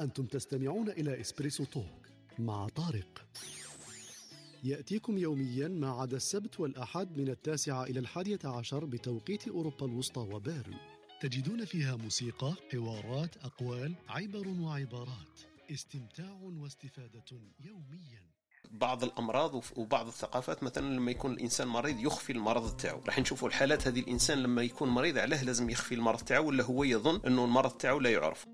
[0.00, 2.08] أنتم تستمعون إلى إسبريسو توك
[2.38, 3.26] مع طارق.
[4.64, 10.74] يأتيكم يوميا ما عدا السبت والأحد من التاسعة إلى الحادية عشر بتوقيت أوروبا الوسطى وبيرن.
[11.20, 15.40] تجدون فيها موسيقى، حوارات، أقوال، عبر وعبارات.
[15.70, 17.24] استمتاع واستفادة
[17.64, 18.03] يوميا.
[18.74, 23.86] بعض الأمراض وبعض الثقافات مثلا لما يكون الإنسان مريض يخفي المرض تاعو راح نشوفوا الحالات
[23.86, 27.70] هذه الإنسان لما يكون مريض علاه لازم يخفي المرض تاعو ولا هو يظن إنه المرض
[27.70, 28.46] تاعو لا يعرف.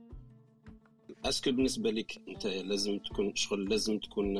[1.24, 4.38] est-ce que بالنسبة لك أنت لازم تكون شغل لازم تكون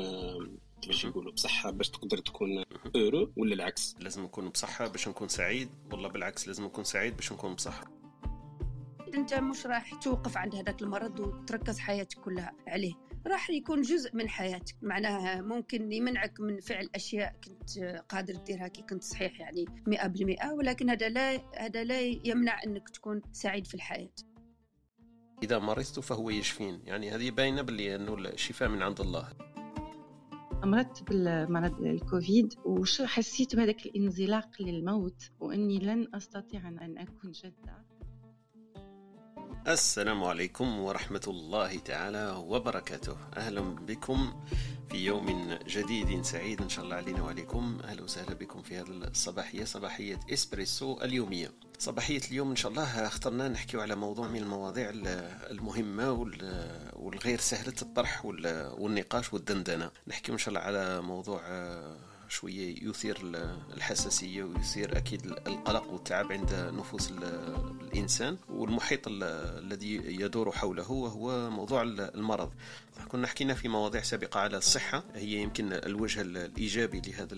[0.83, 2.65] كيفاش يقولوا بصحة باش تقدر تكون
[2.97, 5.69] heureux ولا العكس؟ لازم نكون بصحة باش نكون سعيد.
[5.93, 7.85] والله بالعكس لازم نكون سعيد باش نكون بصحة.
[9.15, 12.95] أنت مش راح توقف عند هذاك المرض وتركز حياتك كلها عليه.
[13.26, 14.76] راح يكون جزء من حياتك.
[14.82, 20.90] معناها ممكن يمنعك من فعل أشياء كنت قادر تديرها كي كنت صحيح يعني 100% ولكن
[20.90, 24.10] هذا لا هذا لا يمنع إنك تكون سعيد في الحياة.
[25.43, 26.80] إذا مرضت فهو يشفين.
[26.85, 29.29] يعني هذه باينة باللي إنه الشفاء من عند الله.
[30.65, 37.85] مرضت بالمرض الكوفيد وش حسيت بهذاك الانزلاق للموت وإني لن أستطيع أن أكون جدة.
[39.69, 43.16] السلام عليكم ورحمة الله تعالى وبركاته.
[43.37, 44.45] أهلا بكم
[44.91, 47.79] في يوم جديد سعيد إن شاء الله علينا وعليكم.
[47.85, 51.53] أهلا وسهلا بكم في هذه الصباحية صباحية إسبريسو اليومية.
[51.79, 54.91] صباحية اليوم إن شاء الله اخترنا نحكي على موضوع من المواضيع
[55.51, 59.91] المهمة وال- والغير سهلة الطرح وال- والنقاش والدندنة.
[60.09, 61.41] نحكي إن شاء الله على موضوع
[62.30, 67.54] شوية يثير ال- الحساسية ويثير أكيد القلق والتعب عند نفوس ال-
[67.92, 69.22] الإنسان والمحيط ال-
[69.64, 72.50] الذي يدور حوله وهو موضوع ال- المرض.
[73.09, 77.34] كنا حكينا في مواضيع سابقة على الصحة هي يمكن الوجه ال- الإيجابي لهذا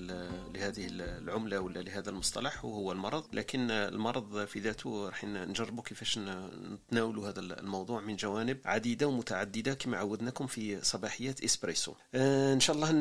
[0.55, 3.25] لهذه ال- العملة ولا لهذا المصطلح وهو المرض.
[3.33, 9.97] لكن المرض في ذاته راح نجربوا كيفاش نتناولوا هذا الموضوع من جوانب عديدة ومتعددة كما
[9.99, 11.93] عودناكم في صباحيات إسبريسو.
[12.15, 12.93] آه، إن شاء الله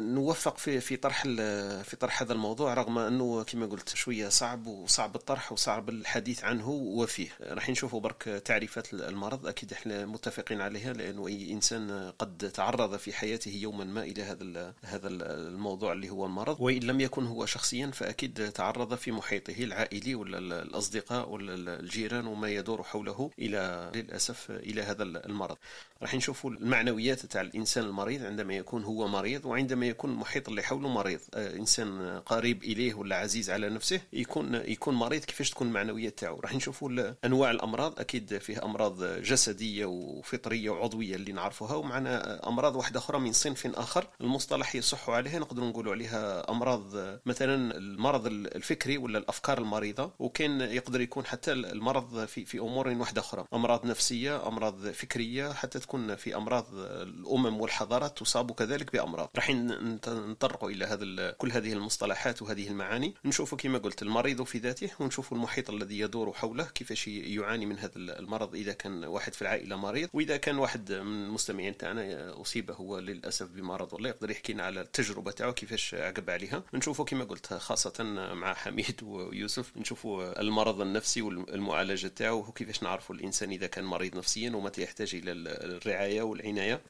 [0.00, 1.22] نوفق في في طرح
[1.82, 6.68] في طرح هذا الموضوع رغم أنه كما قلت شوية صعب وصعب الطرح وصعب الحديث عنه
[6.70, 7.28] وفيه.
[7.40, 11.75] راح نشوفوا برك تعريفات المرض أكيد إحنا متفقين عليها لأنه أي إنسان
[12.18, 16.80] قد تعرض في حياته يوما ما إلى هذا هذا ال- الموضوع اللي هو المرض وإن
[16.82, 22.26] لم يكن هو شخصيا فأكيد تعرض في محيطه العائلي ولا ال- الأصدقاء ولا ال- الجيران
[22.26, 25.56] وما يدور حوله إلى للأسف إلى هذا المرض.
[26.02, 30.88] راح نشوفوا المعنويات تاع الإنسان المريض عندما يكون هو مريض وعندما يكون المحيط اللي حوله
[30.88, 31.20] مريض.
[31.34, 36.40] آه، إنسان قريب إليه ولا عزيز على نفسه يكون يكون مريض كيفاش تكون المعنويات تاعو؟
[36.40, 38.00] راح نشوفوا ال- أنواع الأمراض.
[38.00, 44.06] أكيد فيه أمراض جسدية وفطرية وعضوية اللي نعرفوها ومعنا أمراض واحدة أخرى من صنف آخر
[44.20, 46.82] المصطلح يصح عليها نقدر نقولوا عليها أمراض
[47.26, 53.20] مثلا المرض الفكري ولا الأفكار المريضة وكان يقدر يكون حتى المرض في في أمور واحدة
[53.20, 59.30] أخرى أمراض نفسية أمراض فكرية حتى تكون في أمراض الأمم والحضارات تصاب كذلك بأمراض.
[59.36, 64.90] راح نتطرقوا إلى هذا كل هذه المصطلحات وهذه المعاني نشوفوا كما قلت المريض في ذاته
[65.00, 69.76] ونشوفوا المحيط الذي يدور حوله كيفاش يعاني من هذا المرض إذا كان واحد في العائلة
[69.76, 74.62] مريض وإذا كان واحد من المستمعين تاعنا أصيب هو للأسف بمرض والله يقدر يحكي لنا
[74.62, 76.62] على التجربة تاعو كيفاش عقب عليها.
[76.74, 77.92] نشوفوا كما قلت خاصة
[78.34, 84.50] مع حميد ويوسف نشوفوا المرض النفسي والمعالجة تاعو وكيفاش نعرفوا الإنسان إذا كان مريض نفسيا
[84.50, 86.80] ومتى يحتاج إلى الرعاية والعناية.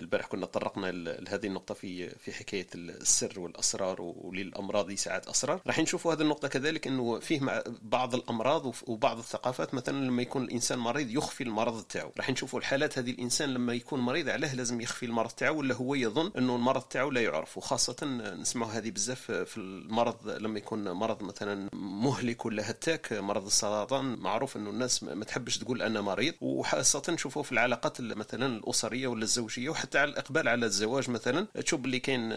[0.00, 5.60] البارح كنا تطرقنا لهذه النقطة في في حكاية السر والأسرار وللأمراض ساعات أسرار.
[5.66, 10.42] راح نشوفوا هذه النقطة كذلك أنه فيه بعض الأمراض وف- وبعض الثقافات مثلا لما يكون
[10.44, 12.12] الإنسان مريض يخفي المرض تاعو.
[12.18, 15.94] راح نشوفوا الحالات هذه الإنسان لما يكون مريض علاه لازم يخفي المرض تاعو ولا هو
[15.94, 17.96] يظن أنه المرض تاعو لا يعرف وخاصة
[18.40, 24.56] نسمعوا هذه بزاف في المرض لما يكون مرض مثلا مهلك ولا هتاك مرض السرطان معروف
[24.56, 26.34] أنه الناس ما تحبش تقول أنا مريض.
[26.40, 31.46] وخاصة نشوفوا في العلاقات ال- مثلا الأسرية ولا الزوجية وحتى على الإقبال على الزواج مثلا
[31.54, 32.32] تشوف اللي كاين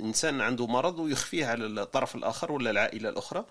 [0.00, 3.44] إنسان عنده مرض ويخفيه على الطرف الآخر ولا العائلة الأخرى.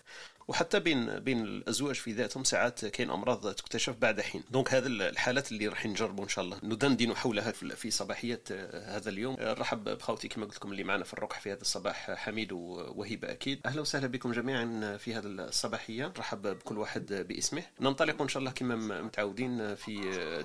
[0.48, 4.44] وحتى بين بين الأزواج في ذاتهم ساعات كاين أمراض تكتشف بعد حين.
[4.52, 6.58] دونك هذه الحالات اللي راح نجربوا إن شاء الله.
[6.64, 9.36] ندندن حولها في صباحية آه، هذا اليوم.
[9.40, 13.32] آه، نرحب بخوتي كما قلت لكم اللي معنا في الركح في هذا الصباح حميد ووهيبه
[13.32, 13.62] أكيد.
[13.66, 16.06] أهلا وسهلا بكم جميعا في هذه الصباحية.
[16.06, 17.64] نرحب بكل واحد باسمه.
[17.82, 19.98] ننطلق إن شاء الله كما متعودين في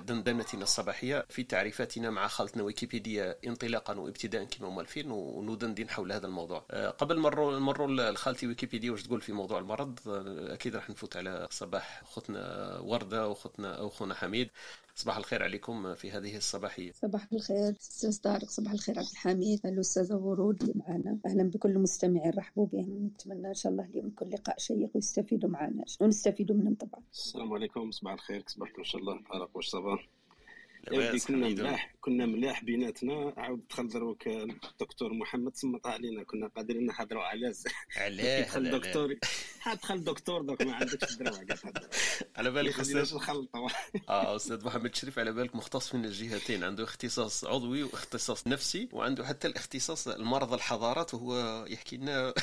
[0.07, 6.65] دندنتنا الصباحية في تعريفاتنا مع خالتنا ويكيبيديا انطلاقا وابتداء كما مؤلفين وندندن حول هذا الموضوع.
[6.71, 11.17] آه، قبل مروا مروا لخالتي ويكيبيديا واش تقول في موضوع المرض آه، أكيد راح نفوت
[11.17, 14.49] على صباح اختنا وردة واختنا أو اخونا حميد.
[14.95, 16.91] صباح الخير عليكم في هذه الصباحية.
[16.91, 21.17] صباح الخير أستاذ طارق صباح الخير عبد الحميد الأستاذة ورود اللي معنا.
[21.25, 23.05] أهلا بكل المستمعين رحبوا بهم.
[23.05, 25.83] نتمنى إن شاء الله اليوم يكون لقاء شيق ويستفيدوا معنا.
[26.01, 27.03] ونستفيدوا منهم طبعا.
[27.13, 29.21] السلام عليكم صباح الخير صباحكم إن شاء الله.
[29.29, 30.09] طارق واش صباح؟
[31.27, 33.33] كنا ملاح كنا ملاح بيناتنا.
[33.37, 37.53] عاود دخل دروك الدكتور محمد صمت علينا كنا قادرين نحضروا على
[37.97, 39.15] علاه دخل دكتور
[39.65, 41.39] دخل دكتور دوك ما عندكش الدروع
[42.37, 43.17] على بالك أستاذ
[44.09, 46.63] آه أستاذ محمد شريف على بالك مختص من الجهتين.
[46.63, 52.33] عنده اختصاص عضوي واختصاص نفسي وعنده حتى الاختصاص المرض الحضارات وهو يحكي لنا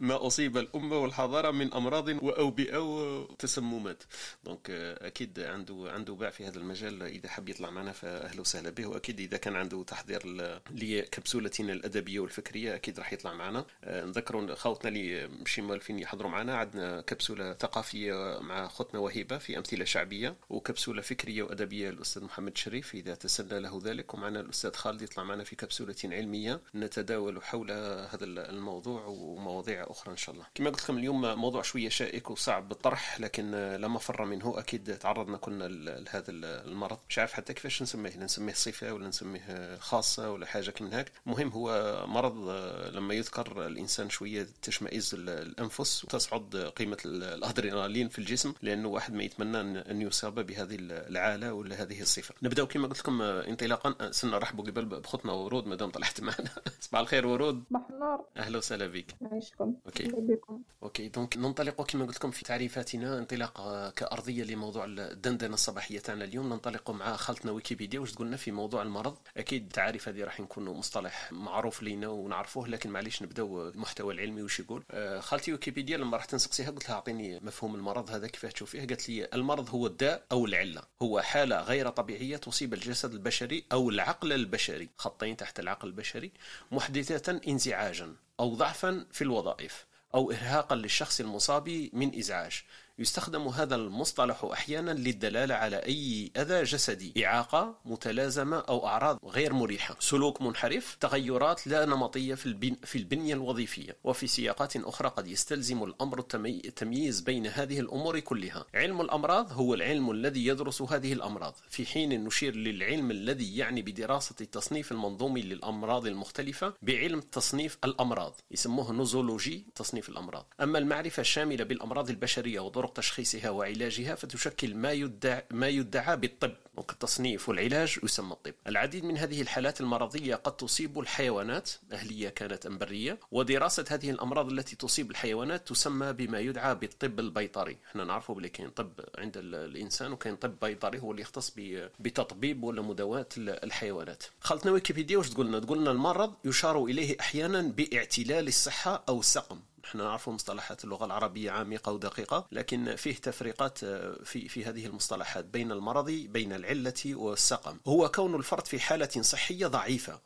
[0.00, 4.02] ما أصيب الأمة والحضارة من أمراض وأوبئة وتسممات.
[4.44, 4.70] دونك
[5.00, 8.86] أكيد عنده عنده باع في هذا المجال إذا حب يطلع معنا فأهلا وسهلا به.
[8.86, 10.22] وأكيد إذا كان عنده تحضير
[10.70, 13.64] لكبسولتنا الأدبية والفكرية أكيد راح يطلع معنا.
[13.84, 19.58] آه، نذكروا خوتنا اللي مشي مالفين يحضروا معنا عندنا كبسولة ثقافية مع خوتنا وهبه في
[19.58, 24.14] أمثلة شعبية وكبسولة فكرية وأدبية للاستاذ محمد شريف إذا تسنى له ذلك.
[24.14, 26.60] ومعنا الأستاذ خالد يطلع معنا في كبسوله علمية.
[26.74, 30.46] نتداول حول هذا الموضوع ومواضيع أخرى إن شاء الله.
[30.54, 35.36] كما قلت لكم اليوم موضوع شوية شائك وصعب بالطرح لكن لا مفر منه أكيد تعرضنا
[35.36, 36.98] كنا لهذا المرض.
[37.08, 41.48] مش عارف حتى كيفاش نسميه نسميه صفة ولا نسميه خاصة ولا حاجة من هيك المهم
[41.48, 41.70] هو
[42.08, 42.48] مرض
[42.94, 49.60] لما يذكر الإنسان شوية تشمئز الأنفس وتصعد قيمة الأدرينالين في الجسم لأنه واحد ما يتمنى
[49.90, 52.34] ان يصاب بهذه العالة ولا هذه الصفة.
[52.42, 54.10] نبداو كما قلت لكم انطلاقا.
[54.10, 56.50] سنرحبوا قبل بخطنا ورود مادام طلعت معنا.
[56.80, 57.64] صباح الخير ورود.
[57.70, 58.24] صباح النور.
[58.36, 60.04] أهلا وسهلا بك نعيشكم OK.
[60.04, 60.62] بكم.
[60.82, 61.08] OK.
[61.08, 66.48] donc ننطلق كما قلت لكم في تعريفاتنا انطلاق كأرضية لموضوع الدندنة الصباحية تاعنا اليوم.
[66.48, 71.32] ننطلق مع خالتنا ويكيبيديا واش تقولنا في موضوع المرض؟ أكيد التعريف هذه راح يكون مصطلح
[71.32, 74.84] معروف لينا ونعرفوه لكن معليش نبداو المحتوى العلمي وش يقول.
[74.90, 78.78] آه، خالتي ويكيبيديا لما رحت نسقسيها قلت لها أعطيني مفهوم المرض هذا كيفاه تشوفيه.
[78.78, 80.82] قالت لي المرض هو الداء أو العلة.
[81.02, 84.88] هو حالة غير طبيعية تصيب الجسد البشري أو العقل البشري.
[84.96, 86.32] خطين تحت العقل البشري
[86.72, 92.64] محدثة انزعاجا أو ضعفا في الوظائف أو إرهاقا للشخص المصاب من إزعاج.
[93.00, 97.26] يستخدم هذا المصطلح أحيانا للدلالة على أي أذى جسدي.
[97.26, 99.96] إعاقة متلازمة أو أعراض غير مريحة.
[99.98, 100.96] سلوك منحرف.
[101.00, 103.96] تغيرات لا نمطية في, البن في البنية الوظيفية.
[104.04, 108.64] وفي سياقات أخرى قد يستلزم الأمر التمييز بين هذه الأمور كلها.
[108.74, 111.54] علم الأمراض هو العلم الذي يدرس هذه الأمراض.
[111.68, 118.40] في حين نشير للعلم الذي يعني بدراسة التصنيف المنظومي للأمراض المختلفة بعلم تصنيف الأمراض.
[118.50, 120.46] يسموه نوزولوجي تصنيف الأمراض.
[120.60, 126.52] أما المعرفة الشاملة بالأمراض البشرية وطرق طرق تشخيصها وعلاجها فتشكل ما يدعى, ما يدعى بالطب
[126.90, 128.54] التصنيف والعلاج يسمى الطب.
[128.66, 134.52] العديد من هذه الحالات المرضية قد تصيب الحيوانات أهلية كانت أم برية ودراسة هذه الأمراض
[134.52, 137.76] التي تصيب الحيوانات تسمى بما يدعى بالطب البيطري.
[137.90, 141.52] إحنا نعرفه بلي كاين طب عند الإنسان وكاين طب بيطري هو اللي يختص
[142.00, 144.24] بتطبيب ولا مداواة الحيوانات.
[144.40, 149.60] خلطنا ويكيبيديا واش تقولنا؟ تقولنا المرض يشار إليه أحيانا بإعتلال الصحة أو السقم.
[149.84, 155.44] إحنا نعرف مصطلحات اللغة العربية عميقة ودقيقة لكن فيه تفريقات آه، في في هذه المصطلحات
[155.44, 157.78] بين المرض بين العلة والسقم.
[157.86, 160.20] هو كون الفرد في حالة صحية ضعيفة.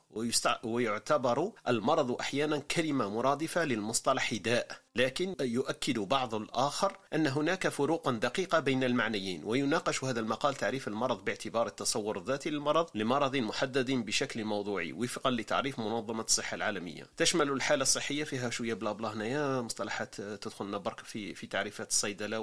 [0.64, 8.60] ويعتبر المرض أحيانا كلمة مرادفة للمصطلح داء لكن يؤكد بعض الآخر أن هناك فروقا دقيقة
[8.60, 14.92] بين المعنيين ويناقش هذا المقال تعريف المرض باعتبار التصور الذاتي للمرض لمرض محدد بشكل موضوعي
[14.92, 17.06] وفقا لتعريف منظمة الصحة العالمية.
[17.16, 22.40] تشمل الحالة الصحية فيها شوية بلا بلا هنايا مصطلحات تدخلنا برك في في تعريفات الصيدلة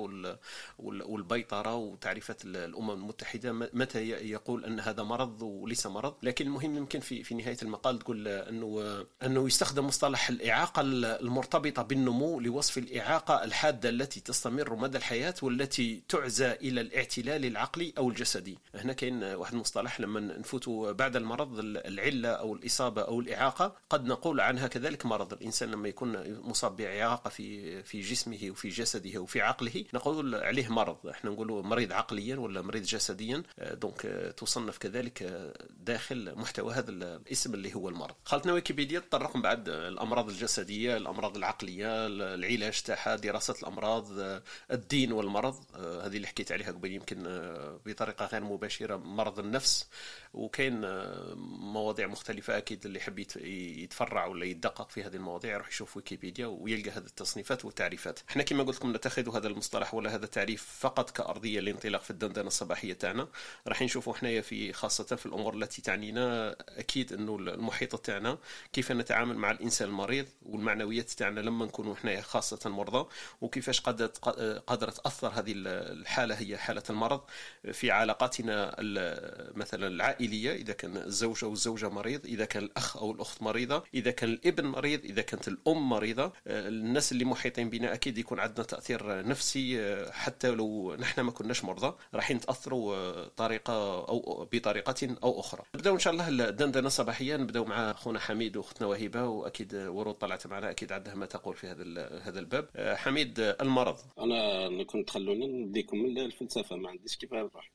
[0.79, 7.23] والبيطرة وتعريفات الأمم المتحدة متى يقول أن هذا مرض وليس مرض لكن المهم يمكن في
[7.23, 14.19] في نهاية المقال تقول أنه أنه يستخدم مصطلح الإعاقة المرتبطة بالنمو لوصف الإعاقة الحادة التي
[14.19, 18.57] تستمر مدى الحياة والتي تعزى إلى الاعتلال العقلي أو الجسدي.
[18.75, 24.39] هنا كاين واحد المصطلح لما نفوتوا بعد المرض العلة أو الإصابة أو الإعاقة قد نقول
[24.41, 25.33] عنها كذلك مرض.
[25.33, 31.07] الإنسان لما يكون مصاب بإعاقة في في جسمه وفي جسده وفي عقله نقول عليه مرض.
[31.07, 33.43] إحنا نقولوا مريض عقليا ولا مريض جسديا.
[33.61, 34.01] دونك
[34.37, 38.15] تصنف كذلك داخل محتوى هذا الاسم اللي هو المرض.
[38.25, 44.07] خلطنا ويكيبيديا تطرق بعد الأمراض الجسدية الأمراض العقلية العلاج تاعها دراسة الأمراض
[44.71, 45.65] الدين والمرض.
[45.75, 47.23] هذه اللي حكيت عليها قبل يمكن
[47.85, 49.89] بطريقة غير مباشرة مرض النفس.
[50.33, 50.81] وكاين
[51.59, 53.19] مواضيع مختلفة أكيد اللي يحب
[53.79, 58.19] يتفرع ولا يدقق في هذه المواضيع يروح يشوف ويكيبيديا ويلقى هذه التصنيفات والتعريفات.
[58.29, 62.47] إحنا كما قلت لكم نتخذ هذا المصطلح ولا هذا التعريف فقط كأرضية للانطلاق في الدندنة
[62.47, 63.27] الصباحية تاعنا.
[63.67, 68.37] راح نشوفوا حنايا في خاصة في الأمور التي تعنينا أكيد إنه المحيط تاعنا
[68.73, 73.09] كيف نتعامل مع الإنسان المريض والمعنويات تاعنا لما نكونوا إحنا خاصة مرضى
[73.41, 74.07] وكيفاش قادره
[74.67, 77.21] قادره تأثر هذه الحالة هي حالة المرض
[77.71, 78.75] في علاقاتنا
[79.55, 84.11] مثلا العائليه إذا كان الزوج أو الزوجة مريض إذا كان الأخ أو الأخت مريضة إذا
[84.11, 86.33] كان الابن مريض إذا كانت الأم مريضة.
[86.47, 91.95] الناس اللي محيطين بنا أكيد يكون عندنا تأثير نفسي حتى لو نحن ما كناش مرضى
[92.13, 93.73] راح نتاثروا طريقة
[94.09, 95.63] أو بطريقة أو أخرى.
[95.75, 100.47] نبداو إن شاء الله الدندنة الصباحيه نبداو مع أخونا حميد وأختنا وهبه وأكيد ورود طلعت
[100.47, 101.83] معنا أكيد عندها ما تقول في هذا
[102.23, 102.69] هذا الباب.
[102.95, 103.97] حميد المرض.
[104.19, 107.71] أنا كنت خلوني نديكم الفلسفة ما عنديش كيف نروح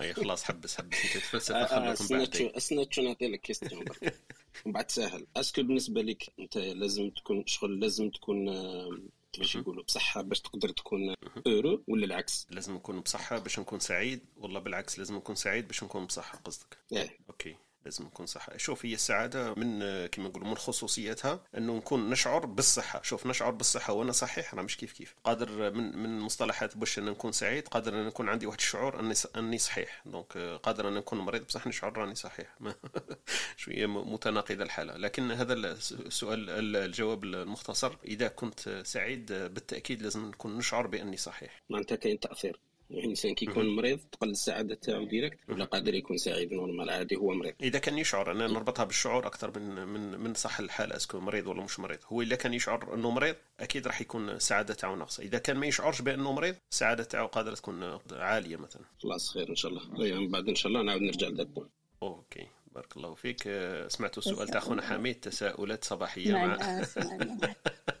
[0.00, 1.04] أي خلاص حبس حبس.
[1.04, 4.12] أنت تفلسف خليكم بعد استنى شوي نعطي لك question ومن
[4.74, 5.26] بعد سهل.
[5.36, 8.50] est-ce que بالنسبة لك أنت لازم تكون شغل لازم تكون
[9.32, 11.14] كيفاش يقولوا بصحة باش تقدر تكون
[11.46, 15.84] heureux ولا العكس؟ لازم نكون بصحة باش نكون سعيد ولا بالعكس لازم نكون سعيد باش
[15.84, 17.18] نكون بصحة قصدك؟ إيه.
[17.30, 17.56] OK.
[17.84, 23.02] لازم نكون صحة شوف هي السعادة من كما نقولوا من خصوصياتها أنه نكون نشعر بالصحة.
[23.02, 25.14] شوف نشعر بالصحة وأنا صحيح راه مش كيف كيف.
[25.24, 29.14] قادر من من مصطلحات باش أن نكون سعيد قادر أن نكون عندي واحد الشعور أني
[29.36, 30.02] أني صحيح.
[30.06, 32.58] donc قادر أن نكون مريض بصح نشعر راني صحيح.
[33.56, 34.96] شوية متناقضة الحالة.
[34.96, 41.62] لكن هذا السؤال الجواب المختصر إذا كنت سعيد بالتأكيد لازم نكون نشعر بأني صحيح.
[41.70, 42.60] معناتها كاين تأثير.
[42.90, 47.34] الانسان كي يكون مريض تقل السعادة تاعو direct ولا قادر يكون سعيد normal عادي هو
[47.34, 47.54] مريض.
[47.62, 51.46] إذا كان يشعر أنا نربطها بالشعور أكثر من من من صح الحالة est-ce que مريض
[51.46, 51.98] ولا مش مريض.
[52.06, 55.66] هو إذا كان يشعر أنه مريض أكيد راح يكون السعاده تاعو ناقصه إذا كان ما
[55.66, 58.82] يشعرش بأنه مريض السعاده تاعو قادرة تكون عالية مثلا.
[59.02, 60.06] خلاص خير إن شاء الله.
[60.06, 61.48] يعني بعد إن شاء الله نعاود نرجع لذاك
[62.02, 62.46] OK.
[62.74, 63.42] بارك الله فيك.
[63.88, 66.58] سمعتوا السؤال تاع أخونا حميد تساؤلات صباحية مع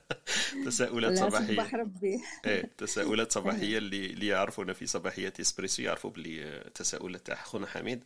[0.64, 1.76] تساؤلات صباحية.
[1.76, 7.66] ربي إيه تساؤلات صباحية اللي اللي يعرفونا في صباحيات إسبريسو يعرفوا بلي تساؤلات تاع خونا
[7.66, 8.04] حميد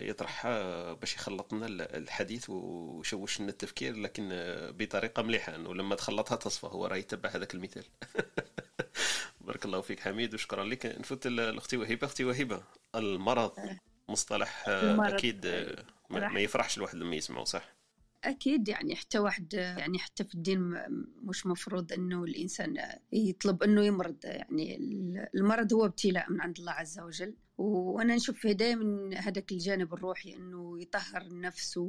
[0.00, 4.28] يطرحها باش يخلطنا الحديث ويشوش لنا التفكير لكن
[4.78, 7.84] بطريقة مليحة إنه لما تخلطها تصفى هو راه يتبع هذاك المثال.
[9.40, 10.86] بارك الله فيك حميد وشكرا لك.
[10.86, 12.62] نفوت لاختي وهبه أختي وهبه
[12.94, 13.52] المرض
[14.08, 15.46] مصطلح أكيد
[16.10, 17.76] ما يفرحش الواحد لما يسمعه صح؟
[18.24, 20.74] أكيد يعني حتى واحد يعني حتى في الدين
[21.22, 22.76] مش مفروض إنه الإنسان
[23.12, 24.16] يطلب إنه يمرض.
[24.24, 24.78] يعني
[25.34, 27.36] المرض هو ابتلاء من عند الله عز وجل.
[27.58, 31.80] وأنا نشوف فيه دائما هذاك الجانب الروحي إنه يطهر النفس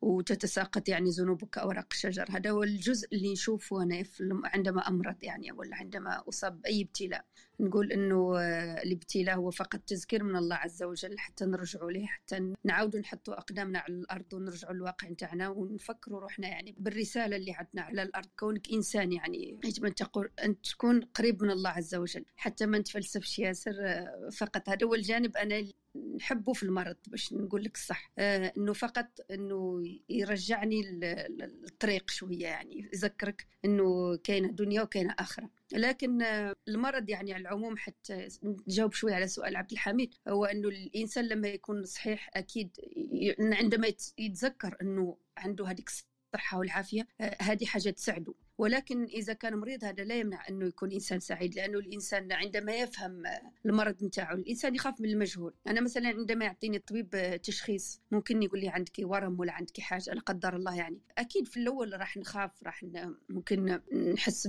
[0.00, 4.04] وتتساقط يعني ذنوبك كاوراق الشجر هذا هو الجزء اللي نشوفه أنا
[4.44, 7.24] عندما أمرض يعني ولا عندما أصاب باي ابتلاء.
[7.60, 8.40] نقول إنه
[8.82, 13.78] الابتلاء هو فقط تذكير من الله عز وجل حتى نرجعوا ليه حتى نعاودوا نحطوا أقدامنا
[13.78, 18.26] على الأرض ونرجعوا للواقع نتاعنا ونفكروا روحنا يعني بالرسالة اللي عندنا على الأرض.
[18.38, 22.24] كونك إنسان يعني يجب أن تقول أن تكون قريب من الله عز وجل.
[22.36, 24.04] حتى ما نتفلسفش ياسر
[24.36, 24.68] فقط.
[24.68, 25.36] هذا هو الجانب.
[25.36, 25.64] أنا
[26.16, 28.12] نحبه في المرض باش نقول لك الصح.
[28.18, 30.82] آه إنه فقط إنه يرجعني
[31.30, 35.50] للطريق شوية يعني يذكرك إنه كاينة دنيا وكاينة آخرة.
[35.72, 38.28] لكن آه المرض يعني على العموم حتى
[38.68, 40.14] نجاوب شوية على سؤال عبد الحميد.
[40.28, 42.70] هو إنه الإنسان لما يكون صحيح أكيد
[43.38, 48.34] عندما يتذكر إنه عنده هذيك الصحة والعافية آه هذه حاجة تساعده.
[48.58, 53.22] ولكن إذا كان مريض هذا لا يمنع أنه يكون إنسان سعيد لأنه الإنسان عندما يفهم
[53.66, 55.54] المرض نتاعو الإنسان يخاف من المجهول.
[55.66, 60.20] أنا مثلا عندما يعطيني الطبيب تشخيص ممكن يقول لي عندك ورم ولا عندك حاجة؟ لا
[60.20, 61.00] قدر الله يعني.
[61.18, 62.84] أكيد في الأول راح نخاف راح
[63.28, 63.80] ممكن
[64.14, 64.48] نحس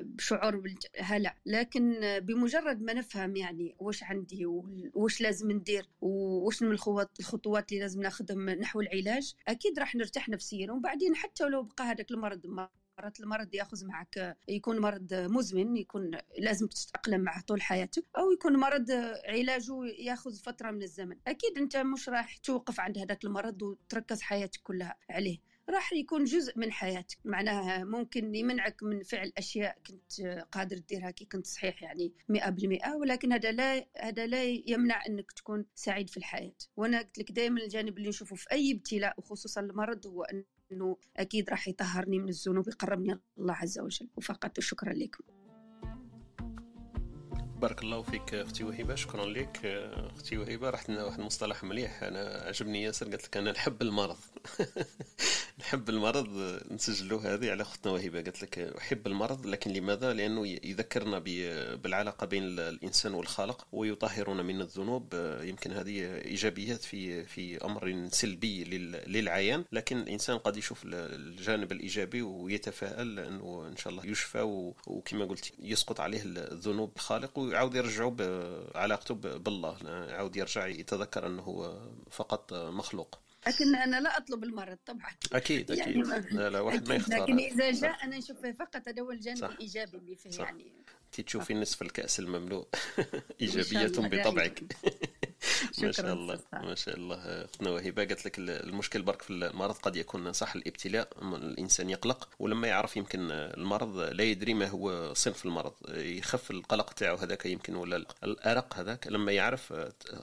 [0.00, 1.36] بشعور بالهلع.
[1.46, 4.46] لكن بمجرد ما نفهم يعني وش عندي
[4.94, 6.72] وش لازم ندير وش من
[7.20, 10.72] الخطوات اللي لازم ناخذهم نحو العلاج أكيد راح نرتاح نفسيا.
[10.72, 12.46] وبعدين حتى لو بقى هذاك المرض
[12.98, 18.56] مرات المرض ياخذ معك يكون مرض مزمن يكون لازم تتأقلم معه طول حياتك أو يكون
[18.56, 18.90] مرض
[19.24, 21.16] علاجه ياخذ فترة من الزمن.
[21.26, 25.38] أكيد أنت مش راح توقف عند هذاك المرض وتركز حياتك كلها عليه.
[25.70, 27.18] راح يكون جزء من حياتك.
[27.24, 30.20] معناها ممكن يمنعك من فعل أشياء كنت
[30.52, 35.32] قادر تديرها كي كنت صحيح يعني مئة بالمئة ولكن هذا لا هذا لا يمنع أنك
[35.32, 36.56] تكون سعيد في الحياة.
[36.76, 40.96] وأنا قلت لك دائما الجانب اللي نشوفه في أي ابتلاء وخصوصا المرض هو أن إنه
[41.16, 44.08] أكيد راح يطهرني من الذنوب يقربني الله عز وجل.
[44.16, 45.24] وفقط شكرا لكم.
[47.60, 49.66] بارك الله فيك أختي وهبه شكرا لك
[50.16, 52.02] أختي وهبه رحت لنا واحد المصطلح مليح.
[52.02, 54.16] أنا عجبني ياسر قالت لك أنا نحب المرض.
[55.60, 61.18] نحب المرض نسجلوا هذه على أختنا وهبه قالت لك أحب المرض لكن لماذا؟ لأنه يذكرنا
[61.76, 65.14] بالعلاقة بين الإنسان والخالق ويطهرنا من الذنوب.
[65.42, 68.64] يمكن هذه إيجابيات في في أمر سلبي
[69.06, 69.64] للعيان.
[69.72, 74.42] لكن الإنسان قد يشوف الجانب الإيجابي ويتفائل انه إن شاء الله يشفى
[74.86, 76.92] وكما قلت يسقط عليه الذنوب.
[76.96, 83.18] الخالق ويعاود يرجعه بعلاقته بالله يعاود يرجع يتذكر أنه هو فقط مخلوق.
[83.46, 85.10] لكن أنا لا أطلب المرض طبعا.
[85.32, 85.78] أكيد أكيد.
[85.86, 86.94] يعني ما- لا لا واحد ما.
[86.94, 89.48] يختار لكن إذا جاء أنا نشوف فقط هذا هو الجانب صح.
[89.48, 90.44] الإيجابي اللي فيه صح.
[90.44, 90.72] يعني.
[91.06, 92.68] أنت تشوفي نصف الكأس المملوء.
[93.98, 94.62] الله، بطبعك.
[95.82, 96.38] ما شاء الله.
[96.52, 101.08] ما شاء الله اختنا وهبه قالت لك المشكل برك في المرض قد يكون صح الابتلاء
[101.22, 107.16] الإنسان يقلق ولما يعرف يمكن المرض لا يدري ما هو صنف المرض يخف القلق تاعو
[107.16, 109.74] هذاك يمكن ولا الأرق هذاك لما يعرف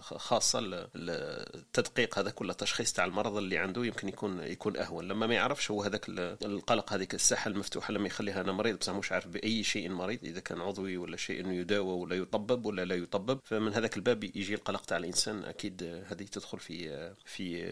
[0.02, 0.88] خاصة ال-
[1.56, 5.72] التدقيق هذاك ولا التشخيص تاع المرض اللي عنده يمكن يكون يكون أهون لما ما يعرفش
[5.72, 9.64] هو هذاك ال- القلق هذيك الساحة المفتوحة لما يخليها أنا مريض بصح مش عارف بأي
[9.64, 13.98] شيء مريض إذا كان عضوي ولا شيء يداوى ولا يطبب ولا لا يطبب فمن هذاك
[13.98, 17.66] الباب يجي القلق تاع الإنسان أكيد هذه تدخل في في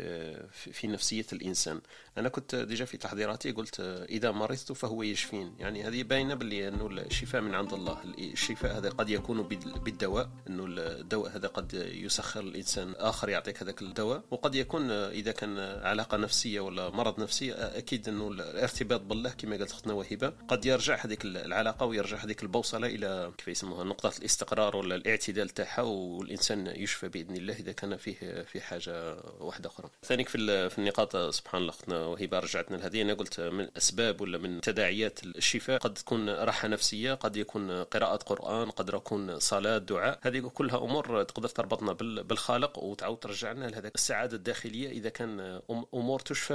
[0.52, 1.82] في, نفسية الإنسان.
[2.18, 5.56] أنا كنت ديجا في تحضيراتي قلت إذا مرضت فهو يشفين.
[5.60, 7.98] يعني هذه باينة باللي أنه الشفاء من عند الله.
[8.18, 10.30] الشفاء هذا قد يكون بال- بالدواء.
[10.50, 14.24] أنه الدواء هذا قد يسخر الإنسان آخر يعطيك هذاك الدواء.
[14.32, 19.72] وقد يكون إذا كان علاقة نفسية ولا مرض نفسي أكيد أنه الارتباط بالله كما قالت
[19.72, 24.96] أختنا وهبة قد يرجع هذيك العلاقة ويرجع هذيك البوصلة إلى كيف يسموها نقطة الاستقرار ولا
[24.96, 29.90] الاعتدال تاعها والإنسان يشفى باذن الله إذا كان فيه في حاجة واحدة أخرى.
[30.04, 34.38] ثانيك في في النقاط سبحان الله اختنا وهبة رجعتنا لهذه أنا قلت من أسباب ولا
[34.38, 40.20] من تداعيات الشفاء قد تكون راحة نفسية قد يكون قراءة قرآن قد يكون صلاة دعاء.
[40.22, 45.62] هذه كلها أمور تقدر تربطنا بال- بالخالق وتعاود ترجعنا لهذاك السعادة الداخلية إذا كان
[45.94, 46.54] أمور تشفى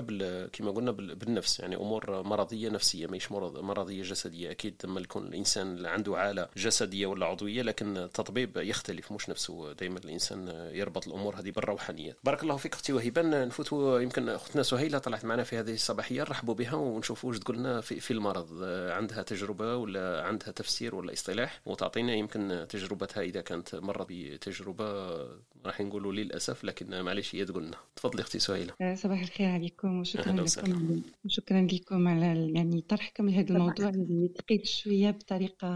[0.53, 1.61] كما قلنا بال- بالنفس.
[1.61, 4.51] يعني أمور مرضية نفسية ماهيش مرض مرضية جسدية.
[4.51, 9.73] أكيد لما يكون الإنسان عنده عالة جسدية ولا عضوية لكن التطبيب يختلف مش نفسه.
[9.73, 13.23] دائما الإنسان يربط الأمور هذه بالروحانيات بارك الله فيك أختي وهبة.
[13.45, 16.21] نفوتوا يمكن أختنا سهيلة طلعت معنا في هذه الصباحية.
[16.23, 18.65] نرحبوا بها ونشوفوا واش تقول لنا في, في المرض.
[18.93, 25.19] عندها تجربة ولا عندها تفسير ولا اصطلاح؟ وتعطينا يمكن تجربتها إذا كانت مرت بتجربة.
[25.67, 28.75] راح نقولوا للأسف لكن معليش هي تقول لنا تفضلي أختي سهيلة.
[28.95, 30.33] صباح الخير عليكم وشكرا.
[30.33, 31.03] لكم.
[31.25, 34.63] وشكرا لكم على يعني طرحكم لهذا الموضوع اللي ثقيل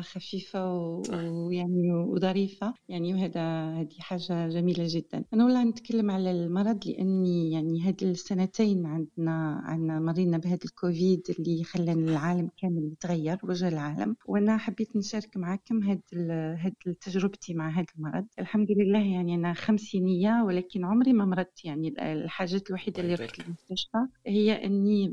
[0.02, 1.14] خفيفة و- صح.
[1.14, 2.74] ويعني وظريفة.
[2.88, 3.40] يعني وهذا
[3.80, 5.24] هذه حاجة جميلة جدا.
[5.34, 11.64] أنا والله نتكلم على المرض لأني يعني هذه السنتين عندنا عندنا مرينا بهذا الكوفيد اللي
[11.64, 14.16] خلى العالم كامل يتغير وجه العالم.
[14.26, 18.26] وأنا حبيت نشارك معكم هذه ال- هذه تجربتي مع هذا المرض.
[18.38, 21.64] الحمد لله يعني أنا خمسينية ولكن عمري ما مرضت.
[21.64, 23.48] يعني الحاجات الوحيدة اللي الله رحت يبارك.
[23.48, 25.12] المستشفى هي أني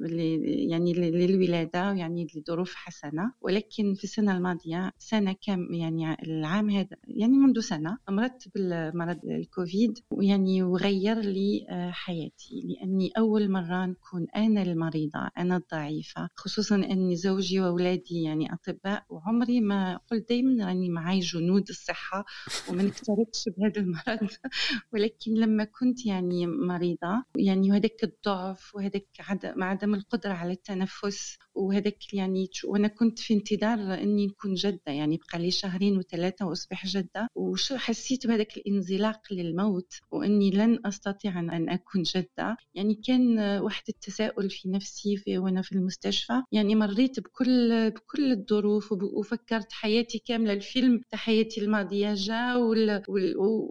[0.69, 3.31] يعني للولادة يعني لظروف حسنة.
[3.41, 9.99] ولكن في السنة الماضية سنة كام يعني العام هذا يعني منذ سنة مرضت بالمرض الكوفيد
[10.11, 17.15] ويعني وغير لي آه، حياتي لأني أول مرة نكون أنا المريضة أنا الضعيفة خصوصا أني
[17.15, 22.25] زوجي وأولادي يعني أطباء وعمري ما قلت دائما راني معي جنود الصحة
[22.69, 24.29] وما نكترثش بهذا المرض.
[24.93, 32.13] ولكن لما كنت يعني مريضة يعني وهذاك الضعف وهذاك عدم عدم القدرة على التنفس وهذاك
[32.13, 37.27] يعني وأنا كنت في انتظار إني نكون جدة يعني بقى لي شهرين وثلاثة وأصبح جدة.
[37.35, 43.61] وشو حسيت بهذاك الانزلاق للموت وإني لن أستطيع أن- أن أكون جدة يعني كان آه،
[43.63, 46.41] واحد التساؤل في نفسي في وأنا في المستشفى.
[46.51, 50.53] يعني مريت بكل بكل الظروف وفكرت حياتي كاملة.
[50.53, 52.55] الفيلم حياتي الماضية جا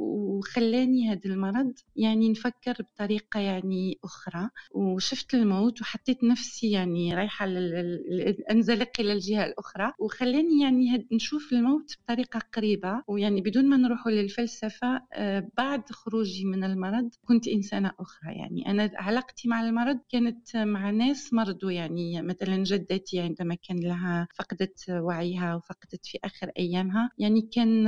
[0.09, 1.73] وخلاني هذا المرض.
[1.97, 4.49] يعني نفكر بطريقة يعني أخرى.
[4.75, 7.15] وشفت الموت وحطيت نفسي يعني
[7.47, 9.93] لل- أنزلق إلى الجهة الأخرى.
[9.99, 13.03] وخلاني يعني نشوف الموت بطريقة قريبة.
[13.09, 18.33] ويعني بدون ما نروح للفلسفة آه، بعد خروجي من المرض كنت إنسانة أخرى.
[18.35, 24.29] يعني أنا علاقتي مع المرض كانت مع ناس مرضوا يعني مثلا جدتي عندما كان لها
[24.35, 27.85] فقدت وعيها وفقدت في آخر أيامها يعني كان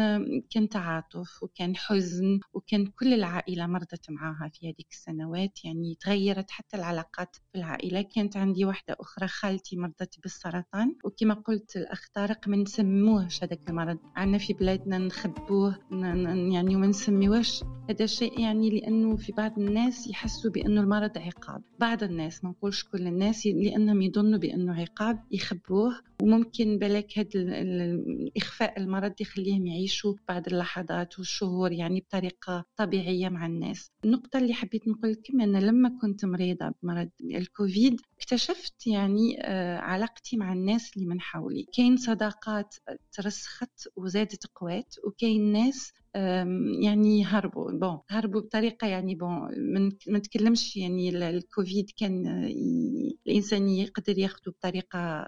[0.51, 5.65] كان تعاطف وكان حزن وكان كل العائلة مرضت معها في هذيك السنوات.
[5.65, 8.03] يعني تغيرت حتى العلاقات في العائلة.
[8.03, 10.97] كانت عندي واحدة أخرى خالتي مرضت بالسرطان.
[11.05, 13.99] وكما قلت الأخ طارق ما نسموهش هذاك المرض.
[14.17, 15.79] عندنا في بلادنا نخبوه
[16.53, 17.50] يعني وما نسميوهش
[17.91, 21.63] هذا شيء يعني لأنه في بعض الناس يحسوا بأنه المرض عقاب.
[21.79, 27.31] بعض الناس ما نقولش كل الناس لأنهم يظنوا بأنه عقاب يخبوه وممكن بالك هذا
[28.37, 33.91] إخفاء المرض يخليهم يعيشوا بعض اللحظات والشهور يعني بطريقة طبيعية مع الناس.
[34.05, 40.37] النقطة اللي حبيت نقول لكم أن لما كنت مريضة بمرض الكوفيد اكتشفت يعني آه، علاقتي
[40.37, 41.67] مع الناس اللي من حولي.
[41.77, 42.75] كاين صداقات
[43.13, 45.93] ترسخت وزادت قوات وكاين ناس
[46.83, 47.73] يعني هربوا.
[47.73, 49.31] بون هربوا بطريقة يعني بون
[50.07, 52.27] ما نتكلمش يعني الكوفيد كان
[53.27, 55.25] الإنسان يقدر ياخذه بطريقة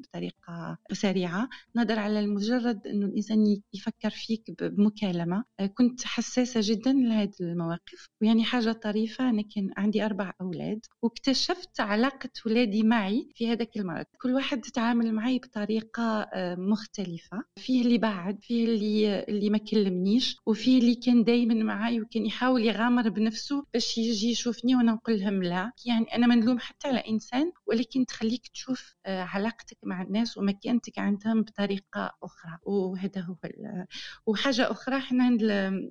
[0.00, 1.48] بطريقة سريعة.
[1.76, 5.44] نظر على المجرد إنه الإنسان يفكر فيك بمكالمة.
[5.60, 11.80] آه، كنت حساسة جدا لهذه المواقف ويعني حاجة طريفة أنا كان عندي أربع أولاد واكتشفت
[11.80, 14.04] علاقة ولادي معي في هذاك المرض.
[14.22, 16.02] كل واحد تتعامل معي بطريقة
[16.34, 17.42] آه، مختلفة.
[17.58, 20.25] فيه اللي بعد فيه اللي اللي ما كلمنيش.
[20.46, 25.42] وفيه اللي كان دائما معي وكان يحاول يغامر بنفسه باش يجي يشوفني وأنا نقول لهم
[25.42, 25.72] لا.
[25.86, 31.42] يعني أنا ما نلوم حتى على إنسان ولكن تخليك تشوف علاقتك مع الناس ومكانتك عندهم
[31.42, 33.36] بطريقة أخرى وهذا هو
[34.26, 34.96] وحاجة أخرى.
[34.96, 35.42] إحنا عند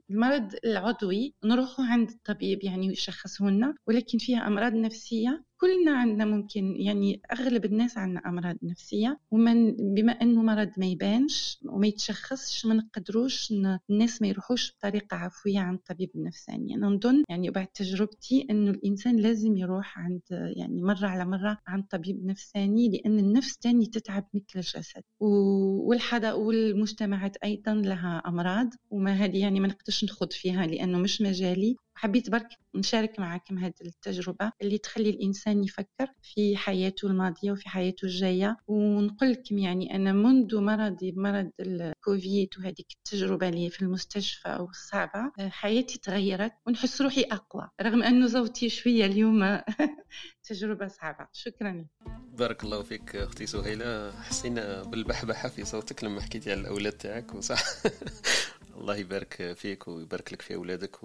[0.09, 5.43] المرض العضوي نروحوا عند الطبيب يعني يشخصه لنا ولكن فيها أمراض نفسية.
[5.57, 11.59] كلنا عندنا ممكن يعني أغلب الناس عندنا أمراض نفسية ومن بما إنه مرض ما يبانش
[11.65, 13.53] وما يتشخصش ما نقدروش
[13.89, 16.75] الناس ما يروحوش بطريقة عفوية عند الطبيب النفساني.
[16.75, 21.83] أنا نظن يعني بعد تجربتي إنه الإنسان لازم يروح عند يعني مرة على مرة عند
[21.83, 25.03] طبيب نفساني لأن النفس تاني تتعب مثل الجسد.
[25.19, 31.75] والحضا والمجتمعات أيضا لها أمراض وما هذه يعني ما نقدرش نخوض فيها لأنه مش مجالي.
[31.95, 38.05] حبيت برك نشارك معكم هذه التجربة اللي تخلي الإنسان يفكر في حياته الماضية وفي حياته
[38.05, 38.57] الجاية.
[38.67, 45.99] ونقول لكم يعني أنا منذ مرضي بمرض الكوفيد وهذيك التجربة اللي في المستشفى والصعبة حياتي
[45.99, 49.59] تغيرت ونحس روحي أقوى رغم أنه صوتي شوية اليوم
[50.49, 51.27] تجربة صعبة.
[51.33, 51.85] شكرا.
[52.33, 54.11] بارك الله فيك أختي سهيلة.
[54.21, 57.63] حسينا بالبحبحة في صوتك لما حكيتي على الأولاد تاعك وصح؟
[58.75, 61.03] الله يبارك فيك ويبارك لك في أولادك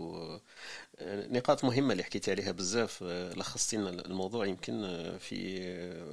[1.02, 3.02] ونقاط مهمة اللي حكيتي عليها بزاف
[3.36, 4.82] لخصتي لنا الموضوع يمكن
[5.20, 5.50] في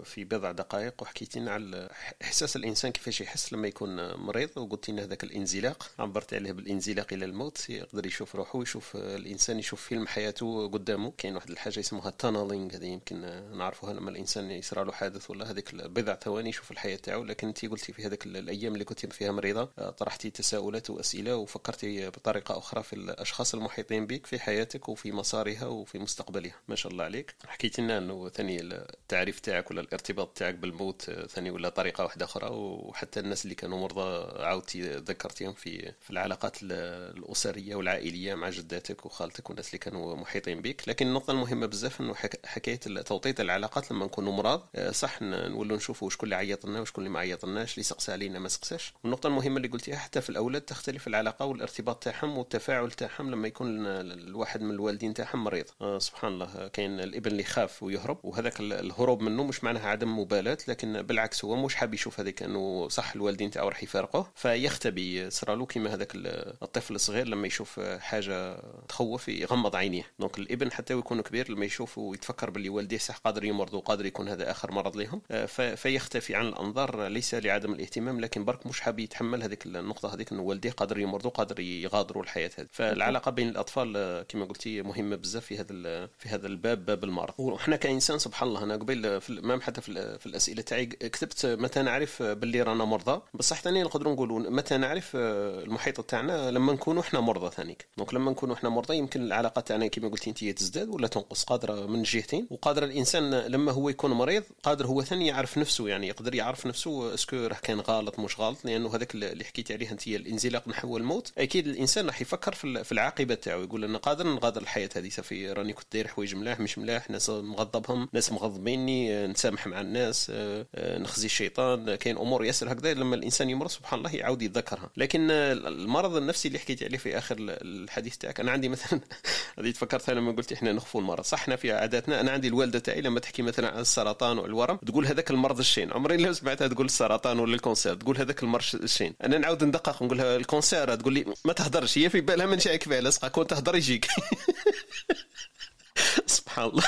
[0.04, 1.90] في بضع دقائق وحكيتي لنا على
[2.22, 7.26] إحساس الإنسان كيفاش يحس لما يكون مريض وقلتي لنا هذاك الانزلاق عبرت عليه بالانزلاق إلى
[7.26, 11.14] الموت يقدر يشوف روحه ويشوف الإنسان يشوف فيلم حياته قدامه.
[11.18, 13.22] كاين واحد الحاجة اسمها تانلينج هذه يمكن
[13.58, 17.24] نعرفوها لما الإنسان يصرى له حادث ولا هذيك بضع ثواني يشوف الحياة تاعو.
[17.24, 19.66] لكن انت قلتي في هذيك الأيام اللي كنت فيها مريضة
[19.98, 24.77] طرحتي تساؤلات وأسئلة وفكرتي بطريقة أخرى في الأشخاص المحيطين بك في حياتك.
[24.90, 26.56] وفي مسارها وفي مستقبلها.
[26.68, 27.36] ما شاء الله عليك.
[27.48, 32.50] حكيت لنا أنه ثاني التعريف تاعك ولا الارتباط تاعك بالموت ثاني ولا طريقة واحدة أخرى
[32.52, 39.50] وحتى الناس اللي كانوا مرضى عاودتي ذكرتيهم في في العلاقات الأسرية والعائلية مع جداتك وخالتك
[39.50, 40.90] والناس اللي كانوا محيطين بك.
[40.90, 42.14] لكن النقطة المهمة بزاف أنه
[42.46, 44.62] حكاية توطيط العلاقات لما نكونوا مرض
[44.92, 48.40] صح نولوا نشوفوا شكون اللي عيط لنا وشكون اللي ما عيط لناش اللي سقسى علينا
[48.40, 48.94] ما سقساش.
[49.04, 53.88] والنقطة المهمة اللي قلتيها حتى في الأولاد تختلف العلاقة والارتباط تاعهم والتفاعل تاعهم لما يكون
[53.88, 55.66] الواحد من الوالدين تاعهم مريض.
[55.82, 60.58] آه سبحان الله كاين الابن اللي يخاف ويهرب وهذاك الهروب منه مش معناها عدم مبالاة
[60.68, 64.32] لكن بالعكس هو مش حاب يشوف هذيك إنه صح الوالدين تاعو راح يفارقوه.
[64.36, 70.04] فيختبي صرالو كيما هذاك الطفل الصغير لما يشوف حاجة تخوف يغمض عينيه.
[70.20, 74.30] donc الابن حتى يكون كبير لما يشوف ويتفكر باللي والديه صح قادر يمرض وقادر يكون
[74.30, 79.00] هذا آخر مرض لهم آه، فيختفي عن الأنظار ليس لعدم الاهتمام لكن برك مش حاب
[79.00, 82.68] يتحمل هذيك النقطة هذيك إنه والديه قادر يمرض وقادر يغادروا الحياة هذه.
[82.72, 87.34] فالعلاقة بين الأطفال آه، كما قلتي مهمة بزاف في هذا في هذا الباب باب المرض.
[87.38, 91.82] وحنا كإنسان سبحان الله أنا قبل في même حتى في, في الأسئلة تاعي كتبت متى
[91.82, 93.22] نعرف باللي رانا مرضى.
[93.34, 97.88] بصح ثاني نقدروا نقولوا متى نعرف المحيط تاعنا لما نكونوا إحنا مرضى ثانيك.
[97.98, 101.86] donc لما نكونوا إحنا مرضى يمكن العلاقة تاعنا كما قلتي انت تزداد ولا تنقص قادرة
[101.86, 102.48] من جهتين.
[102.50, 107.14] وقادر الإنسان لما هو يكون مريض قادر هو ثاني يعرف نفسه يعني يقدر يعرف نفسه
[107.14, 111.32] اسكو راه كان غلط مش غلط لأنه هذاك اللي حكيتي عليه انت الانزلاق نحو الموت.
[111.38, 115.74] أكيد الإنسان راح يفكر في العاقبة تاعو يقول أنا قادر نغادر الحياة هذه صافي راني
[115.74, 120.32] كنت داير حوايج ملاح مش ملاح ناس مغضبهم ناس مغضبيني نسامح مع الناس
[120.78, 124.90] نخزي الشيطان كاين أمور ياسر هكذا لما الإنسان يمرض سبحان الله يعاود يتذكرها.
[124.98, 129.00] لكن المرض النفسي اللي حكيت عليه في آخر الحديث تاعك أنا عندي مثلا
[129.60, 131.24] هذه تفكرتها لما قلت إحنا نخفوا المرض.
[131.24, 135.06] صح إحنا في عاداتنا أنا عندي الوالدة تاعي لما تحكي مثلا عن السرطان والورم تقول
[135.06, 135.94] هذاك المرض الشين.
[135.94, 139.14] عمري لا سمعتها تقول السرطان ولا ال cancer تقول هذاك المرض الشين.
[139.24, 142.58] أنا نعاود ندقق نقول لها ال cancer تقول لي ما تهضرش هي في بالها من
[142.58, 144.08] فيها لصقه كون تهضر يجيك.
[146.26, 146.84] سبحان الله.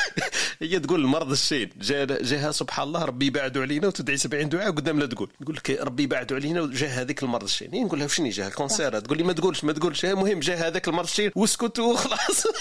[0.61, 4.99] هي تقول المرض الشين جا جاها سبحان الله ربي يبعدوا علينا وتدعي 70 دعاء قدام
[4.99, 5.29] لا تقول.
[5.41, 8.99] تقول لك ربي يبعدوا علينا وجا هذيك المرض الشين نقول لها وشني جا ال cancer
[8.99, 10.05] تقول لي ما تقولش ما تقولش.
[10.05, 12.43] المهم جا هذاك المرض الشين واسكت وخلاص.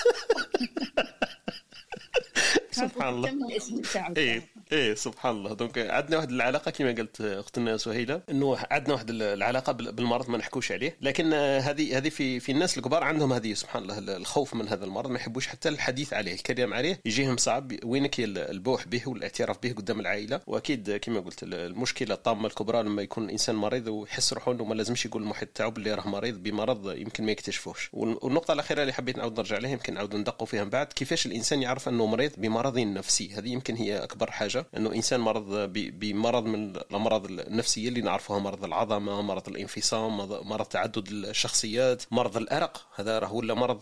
[2.79, 3.29] سبحان الله.
[3.31, 5.55] الاسم تاعو إيه إيه سبحان الله.
[5.55, 10.73] دونك عندنا واحد العلاقة كما قالت اختنا سهيله إنه عندنا واحد العلاقة بالمرض ما نحكوش
[10.73, 14.85] عليه لكن هذه هذه في في الناس الكبار عندهم هذه سبحان الله الخوف من هذا
[14.85, 19.73] المرض ما يحبوش حتى الحديث عليه الكلام عليه يجيهم صعب وينك البوح به والاعتراف به
[19.73, 20.41] قدام العائلة.
[20.47, 25.07] وأكيد كما قلت المشكلة الطامة الكبرى لما يكون الانسان مريض ويحس روحه إنه ما لازمش
[25.07, 27.91] يقول المحيط تاعو باللي راه مريض بمرض يمكن ما يكتشفوش.
[27.93, 31.63] والنقطة الأخيرة اللي حبيت نعاود نرجع لها يمكن نعاود ندقوا فيها من بعد كيفاش الإنسان
[31.63, 36.77] يعرف إنه مريض بمرض نفسي هذه يمكن هي أكبر حاجة انه إنسان مرض بمرض من
[36.77, 40.17] الأمراض النفسية اللي نعرفوها مرض العظمة مرض الانفصام
[40.49, 42.87] مرض تعدد الشخصيات مرض الأرق.
[42.95, 43.79] هذا راه ولا مرض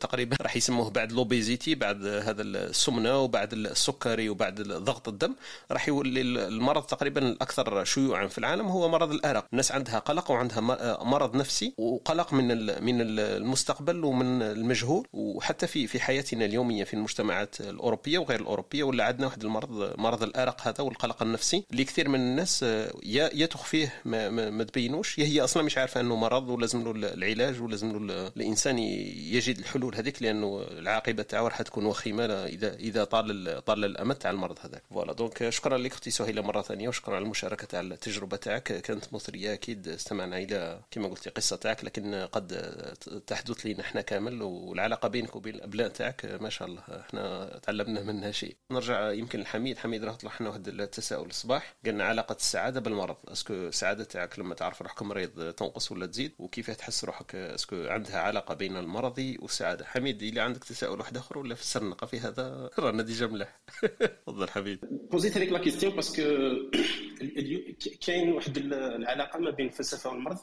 [0.00, 5.34] تقريبا راح يسموه بعد l'obésité بعد هذا السمنة وبعد السكري وبعد ضغط الدم.
[5.70, 9.46] راح يولي المرض تقريبا الأكثر شيوعا في العالم هو مرض الأرق.
[9.52, 10.60] الناس عندها قلق وعندها
[11.04, 12.46] مرض نفسي وقلق من
[12.84, 15.06] من المستقبل ومن المجهول.
[15.12, 20.22] وحتى في في حياتنا اليومية في المجتمعات الأوروبية وغير الأوروبية ولا عندنا واحد المرض مرض
[20.22, 25.20] الأرق هذا والقلق النفسي اللي كثير من الناس يا يا تخفيه ما, ما, ما تبينوش.
[25.20, 30.22] هي أصلا مش عارفة أنه مرض ولازم له العلاج ولازم له الإنسان يجد الحلول هذيك
[30.22, 34.82] لأنه العاقبة تاعو راح تكون وخيمة اذا إذا طال طال الأمد تاع المرض هذاك.
[34.90, 35.12] voilà.
[35.12, 38.62] donc شكرا لك أختي سهيلة مرة ثانية وشكرا على المشاركة تاع التجربة تاعك.
[38.62, 42.52] كانت مثرية أكيد استمعنا إلى كما قلتي قصة تاعك لكن قد
[43.26, 46.82] تحدث لنا إحنا كامل والعلاقة بينك وبين الأبناء تاعك ما شاء الله.
[47.00, 48.56] إحنا تعلمنا منها شيء.
[48.72, 51.76] نرجع يمكن لحميد حميد راه طلع لنا واحد التساؤل الصباح.
[51.86, 53.16] قلنا علاقة السعادة بالمرض.
[53.28, 57.62] est-ce que السعادة تاعك لما تعرف روحك مريض تنقص ولا تزيد؟ وكيف تحس روحك؟ est-ce
[57.62, 59.84] que عندها علاقة بين المرض والسعادة.
[59.84, 63.60] حميد اللي عندك تساؤل واحد آخر ولا السرنقه في هذا؟ رانا déjà ملاح
[64.26, 64.78] تفضل حبيب
[65.10, 66.22] بوزيت هذيك la question parce que
[68.06, 70.38] كاين واحد العلاقة ما بين الفلسفة والمرض.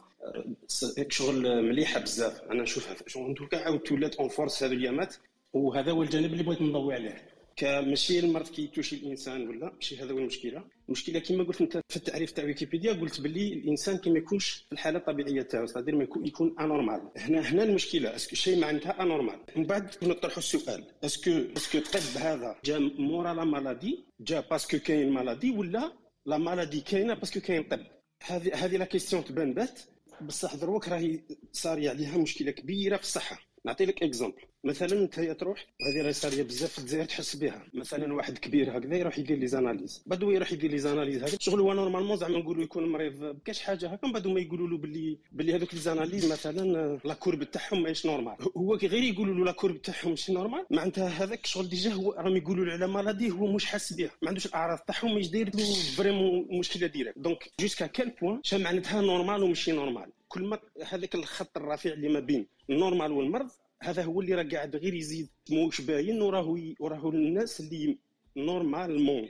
[1.10, 2.96] شغل مليحه بزاف أنا نشوفها.
[3.08, 5.16] شغل دوكا عاود تولات en force هذو اليامات
[5.54, 7.37] وهذا هو الجانب اللي بغيت نضوي عليه.
[7.64, 10.64] ماشي المرض كيتوشي الإنسان ولا ماشي هذا هو المشكلة.
[10.88, 15.00] المشكلة كما قلت أنت في التعريف تاع ويكيبيديا قلت باللي الإنسان كما يكونش في الحالة
[15.00, 19.64] الطبيعية تاعو صادير ما يكون, anormal هنا هنا المشكلة est-ce que شيء معناتها anormal من
[19.64, 24.63] بعد نطرحوا السؤال est-ce que est-ce que الطب هذا جا مورا la maladie؟ جا parce
[24.64, 25.94] que كاين maladie ولا
[26.26, 27.80] la maladie كاينة parce que كاين طب؟
[28.24, 29.80] هذه هذه la question تبان bête.
[30.22, 31.20] بصح دروك راهي
[31.52, 33.47] صار عليها مشكلة كبيرة في الصحة.
[33.68, 37.66] نعطي لك exemple مثلا انت تروح وهذه راهي صارية بزاف في الجزائر تحس بها.
[37.74, 40.04] مثلا واحد كبير هكذا يروح يدير les analyses.
[40.06, 43.88] بعد يروح يدير les analyses هذا شغل هو normalement زعما نقولوا يكون مريض بكاش حاجة
[43.88, 47.84] هكا من بعد ما يقولوا له باللي باللي هذوك les analyses مثلا la courbe تاعهم
[47.84, 48.36] ماهيش normal.
[48.58, 52.38] هو غير يقولوا له la courbe تاعهم ماشي normal معناتها هذاك شغل déjà هو راهم
[52.38, 54.12] يقولوا له على مرضي هو مش حاس بها.
[54.22, 57.20] ما عندوش الأعراض تاعهم ماهيش داير له vraiment مشكلة directe.
[57.20, 62.10] donc jusqu'à quel point شا معناتها normal وماشي normal؟ كل ما هذاك الخط الرفيع اللي
[62.10, 63.50] ما بين ال normal والمرض
[63.82, 65.30] هذا هو اللي راه قاعد غير يزيد.
[65.50, 67.98] موش باين وراه وراه الناس اللي
[68.38, 69.30] normalement.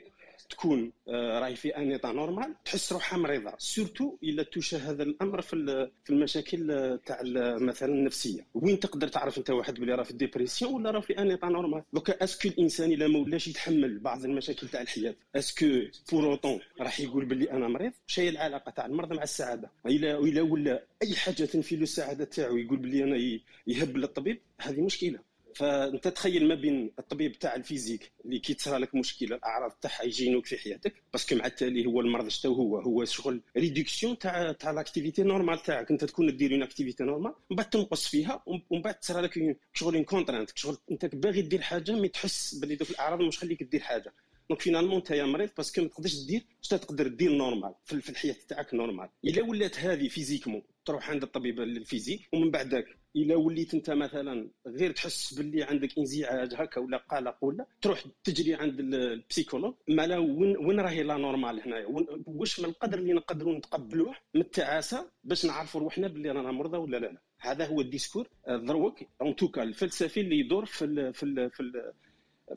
[0.50, 3.54] تكون آه، راهي في un état normal تحس روحها مريضة.
[3.58, 7.20] surtout إلا توشى هذا الأمر في المشاكل آه، تاع
[7.60, 8.48] مثلا النفسية.
[8.54, 11.84] وين تقدر تعرف أنت واحد بلي راه في dépression ولا راه في un état normal؟
[11.94, 15.66] دوكا est-ce que الانسان إلا ما ولاش يتحمل بعض المشاكل تاع الحياة؟ est-ce que
[16.12, 19.72] pour autant راح يقول بلي أنا مريض؟ شي العلاقة تاع المرض مع السعادة.
[19.86, 24.82] إلا إلا ولا أي حاجة تنفي له السعادة تاعو يقول بلي أنا يهب للطبيب هذه
[24.82, 25.20] مشكلة.
[25.58, 30.46] فانت تخيل ما بين الطبيب تاع ال physique اللي كي لك مشكلة الاعراض تاعها يجينوك
[30.46, 34.72] في حياتك parce que مع التالي هو المرض شتو هو هو شغل réduction تاع تاع
[34.72, 35.92] l'activité normale تاعك.
[35.92, 39.96] أنت تكون دير une activité normale من بعد تنقص فيها ومن بعد تصرى لك شغل
[39.96, 43.82] une contrainte شغل أنت باغي دير حاجة mais تحس باللي دوك الأعراض مش خليك دير
[43.82, 44.14] حاجة.
[44.50, 48.36] donc finalement انت مريض parce que ما تقدرش دير اش تقدر دير normal في الحياة
[48.48, 53.74] تاعك normal الا ولات هذه physiquement تروح عند الطبيب ال physique ومن بعدك الا وليت
[53.74, 58.88] انت مثلا غير تحس باللي عندك انزعاج هكا ولا قلق ولا تروح تجري عند ال
[58.88, 61.86] psychologue مالا وين وين راهي la normale هنايا
[62.26, 66.98] واش من القدر اللي نقدروا نتقبلوه من التعاسه باش نعرفوا روحنا باللي رانا مرضى ولا
[66.98, 71.24] لا هذا هو ال discours دروك en tout cas الفلسفي اللي يدور في ال في
[71.24, 71.94] ال في ال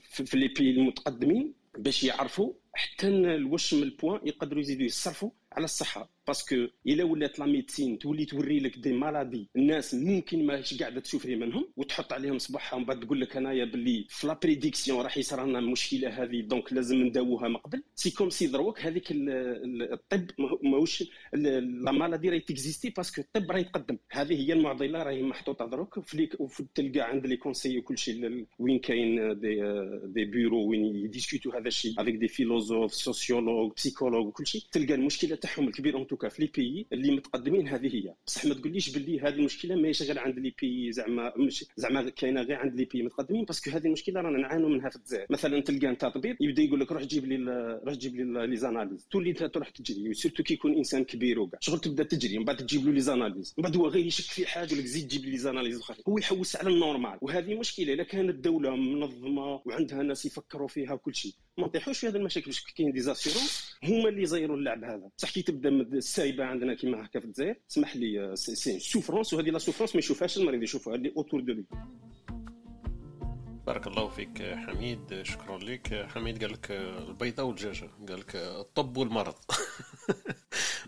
[0.01, 5.31] في, في لي بي المتقدمين باش يعرفوا حتى الوش من ال point يقدروا يزيدوا يصرفوا
[5.53, 10.47] على الصحة parce que إلا ولات la médecine تولي توري لك des maladies الناس ممكن
[10.47, 14.39] ماهيش قاعدة تسوفري منهم وتحط عليهم صباحها ومن بعد تقول لك أنايا باللي في la
[14.43, 17.83] prédiction راح يصرى لنا المشكلة هذه donc لازم نداووها من قبل.
[17.95, 20.31] c'est comme si دروك هذيك الطب
[20.63, 25.67] ماهوش la maladie راهي تكزيستي parce que الطب راه يتقدم هذه هي المعضلة راهي محطوطة
[25.67, 26.29] دروك في
[26.75, 29.63] تلقى عند les conseils وكل شيء وين كاين des
[30.05, 34.63] des bureaux وين يديسكوتو هذا الشيء avec des philosophes sociologues psychologues وكل شيء.
[34.73, 38.15] تلقى المشكلة تاعهم الكبير en tout cas في les pays اللي متقدمين هذه هي.
[38.27, 42.43] بصح ما تقوليش باللي هذه المشكلة ماهيش غير عند les pays زعما مش زعما كاينة
[42.43, 45.27] غير عند les pays متقدمين parce que هذه المشكلة رانا نعانوا منها في الجزائر.
[45.31, 47.37] مثلا تلقى أنت طبيب يبدأ يقول لك روح جيب لي
[47.85, 49.07] روح جيب لي les analyses.
[49.11, 52.87] تولي تروح تجري surtout كي يكون إنسان كبير وكاع شغل تبدأ تجري من بعد تجيب
[52.87, 53.55] له les analyses.
[53.59, 56.03] من بعد هو غير يشك في حاجة يقول لك زيد جيب لي les analyses اخرين
[56.09, 57.19] هو يحوس على ال normal.
[57.23, 61.33] وهذه مشكلة إلا كانت الدولة منظمة وعندها ناس يفكروا فيها وكل شيء.
[61.61, 65.11] ما نطيحوش في هذه المشاكل باش كاين des assurances هما اللي يزيروا اللعب هذا.
[65.19, 69.59] بصح كي تبدا السايبة عندنا كيما هكا في الجزائر اسمح لي c'est souffrance وهذه la
[69.59, 71.65] souffrance ما يشوفهاش المريض يشوفها اللي autour de lui
[73.71, 75.23] بارك الله فيك حميد.
[75.23, 76.07] شكرا لك.
[76.15, 77.91] حميد قال لك البيضة والدجاجة.
[78.09, 79.35] قال لك الطب والمرض.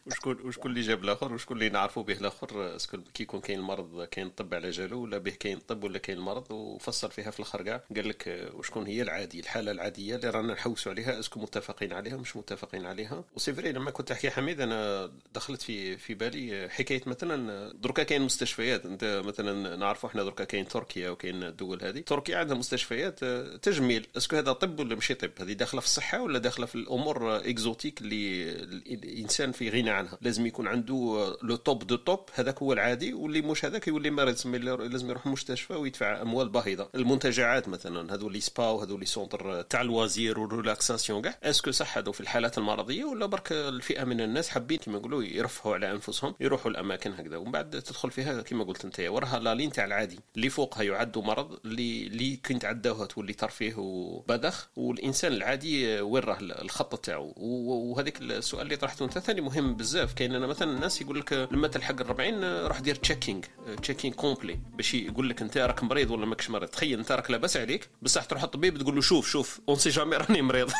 [0.06, 2.76] وشكون وشكون اللي جاب الآخر؟ وشكون اللي نعرفوا به الآخر؟
[3.14, 6.50] كي يكون كاين المرض كاين الطب على جالو ولا به كاين الطب ولا كاين المرض
[6.50, 10.92] وفسر فيها في الآخر كاع قال لك وشكون هي العادي الحالة العادية اللي رانا نحوسوا
[10.92, 13.24] عليها est-ce que متفقين عليها مش متفقين عليها.
[13.36, 18.02] و c'est vrai لما كنت تحكي حميد أنا دخلت في في بالي حكاية مثلا دركا
[18.02, 18.86] كاين مستشفيات.
[18.86, 22.00] أنت مثلا نعرفوا إحنا دركا كاين تركيا وكاين الدول هذه.
[22.00, 23.24] تركيا عندها مستشفيات
[23.64, 24.06] تجميل.
[24.16, 27.36] est-ce que هذا طب ولا ماشي طب؟ هذه داخلة في الصحة ولا داخلة في الأمور
[27.36, 28.52] exotiques اللي
[28.94, 33.42] الإنسان في غنى عنها؟ لازم يكون عنده le top du top هذاك هو العادي واللي
[33.42, 34.46] مش هذاك يولي مريض.
[34.46, 36.88] لازم يروح مستشفى ويدفع أموال باهظة.
[36.94, 41.38] المنتجعات مثلا هذو les spas وهذو les centres تاع ال loisir وال relaxation كاع.
[41.42, 45.22] est-ce que صح هذو في الحالات المرضية ولا برك الفئة من الناس حابين كما نقولوا
[45.22, 47.36] يرفهوا على أنفسهم يروحوا الأماكن هكذا.
[47.36, 50.18] ومن بعد تدخل فيها كما قلت أنت وراها la ligne تاع العادي.
[50.36, 57.04] اللي فوقها يعد مرض اللي كنت نداوها تولي ترفيه وبذخ والإنسان العادي وين راه الخط
[57.04, 57.34] تاعو.
[57.36, 60.12] وهذيك السؤال اللي طرحته أنت ثاني مهم بزاف.
[60.12, 63.42] كاين أنا مثلا الناس يقول لك لما تلحق ال 40 روح دير checking
[63.82, 66.68] checking complet باش يقول لك أنت راك مريض ولا ماكش مريض.
[66.68, 70.16] تخيل أنت راك لاباس عليك بصح تروح الطبيب تقول له شوف شوف on sait jamais
[70.16, 70.70] راني مريض.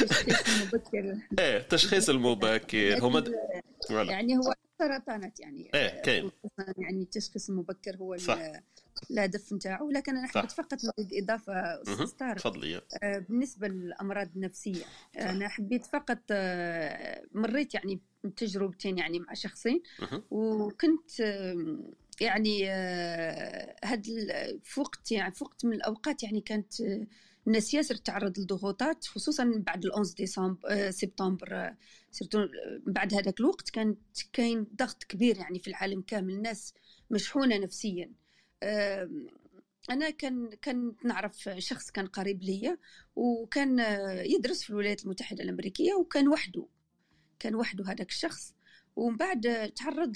[0.00, 1.16] المبكر.
[1.38, 2.98] إيه التشخيص المبكر.
[3.04, 3.24] هما
[3.90, 6.30] يعني هو السرطانات يعني إيه كاين
[6.78, 8.38] يعني التشخيص المبكر هو صح.
[9.10, 12.82] الهدف نتاعو لكن أنا حبيت فقط نزيد إضافة أستاذ طارق تفضلي.
[13.02, 14.84] بالنسبة للأمراض النفسية
[15.18, 16.20] أنا حبيت فقط
[17.32, 18.00] مريت يعني
[18.36, 19.82] تجربتين يعني مع شخصين
[20.30, 21.20] وكنت
[22.20, 22.68] يعني
[23.84, 24.04] هاد
[24.64, 26.72] في وقت يعني في وقت من الأوقات يعني كانت
[27.48, 31.74] الناس ياسر تعرض لضغوطات خصوصا بعد ال 11 ديسمبر سبتمبر
[32.10, 32.38] سيرتو
[32.86, 33.98] بعد هذاك الوقت كانت
[34.32, 36.74] كاين ضغط كبير يعني في العالم كامل الناس
[37.10, 38.12] مشحونة نفسيا.
[39.90, 42.78] أنا كان كنت نعرف شخص كان قريب ليا
[43.16, 43.78] وكان
[44.24, 46.66] يدرس في الولايات المتحدة الأمريكية وكان وحده
[47.38, 48.54] كان وحده هذاك الشخص.
[48.96, 50.12] ومن بعد تعرض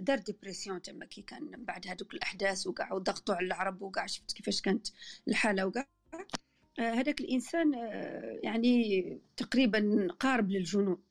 [0.00, 4.60] دار dépression تما كي كان بعد هذوك الأحداث وكاع وضغطوا على العرب وكاع شفت كيفاش
[4.60, 4.86] كانت
[5.28, 5.88] الحالة وكاع
[6.78, 7.74] هذاك الإنسان
[8.42, 9.02] يعني
[9.36, 11.02] تقريبا قارب للجنون.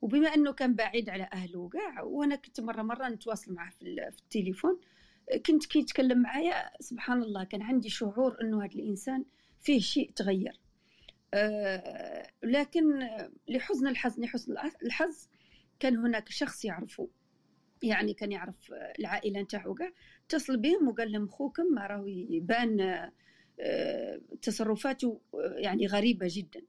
[0.00, 3.82] وبما أنه كان بعيد على أهله وكاع وأنا كنت مرة مرة نتواصل معه في
[4.22, 4.80] التليفون.
[5.46, 9.24] كنت كي يتكلم معايا سبحان الله كان عندي شعور أنه هذا الإنسان
[9.60, 10.60] فيه شيء تغير.
[11.34, 13.08] أه لكن
[13.48, 15.28] لحزن الحظ لحسن الحظ
[15.80, 17.08] كان هناك شخص يعرفه.
[17.82, 19.92] يعني كان يعرف العائلة نتاعو كاع
[20.26, 22.80] اتصل بهم وقال لهم خوكم راهو يبان
[24.42, 25.20] تصرفاته
[25.56, 26.62] يعني غريبة جدا.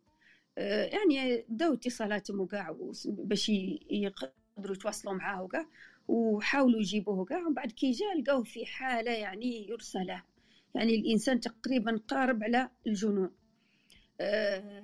[0.57, 2.75] أه يعني داو اتصالاتهم وكاع
[3.05, 3.49] باش
[3.89, 5.65] يقدروا يتواصلوا معاه وكاع
[6.07, 10.23] وحاولوا يجيبوه كاع ومن بعد كي جا لقاوه في حالة يعني يرثى له
[10.75, 13.31] يعني الإنسان تقريبا قارب على الجنون.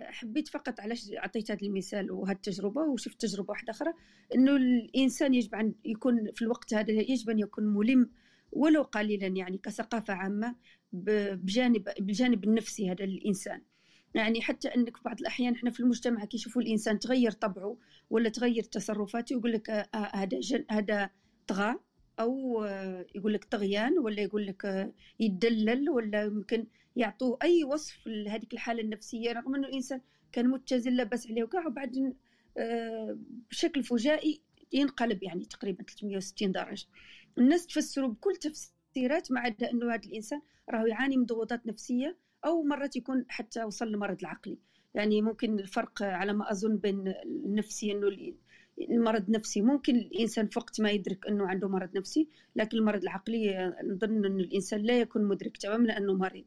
[0.01, 3.93] حبيت فقط علاش عطيت هذا المثال وهذه التجربة وشفت تجربة واحدة أخرى
[4.35, 8.09] إنه الإنسان يجب أن يكون في الوقت هذا يجب أن يكون ملم
[8.51, 10.55] ولو قليلا يعني كثقافة عامة.
[10.93, 13.61] بجانب بالجانب النفسي هذا الإنسان.
[14.15, 17.77] يعني حتى أنك في بعض الأحيان إحنا في المجتمع كي يشوفوا الإنسان تغير طبعه
[18.09, 21.09] ولا تغير تصرفاته يقول لك آه هذا جن هذا
[21.47, 21.75] طغى.
[22.19, 28.07] أو آه يقول لك طغيان ولا يقول لك آه يدلل ولا يمكن يعطوه أي وصف
[28.07, 32.13] لهذيك الحالة النفسية رغم إنه الإنسان كان متزن لاباس عليه وكاع وبعدين
[33.51, 34.41] بشكل فجائي
[34.73, 36.85] ينقلب يعني تقريبا 360 درجة.
[37.37, 38.78] الناس تفسروا بكل تفسيرات
[39.31, 43.87] ما عدا إنه هذا الإنسان راهو يعاني من ضغوطات نفسية أو مرات يكون حتى وصل
[43.87, 44.57] للمرض العقلي.
[44.93, 48.07] يعني ممكن الفرق على ما أظن بين النفسي إنه
[48.89, 54.25] المرض النفسي ممكن الإنسان وقت ما يدرك إنه عنده مرض نفسي لكن المرض العقلي نظن
[54.25, 56.45] إنه الإنسان لا يكون مدرك تماما لأنه مريض.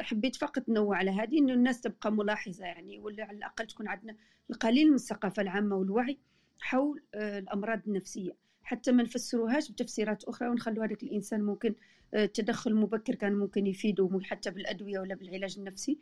[0.00, 4.16] حبيت فقط نوع على هذه إنه الناس تبقى ملاحظة يعني ولا على الأقل تكون عندنا
[4.50, 6.18] القليل من الثقافة العامة والوعي
[6.60, 8.32] حول الأمراض النفسية.
[8.68, 11.74] حتى ما نفسروهاش بتفسيرات أخرى ونخلوا هذاك الإنسان ممكن
[12.14, 15.98] التدخل المبكر كان ممكن يفيده حتى بالأدوية ولا بالعلاج النفسي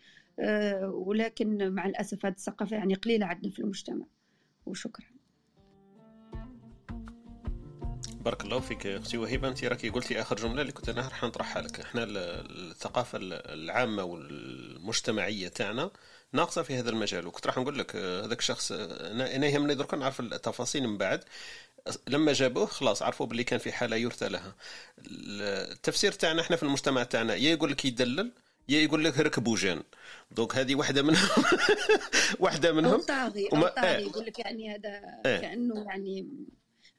[0.83, 4.05] ولكن مع الأسف هذه الثقافة يعني قليلة عندنا في المجتمع.
[4.67, 5.07] وشكرا.
[8.21, 9.49] بارك الله فيك أختي وهبة.
[9.49, 11.81] أنت راكي قلتي آخر جملة اللي كنت أنا راح نطرحها لك.
[11.81, 15.91] إحنا الثقافة العامة والمجتمعية تاعنا
[16.33, 17.27] ناقصة في هذا المجال.
[17.27, 21.25] وكنت راح نقول لك هذاك الشخص أنا يهمني درك نعرف التفاصيل من بعد.
[22.09, 24.55] لما جابوه خلاص عرفوا باللي كان في حالة يرثى لها
[25.07, 28.33] التفسير تاعنا إحنا في المجتمع تاعنا يا يقول لك يدلل
[28.69, 29.83] يا يقول لك ركبوا جان
[30.31, 31.29] donc هذه واحدة منهم
[32.41, 34.07] واحدة منهم أو طاغي أو طاغي إيه.
[34.07, 35.39] يقول لك يعني هذا إيه.
[35.39, 36.27] كأنه يعني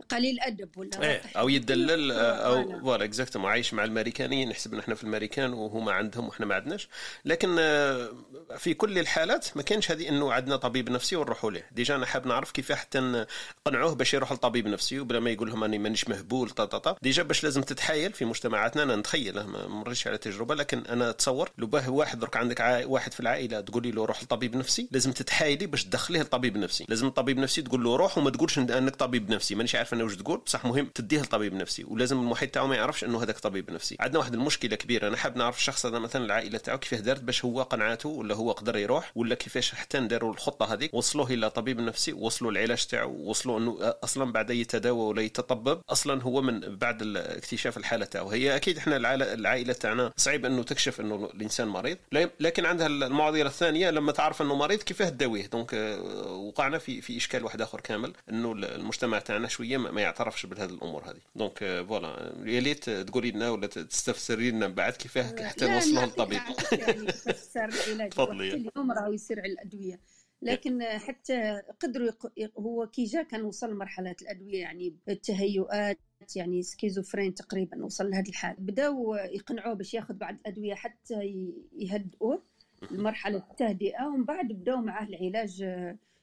[0.10, 3.04] قليل ادب ولا إيه أو يدلل أو voilà.
[3.04, 6.90] exactement عايش مع الامريكانيين نحسب إحنا في الامريكان وهما عندهم وإحنا ما عندناش.
[7.26, 8.10] لكن آه،
[8.58, 11.64] في كل الحالات ما كانش هذه إنه عندنا طبيب نفسي ونروحوا له.
[11.72, 13.26] déjà أنا حاب نعرف كيف حتى
[13.68, 16.96] نقنعوه باش يروح لطبيب نفسي وبلا ما يقول لهم أني مانيش مهبول طا طا طا
[17.02, 21.50] déjà باش لازم تتحايل في مجتمعاتنا أنا نتخيل ما مريتش على تجربة لكن أنا أتصور
[21.58, 22.84] لو باه واحد درك عندك.
[22.86, 26.86] واحد في العائلة تقولي له روح لطبيب نفسي لازم تتحايلي باش تدخليه لطبيب نفسي.
[26.90, 30.16] لازم الطبيب نفسي تقول له روح وما تقولش أنك طبيب نفسي مانيش عارف أنا واش
[30.16, 33.98] تقول؟ بصح مهم تديه لطبيب نفسي ولازم المحيط تاعو ما يعرفش أنه هذاك طبيب نفسي.
[34.00, 35.08] عندنا واحد المشكلة كبيرة.
[35.08, 38.52] أنا حاب نعرف الشخص هذا مثلا العائلة تاعو كيفاه دارت باش هو قنعته ولا هو
[38.52, 43.12] قدر يروح ولا كيفاش حتى نداروا الخطة هذيك وصلوه إلى طبيب نفسي وصلوا العلاج تاعو
[43.12, 48.30] وصلوا أنه أصلا بعد يتداوى ولا يتطبب أصلا هو من بعد اكتشاف الحالة تاعو.
[48.30, 48.98] هي أكيد إحنا
[49.34, 51.98] العائله تاعنا صعيب أنه تكشف أنه الإنسان مريض.
[52.40, 57.18] لكن عندها المعضلة الثانية لما تعرف أنه مريض كيفاه تداويه؟ donc آه، وقعنا في في
[57.18, 61.20] إشكال واحد آخر كامل أنه المجتمع تاعنا شوية ما يعترفش بهذه الأمور هذه.
[61.36, 62.34] donc voilà.
[62.46, 66.42] يا ليت تقولي لنا ولا تستفسري لنا بعد كيفاه حتى نوصلوا للطبيب.
[66.72, 68.54] يعني تفضلي.
[68.54, 70.00] اليوم راهو يصير على الأدوية.
[70.42, 72.12] لكن حتى قدروا.
[72.60, 76.00] هو كي جا كان وصل لمرحلة الأدوية يعني التهيؤات
[76.36, 82.44] يعني schizophrène تقريبا وصل لهذه الحال بداوا يقنعوه باش ياخذ بعض الأدوية حتى يهدئوه
[82.92, 85.64] المرحله التهدئة ومن بعد بداوا معاه العلاج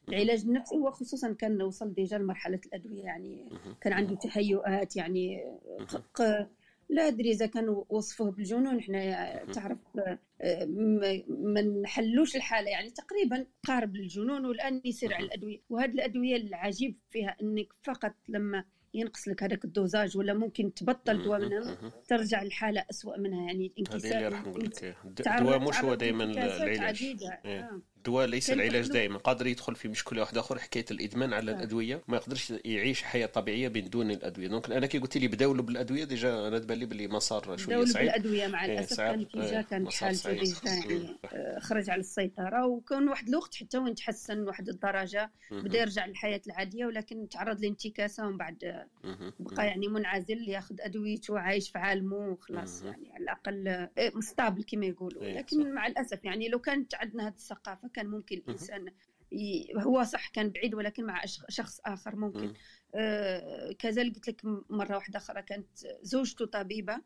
[0.09, 3.48] العلاج النفسي هو خصوصا كان وصل déjà لمرحلة الأدوية يعني
[3.80, 5.44] كان عنده تهيؤات يعني
[6.88, 8.78] لا أدري إذا كانوا وصفوه بالجنون.
[8.78, 9.78] إحنا تعرف
[11.28, 15.61] ما نحلوش الحالة يعني تقريبا قارب للجنون والآن يصير على الأدوية.
[15.70, 21.22] وهذه الأدوية العجيب فيها إنك فقط لما ينقص لك هذاك ال dosage ولا ممكن تبطل
[21.22, 25.84] دواء منها ترجع الحاله أسوأ منها يعني انكسار هذه اللي راح نقول لك الدواء مش
[25.84, 27.02] هو دائما العلاج
[27.44, 27.70] إيه.
[28.05, 31.55] الدواء ليس العلاج دائما قادر يدخل في مشكلة واحدة أخرى حكاية الإدمان على آه.
[31.55, 32.02] الأدوية.
[32.09, 34.48] ما يقدرش يعيش حياة طبيعية بدون الأدوية.
[34.49, 38.07] donc أنا كي قلت لي بداولوا بالأدوية déjà أنا تبان لي باللي مسار شوية صعيب.
[38.07, 39.90] بالأدوية مع إيه، الأسف كان كي déjà يعني
[41.61, 42.66] خرج على السيطرة.
[42.66, 48.26] وكان واحد الوقت حتى وين تحسن واحد الدرجة بدا يرجع للحياة العادية ولكن تعرض لانتكاسة
[48.26, 48.86] ومن بعد
[49.40, 54.62] بقى يعني منعزل ياخذ أدويته وعايش في عالمه وخلاص يعني على الأقل آه، م stable
[54.62, 55.22] كما يقولوا.
[55.22, 58.92] إيه، لكن مع الأسف يعني لو كانت عندنا هذه الثقافة كان ممكن الانسان
[59.76, 62.53] هو صح كان بعيد ولكن مع شخص آخر ممكن.
[62.95, 64.40] آه كذلك قلت لك
[64.70, 65.66] مرة واحدة أخرى كانت
[66.03, 67.01] زوجته طبيبة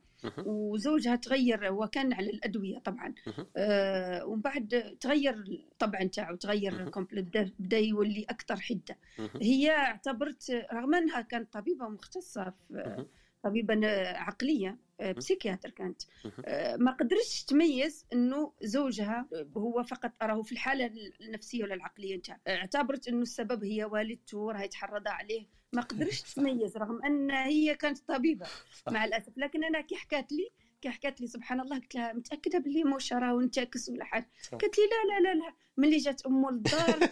[0.47, 3.15] وزوجها تغير هو كان على الأدوية طبعا.
[3.57, 8.97] آه ومن بعد تغير الطبع نتاعو تغير كومبليت بدا يولي أكثر حدة.
[9.43, 13.07] هي اعتبرت رغم أنها كانت طبيبة مختصة في
[13.43, 16.03] طبيبة عقلية بسيكياتر كانت.
[16.45, 22.17] آه، ما قدرتش تميز إنه زوجها هو فقط اراه في الحالة النفسية ولا العقلية.
[22.17, 25.47] نتاعها اعتبرت إنه السبب هي والدته راهي تحرض عليه.
[25.73, 28.47] ما قدرتش تميز رغم أن هي كانت طبيبة
[28.91, 29.33] مع الأسف.
[29.37, 33.13] لكن أنا كي حكات لي كي حكات لي سبحان الله قلت لها متأكدة باللي موش
[33.13, 34.31] راه نتاكس ولا حاجة.
[34.53, 35.55] قالت لي لا لا لا لا.
[35.79, 36.99] ملي جات امه للدار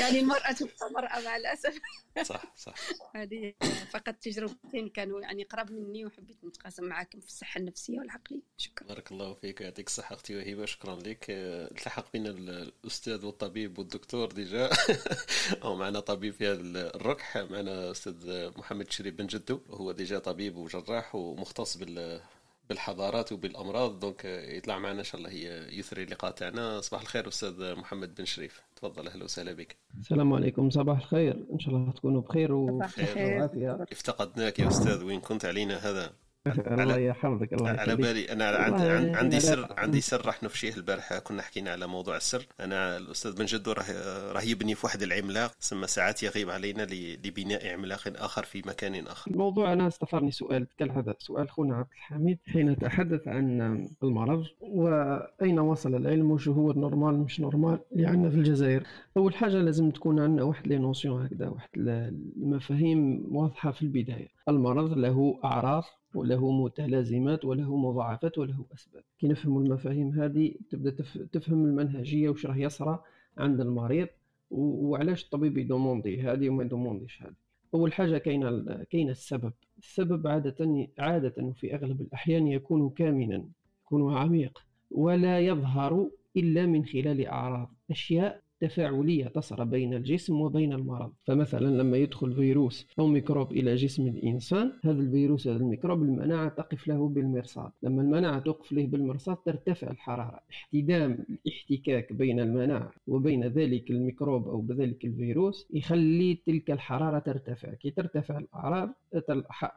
[0.00, 1.78] يعني المرأة تبقى مرأة مع الأسف.
[2.22, 2.74] صح صح.
[3.16, 3.54] هذه
[3.90, 8.40] فقط تجربتين كانوا يعني قرب مني وحبيت نتقاسم معاكم في الصحة النفسية والعقلية.
[8.56, 8.88] شكرا.
[8.88, 10.64] بارك الله فيك يعطيك الصحة أختي وهبة.
[10.64, 11.26] شكرا لك.
[11.30, 14.70] التحق بنا الأستاذ والطبيب والدكتور déjà.
[15.64, 16.60] أو معنا طبيب في هذا
[16.96, 19.60] الركح معنا أستاذ محمد شريف بن جدو.
[19.70, 22.20] هو déjà طبيب وجراح ومختص بال
[22.68, 26.80] بالحضارات وبالأمراض donc يطلع معنا إن شاء الله هي يثري اللقاء تاعنا.
[26.80, 28.62] صباح الخير أستاذ محمد بن شريف.
[28.76, 29.76] تفضل أهلا وسهلا بك.
[30.00, 31.46] السلام عليكم صباح الخير.
[31.52, 33.86] إن شاء الله تكونوا بخير وعافية.
[33.92, 36.12] افتقدناك يا أستاذ وين كنت علينا هذا؟
[36.46, 41.18] الله يحفظك الله على بالي أنا عندي عندي سر عندي سر راح نفشيه البارحة.
[41.18, 42.46] كنا حكينا على موضوع السر.
[42.60, 43.84] أنا الأستاذ بن جدو راه
[44.32, 46.86] راه يبني في واحد العملاق ثم ساعات يغيب علينا
[47.24, 49.30] لبناء عملاق آخر في مكان آخر.
[49.30, 54.44] الموضوع أنا استفرني سؤال كالعاده سؤال خونا عبد الحميد حين تحدث عن المرض.
[54.60, 58.82] وأين وصل العلم؟ وشو هو ال normal؟ مش normal؟ اللي عندنا في الجزائر
[59.16, 64.28] أول حاجة لازم تكون عندنا واحد les notions هكذا واحد المفاهيم واضحة في البداية.
[64.48, 65.84] المرض له أعراض
[66.14, 69.02] وله متلازمات وله مضاعفات وله أسباب.
[69.18, 70.90] كي نفهموا المفاهيم هذه تبدأ
[71.32, 73.02] تفهم المنهجية وش راه يصرى
[73.38, 74.08] عند المريض
[74.50, 77.34] وعلاش الطبيب ي demander هذه وما ي demander ش هذه.
[77.74, 79.52] أول حاجة كاين كاين السبب.
[79.78, 83.44] السبب عادة عادة وفي أغلب الأحيان يكون كامنا
[83.84, 91.12] يكون عميق ولا يظهر إلا من خلال أعراض أشياء تفاعلية تصر بين الجسم وبين المرض.
[91.26, 96.88] فمثلا لما يدخل فيروس أو ميكروب إلى جسم الإنسان هذا الفيروس هذا الميكروب المناعة تقف
[96.88, 97.70] له بالمرصاد.
[97.82, 100.40] لما المناعة تقف له بالمرصاد ترتفع الحرارة.
[100.50, 107.74] احتدام الاحتكاك بين المناعة وبين ذلك الميكروب أو بذلك الفيروس يخلي تلك الحرارة ترتفع.
[107.74, 108.90] كي ترتفع الأعراض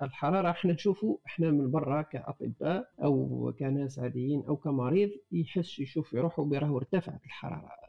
[0.01, 6.45] الحرارة إحنا نشوفوا إحنا من برا كأطباء أو كناس عاديين أو كمريض يحس يشوف يروحوا
[6.45, 7.86] براه ارتفعت الحرارة.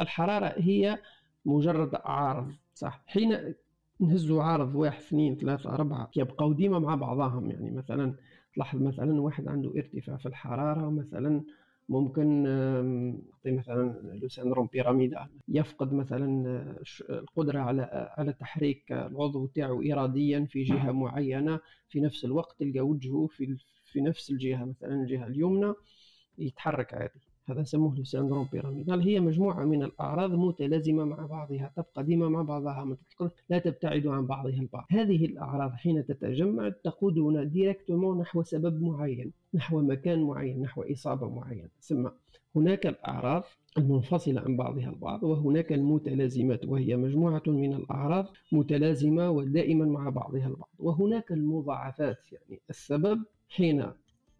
[0.00, 0.98] الحرارة هي
[1.44, 3.54] مجرد عارض صح؟ حين
[4.00, 7.50] نهزوا عارض واحد اثنين ثلاثة أربعة يبقوا ديما مع بعضهم.
[7.50, 8.14] يعني مثلا
[8.54, 11.42] تلاحظ مثلا واحد عنده ارتفاع في الحرارة مثلا
[11.88, 12.42] ممكن
[13.30, 16.64] نعطي مثلا le syndrome pyramidal يفقد مثلا
[17.10, 21.60] القدرة على على تحريك العضو تاعو إراديا في جهة معينة.
[21.88, 23.56] في نفس الوقت تلقى وجهه في
[23.92, 25.74] في نفس الجهة مثلا الجهة اليمنى
[26.38, 27.29] يتحرك عادي.
[27.50, 32.96] هذا نسموه syndrome pyramidal هي مجموعة من الأعراض متلازمة مع بعضها تبقى ديما مع بعضها
[33.50, 34.86] لا تبتعد عن بعضها البعض.
[34.90, 41.68] هذه الأعراض حين تتجمع تقودنا directement نحو سبب معين نحو مكان معين نحو إصابة معينة.
[41.80, 42.08] ثم
[42.56, 43.42] هناك الأعراض
[43.78, 50.70] المنفصلة عن بعضها البعض وهناك المتلازمات وهي مجموعة من الأعراض متلازمة ودائما مع بعضها البعض.
[50.78, 53.86] وهناك المضاعفات يعني السبب حين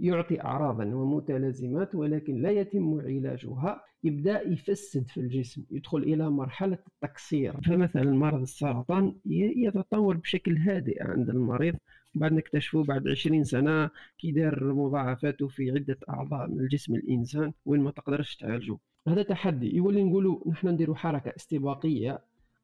[0.00, 3.82] يعطي أعراضا ومتلازمات ولكن لا يتم علاجها.
[4.04, 7.60] يبدأ يفسد في الجسم يدخل إلى مرحلة التكسير.
[7.60, 11.74] فمثلا مرض السرطان يتطور بشكل هادئ عند المريض.
[12.14, 17.80] بعد نكتشفوا بعد 20 سنة كي دار مضاعفاته في عدة أعضاء من جسم الإنسان وين
[17.80, 18.76] ما تقدرش تعالجه.
[19.08, 19.76] هذا تحدي.
[19.76, 22.18] يولي نقولوا نحن نديروا حركة استباقية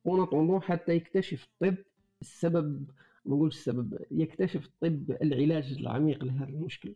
[0.05, 1.77] ونطونو حتى يكتشف الطب
[2.21, 2.87] السبب
[3.27, 6.95] ما نقولش السبب يكتشف الطب العلاج العميق لهذا المشكل.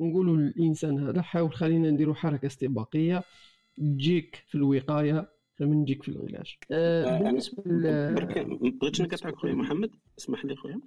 [0.00, 3.24] نقولوا للإنسان هذا حاول خلينا نديروا حركة استباقية.
[3.76, 5.28] تجيك في الوقاية
[5.60, 6.56] من تجيك في العلاج.
[6.72, 7.62] آه, آه، بالنسبة
[8.80, 10.80] بغيت نقطعك خويا محمد؟ اسمح لي خويا.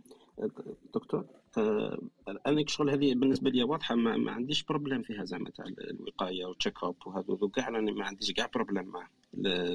[0.95, 1.26] دكتور
[1.57, 2.01] آه
[2.47, 6.56] أنا شغل هذه بالنسبة لي واضحة ما, ما عنديش problème فيها زعما تاع الوقاية وال
[6.56, 9.07] check up وهذو كاع راني ما عنديش كاع problème معاه.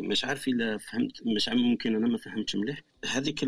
[0.01, 2.83] مش عارف إلا فهمت مش عارف ممكن أنا ما فهمتش مليح.
[3.05, 3.45] هذيك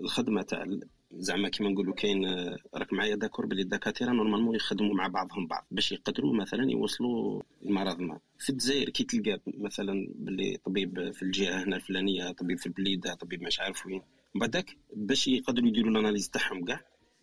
[0.00, 0.66] الخدمة تاع
[1.12, 2.26] زعما كيما نقولوا كاين
[2.74, 8.00] راك معايا d'accord بلي الدكاترة normalement يخدموا مع بعضهم بعض باش يقدروا مثلا يوصلوا المرض
[8.00, 8.18] ما.
[8.38, 13.42] في الجزائر كي تلقى مثلا باللي طبيب في الجهة هنا الفلانية طبيب في البليدة طبيب
[13.42, 14.02] مش عارف وين
[14.34, 16.80] بعدك باش يقدروا يديروا ال analyses تاعهم كاع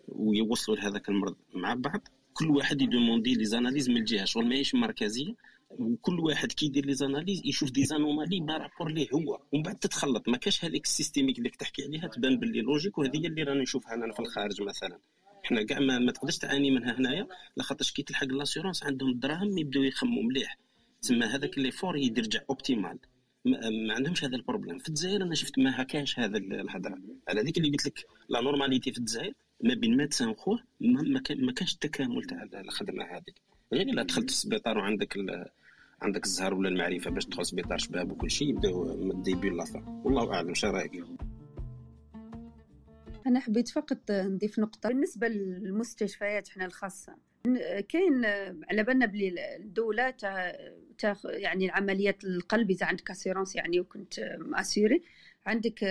[0.07, 4.75] ويوصلوا لهذاك المرض مع بعض كل واحد ي demander les analyses من الجهة شغل ماهيش
[4.75, 5.33] مركزية.
[5.79, 9.41] وكل واحد كي يدير les analyses يشوف des anomalies par rapport ليه هو.
[9.51, 10.29] ومن بعد تتخلط.
[10.29, 13.61] ما كاش هذيك ال systémique اللي تحكي عليها تبان باللي logique وهذه هي اللي راني
[13.61, 14.99] نشوفها أنا في الخارج مثلا.
[15.45, 19.83] إحنا كاع ما, ما تقدرش تعاني منها هنايا لاخاطرش كي تلحق l'assurance عندهم الدراهم يبداو
[19.83, 20.57] يخموا مليح.
[21.01, 22.99] تسمى هذاك l'effort يرجع optimal
[23.87, 26.97] ما عندهمش هذا ال problème في الجزائر أنا شفت ما هكاش هذا الهضرة.
[27.27, 32.23] على هذيك اللي قلت لك la normalité في الجزائر ما بين ما, ما كانش التكامل
[32.23, 33.41] تاع الخدمة هذيك.
[33.73, 35.17] غير إلا دخلت السبيطار وعندك
[36.01, 39.49] عندك الزهر ولا المعرفة باش تدخل سبيطار شباب وكل شيء يبداو من ال début
[40.03, 41.03] والله أعلم شو رايك
[43.27, 47.15] أنا حبيت فقط نضيف نقطة بالنسبة للمستشفيات إحنا الخاصة.
[47.89, 48.25] كاين
[48.71, 50.13] على بالنا بلي الدولة
[50.97, 55.03] تاخ يعني عمليات القلب إذا عندك assurance يعني وكنت م assuré
[55.45, 55.83] عندك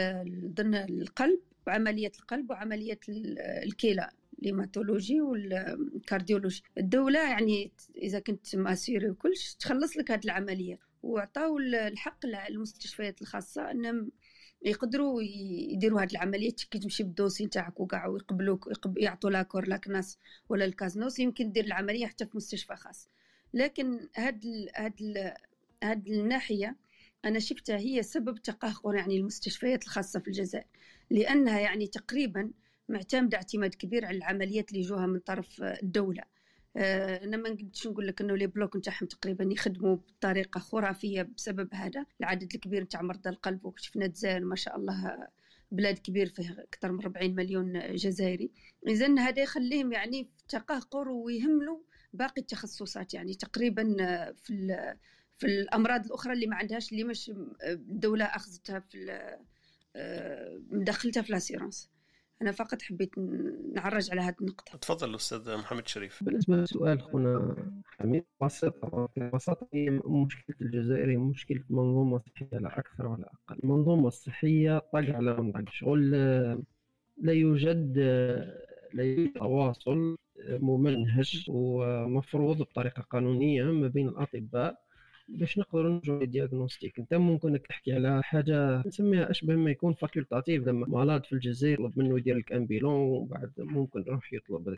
[0.45, 4.11] ضمن القلب وعمليه القلب وعمليه الكلى.
[4.45, 6.63] ال hématologie وال cardiologie.
[6.79, 10.79] الدولة يعني إذا كنت م assuré وكلش تخلص لك هذه العملية.
[11.03, 14.11] وعطاو الحق للمستشفيات الخاصة انهم
[14.63, 15.23] يقدروا
[15.73, 16.55] يديروا هذه العملية.
[16.71, 20.19] كي تمشي بال dossier نتاعك وكاع ويقبلوك يعطوا l'accord la CNAS
[20.49, 23.09] ولا ال CASNOS يمكن دير العملية حتى في مستشفى خاص.
[23.55, 24.45] لكن هاد
[24.77, 24.95] هاد
[25.83, 26.77] هاد الناحية
[27.25, 30.67] أنا شفتها هي سبب تقهقر يعني المستشفيات الخاصة في الجزائر.
[31.11, 32.51] لأنها يعني تقريبا
[32.89, 36.23] معتمده اعتماد كبير على العمليات اللي يجوها من طرف الدولة.
[36.77, 41.75] آه، أنا ما نقدرش نقول لك إنه les blocs نتاعهم تقريبا يخدموا بطريقة خرافية بسبب
[41.75, 42.07] هذا.
[42.21, 45.29] العدد الكبير نتاع مرضى القلب وشفنا الجزائر ما شاء الله
[45.71, 48.51] بلاد كبير فيه أكثر من 40 مليون جزائري.
[48.89, 51.79] اذا هذا يخليهم يعني في تقهقر ويهملوا
[52.13, 53.15] باقي التخصصات.
[53.15, 53.85] يعني تقريبا
[54.35, 54.77] في
[55.37, 57.33] في الأمراض الأخرى اللي ما عندهاش اللي مش
[57.65, 59.21] الدولة أخذتها في
[59.97, 61.91] آه، مدخلتها في لاسيرونس
[62.43, 63.19] أنا فقط حبيت
[63.75, 64.79] نعرج على هذه النقطة.
[64.79, 66.25] تفضل أستاذ محمد شريف.
[66.25, 67.57] بالنسبة لسؤال خونا
[67.87, 73.61] حميد بسيطه ببساطه هي مشكلة الجزائر هي مشكلة منظومه صحيه لا أكثر ولا أقل.
[73.65, 76.11] المنظومة الصحية طق على منطق شغل
[77.17, 77.99] لا يوجد
[78.93, 80.17] لا يوجد تواصل
[80.49, 84.84] ممنهج ومفروض بطريقة قانونية ما بين الأطباء
[85.29, 86.99] باش نقدروا نرجعوا لل diagnostic.
[86.99, 91.99] أنت ممكن تحكي على حاجة نسميها اشبه ما يكون facultatif لما مرض في الجزائر يطلب
[91.99, 94.75] منه يدير لك un bilan وبعد ممكن يروح يطلب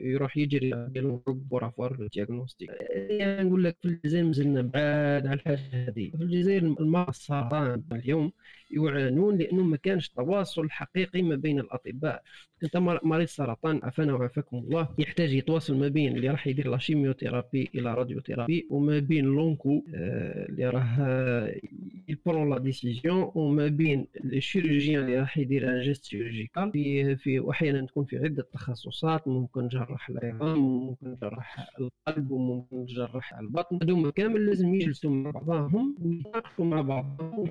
[0.00, 2.70] يروح يجري un bilan pour avoir ال diagnostic.
[2.90, 6.10] يعني نقول لك في الجزائر مازلنا بعاد على الحاجة هذه.
[6.10, 8.32] في الجزائر المرضى السرطان اليوم
[8.70, 12.22] يعانون لأنه ما كانش تواصل حقيقي ما بين الأطباء.
[12.64, 14.88] انت مريض سرطان عافانا وعافاكم الله.
[14.98, 20.46] يحتاج يتواصل ما بين اللي راح يدير la chimiothérapie la radiothérapie وما بين l'onco آه،
[20.48, 21.52] اللي راه
[22.08, 27.16] ي prend la décision وما بين ال chirurgien اللي راح يدير un geste chirurgical في
[27.16, 33.78] في واحيانا تكون في عدة تخصصات ممكن جراح العظام ممكن جراح القلب وممكن جراح البطن.
[33.82, 37.50] هذوما كامل لازم يجلسوا مع بعضهم ويتناقشوا مع بعضهم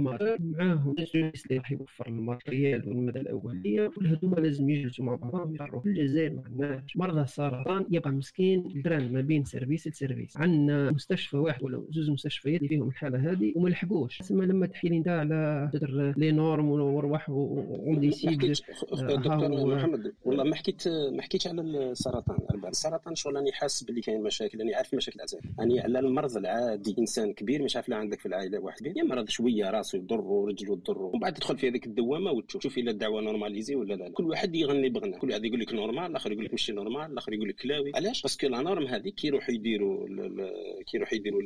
[0.00, 0.94] مع ال réanimateur معاهم.
[1.14, 6.32] اللي راح يوفر ال matériel والمدى الأولية هذوما لازم يجلسوا مع بعضهم يقروا في الجزائر
[6.32, 10.36] ما عندناش مرضى السرطان يبقى مسكين الدران ما بين service ل service.
[10.36, 14.18] عندنا مستشفى واحد ولا زوج مستشفيات اللي فيهم الحالة هذه وما لحقوش.
[14.18, 15.70] تسمى لما تحكي لي أنت على
[16.16, 22.36] les normes وروح ون décide دكتور محمد والله ما حكيت ما حكيتش على السرطان.
[22.68, 26.94] السرطان شغل راني حاسس باللي كاين مشاكل راني عارف مشاكل العزائم راني على المرض العادي
[26.98, 28.86] إنسان كبير مش عارف لا عندك في العائلة واحد.
[28.96, 32.78] يا مرض شوية راسه يضر ورجله تضر ومن بعد تدخل في هذيك الدوامة وتشوف شوف
[32.78, 35.18] إلا الدعوة normalisée ولا لا كل واحد يغني بغنى.
[35.18, 38.22] كل واحد يقول لك normal الآخر يقول لك ماشي normal الآخر يقول لك كلاوي علاش؟
[38.22, 40.06] parce que la norme هذه كي يروحوا يديروا
[40.86, 41.40] كي يروحوا يديروا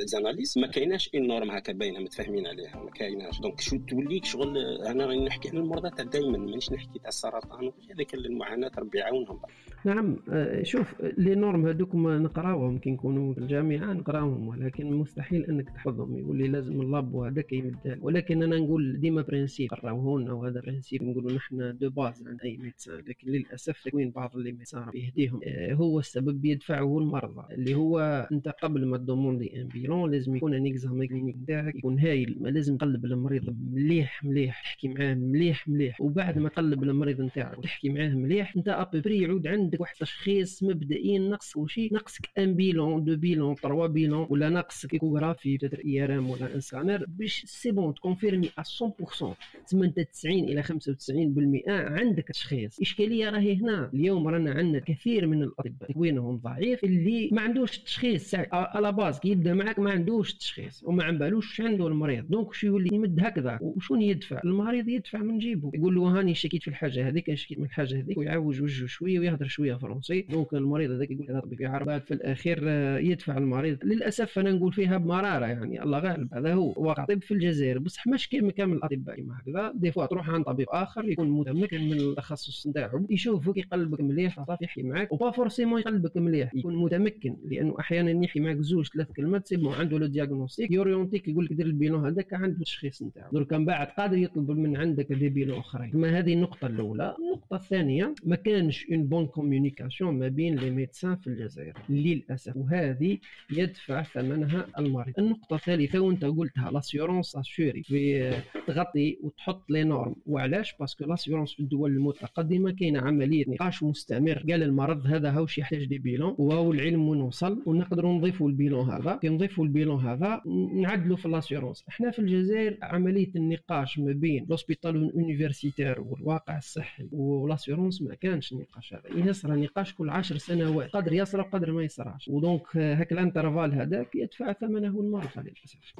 [0.00, 2.82] les analyses ما كايناش une norme هكا باينة متفاهمين عليها.
[2.84, 3.40] ما كايناش.
[3.40, 8.14] donc شو توليك شغل أنا نحكي على المرضى تاع دائما مانيش نحكي تاع السرطان هذيك
[8.14, 9.38] المعاناة ربي يعاونهم.
[9.84, 15.70] نعم آه، شوف les normes هذوك نقراوهم كي نكونوا في الجامعة نقراوهم ولكن مستحيل إنك
[15.70, 16.18] تحفظهم.
[16.18, 21.02] يقول لي لازم ال lab وهذاك يمد ولكن أنا نقول ديما principe قراوهن وهذا principe
[21.02, 25.40] نقولوا نحن de base عند أي médecin لكن للأسف تكوين بعض les médecins يهديهم.
[25.44, 30.36] آه، هو السبب يدفعه المرضى اللي هو أنت قبل ما ت demander un bilan لازم
[30.36, 30.74] يكون un
[31.08, 36.48] clinique نتاعك يكون هايل لازم تقلب المريض مليح مليح تحكي معاه مليح مليح وبعد ما
[36.48, 41.88] تقلب المريض نتاعك وتحكي معاه مليح أنت après يعود عندك واحد تشخيص مبدئي نقص وشي
[41.92, 47.04] نقصك un bilan deux bilans trois bilans ولا نقصك échographie peut-être IRM ولا un scanner
[47.08, 49.34] باش c'est bon ت confirmer 100%
[49.66, 52.76] تسمى انت 90 إلى 95% عندك تشخيص.
[52.76, 53.90] الاشكاليه راهي هنا.
[53.94, 55.90] اليوم رانا عندنا كثير من الأطباء.
[55.90, 56.84] تكوينهم ضعيف.
[56.84, 60.84] اللي ما عندوش تشخيص على base كي يبدأ معك ما عندوش تشخيص.
[60.84, 62.28] وما بالوش عنده المريض.
[62.28, 63.58] donc شو يولي؟ يمد هكذا.
[63.60, 65.70] وشون يدفع؟ المريض يدفع من جيبه.
[65.74, 68.18] يقول له هاني شكيت في الحاجة هذيك شكيت من الحاجة هذيك.
[68.18, 70.20] ويعوج وجهه شوية ويهضر شوية فرنسي.
[70.20, 72.04] donc المريض هذاك يقول هذا طبيب يعرف.
[72.04, 73.84] في الأخير آه، يدفع المريض.
[73.84, 75.82] للأسف أنا نقول فيها بمرارة يعني.
[75.82, 76.34] الله غالب.
[76.34, 76.74] هذا هو.
[76.76, 77.78] واقع طب في الجزائر.
[77.94, 79.72] بصح مش كيما كامل الأطباء كيما هكذا.
[79.74, 84.64] des fois تروح عند طبيب آخر يكون متمكن من التخصص نتاعو يشوفك يقلبك مليح صافي
[84.64, 86.54] يحكي معاك و pas forcément يقلبك مليح.
[86.54, 91.22] يكون متمكن لأنه أحيانا يحكي معاك زوج ثلاث كلمات c'est عنده le diagnostic ي orienter
[91.22, 93.32] ك يقول لك دير ال bilan هذاك عنده التشخيص نتاعو.
[93.32, 95.90] درك من بعد قادر يطلب من عندك des bilans أخرين.
[95.94, 97.16] ما هذه النقطة الأولى.
[97.18, 101.74] النقطة الثانية ما كانش une bonne communication ما بين les médecins في الجزائر.
[101.88, 102.56] للأسف.
[102.56, 103.18] وهذه
[103.52, 105.14] يدفع ثمنها المريض.
[105.18, 108.32] النقطة الثالثة وأنت قلتها l'assurance اسوري في
[108.66, 110.14] تغطي وتحط les normes.
[110.26, 114.38] وعلاش؟ parce que l'assurance في الدول المتقدمة كاينة عملية نقاش مستمر.
[114.50, 116.34] قال المرض هذا هاوش يحتاج des bilans.
[116.38, 119.16] وهو العلم وين وصل ونقدروا نضيفوا ال bilan هذا.
[119.16, 120.42] كي نضيفوا ال bilan هذا
[120.74, 127.19] نعدلوا في l'assurance إحنا في الجزائر عملية النقاش ما بين l'hôpital universitaire والواقع الصحي و
[127.19, 129.28] l'assurance ما كانش النقاش هذا.
[129.28, 130.90] يصرى نقاش كل عشر سنوات.
[130.90, 135.94] قدر يصرى وقدر ما يصراش و donc هاك ال intervalle هذاك يدفع ثمنه المرضى للاسف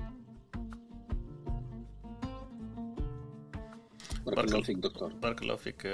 [4.27, 5.13] بارك الله فيك دكتور.
[5.13, 5.87] بارك الله فيك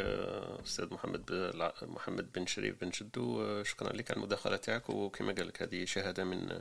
[0.65, 1.53] أستاذ محمد
[1.83, 4.91] محمد بن شريف بن جدو شكرا لك على المداخلة تاعك.
[4.91, 6.61] وكما قال لك هذه شهادة من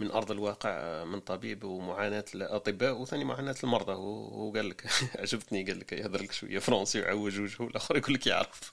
[0.00, 4.86] من أرض الواقع من طبيب ومعاناة الاطباء وثاني معاناة المرضى وقال لك
[5.20, 8.72] عجبتني قال لك يهضر لك شوية فرونسي ويعوج وجهه الآخر يقول لك يعرف.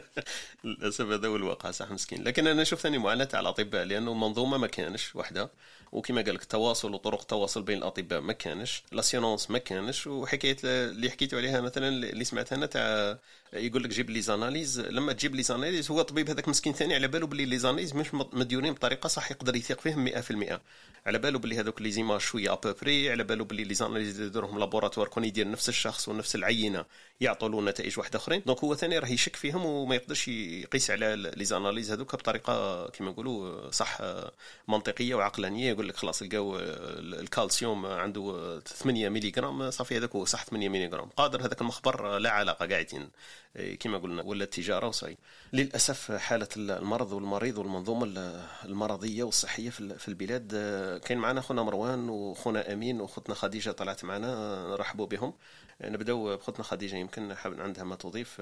[0.64, 2.24] للأسف هذا هو الواقع صح مسكين.
[2.24, 5.50] لكن أنا نشوف ثاني معاناة على الأطباء لأنه المنظومه ما كانش وحدة.
[5.94, 11.10] وكما قال لك التواصل وطرق التواصل بين الأطباء ما كانش l'assurance ما كانش وحكاية اللي
[11.10, 13.18] حكيتوا عليها مثلا اللي سمعتها أنا تاع
[13.52, 14.80] يقول لك جيب les analyses.
[14.80, 18.14] لما تجيب les analyses هو الطبيب هذاك مسكين ثاني على باله باللي les analyses مش
[18.14, 20.60] مديورين بطريقة صح يقدر يثيق فيهم 100%
[21.06, 24.20] على باله باللي هذوك les images شوية à peu près على باله باللي les analyses
[24.20, 26.84] يديرهم laboratoire كون يدير نفس الشخص ونفس العينة
[27.20, 28.42] يعطوا له نتائج واحدة أخرين.
[28.46, 33.10] donc هو ثاني راه يشك فيهم وما يقدرش يقيس على les analyses هذوك بطريقة كما
[33.10, 33.98] نقولوا صح
[34.68, 35.70] منطقية وعقلانية.
[35.70, 41.40] يقول لك خلاص لقاو الكالسيوم عنده 8 ملغ صافي هذاك هو صح 8 ملغ قادر
[41.40, 43.10] هذاك المخبر لا علاقة قاعدين.
[43.80, 45.16] كما قلنا ولا التجارة وصاي
[45.52, 48.06] للأسف حالة المرض والمريض والمنظومة
[48.64, 50.48] المرضية والصحية في البلاد
[51.04, 55.34] كاين معنا خونا مروان وخونا أمين وخوتنا خديجة طلعت معنا نرحبوا بهم.
[55.80, 58.40] نبداو بخوتنا خديجة يمكن عندها ما تضيف.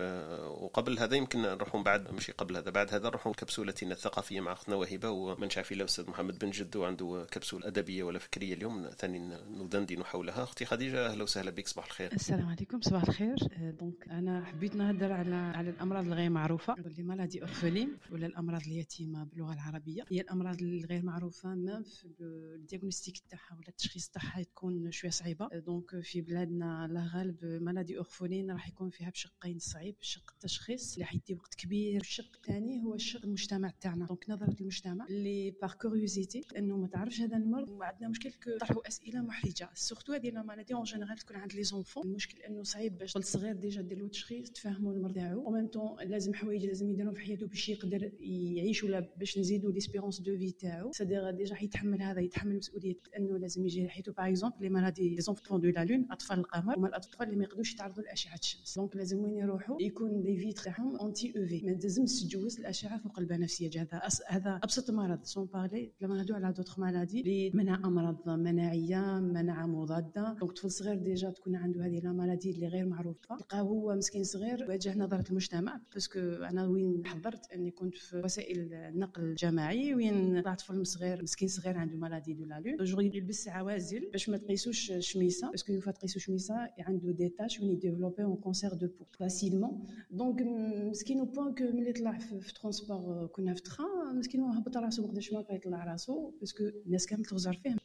[0.48, 4.76] وقبل هذا يمكن نروحوا بعد ماشي قبل هذا بعد هذا نروحوا لكبسولتنا الثقافية مع أختنا
[4.76, 9.18] وهبة ومن شاف إلا أستاذ محمد بن جدو عنده كبسولة أدبية ولا فكرية اليوم ثاني
[9.50, 10.42] ندندن حولها.
[10.42, 12.12] أختي خديجة أهلا وسهلا بك صباح الخير.
[12.12, 13.36] السلام عليكم صباح الخير.
[13.80, 16.74] donc أنا حبيت نهضر على على الأمراض الغير معروفة.
[16.74, 20.05] les maladies orphelines ولا الأمراض اليتيمة باللغة العربية.
[20.09, 25.48] هي الأمراض الغير معروفة ما في ال diagnostic تاعها ولا التشخيص تاعها تكون شوية صعيبة.
[25.66, 31.05] donc في بلادنا الله غالب maladies orphelines راح يكون فيها بشقين صعيب شق التشخيص اللي
[31.05, 32.00] حيدي وقت كبير.
[32.00, 34.07] الشق الثاني هو الشق المجتمع تاعنا.
[34.06, 39.22] donc نظرة المجتمع اللي par curiosité إنه ما تعرفش هذا المرض وعندنا مشكل طرحوا أسئلة
[39.22, 39.70] محرجة.
[39.74, 43.57] surtout هذه la maladie en général تكون عند les enfants المشكل إنه صعيب باش الصغير
[43.56, 47.20] déjà دير له تشخيص تفهموا المرض تاعو و même temps لازم حوايج لازم يديرهم في
[47.20, 50.93] حياته باش يقدر يعيش ولا باش نزيدوا l'espérance de vie تاعو.
[50.92, 55.20] c'est-à-dire déjà حيتحمل هذا يتحمل مسؤولية إنه لازم يجي حياته par exemple les maladies les
[55.20, 56.78] enfants de la lune أطفال القمر.
[56.78, 58.78] هما الأطفال اللي ما يقدروش يتعرضوا لأشعة الشمس.
[58.78, 63.80] donc لازم وين يروحوا؟ يكون les vitres تاعهم anti-UV ما لازمش تجوز الأشعة فوق البنفسجيه
[63.80, 65.22] هذا هذا أبسط مرض.
[65.24, 70.36] sans parler لما نهضروا على d'autres maladies اللي منها امراض مناعية مناعة مضادة.
[70.40, 73.36] donc طفل صغير déjà تكون عنده هذه la maladie اللي غير معروفة.
[73.36, 78.16] تلقاه هو مسكين صغير واجه نظرة المجتمع parce que أنا وين حضرت أني كنت في
[78.24, 82.76] وسائل النقل الجماعي وين طلعت طفل صغير مسكين صغير عنده maladie de la lune.
[82.84, 87.60] جوغ يلبس عوازل باش ما تقيسوش شميسة parce que يوفا تقيسو شميسة عنده des taches
[87.60, 90.42] وين ي développer un cancer de peau facilement donc
[90.90, 95.08] مسكين au point que ملي طلع في transport كنا في train مسكين هبط راسو ما
[95.08, 97.76] قدرش ما يطلع راسو parce que الناس كامل تغزر فيه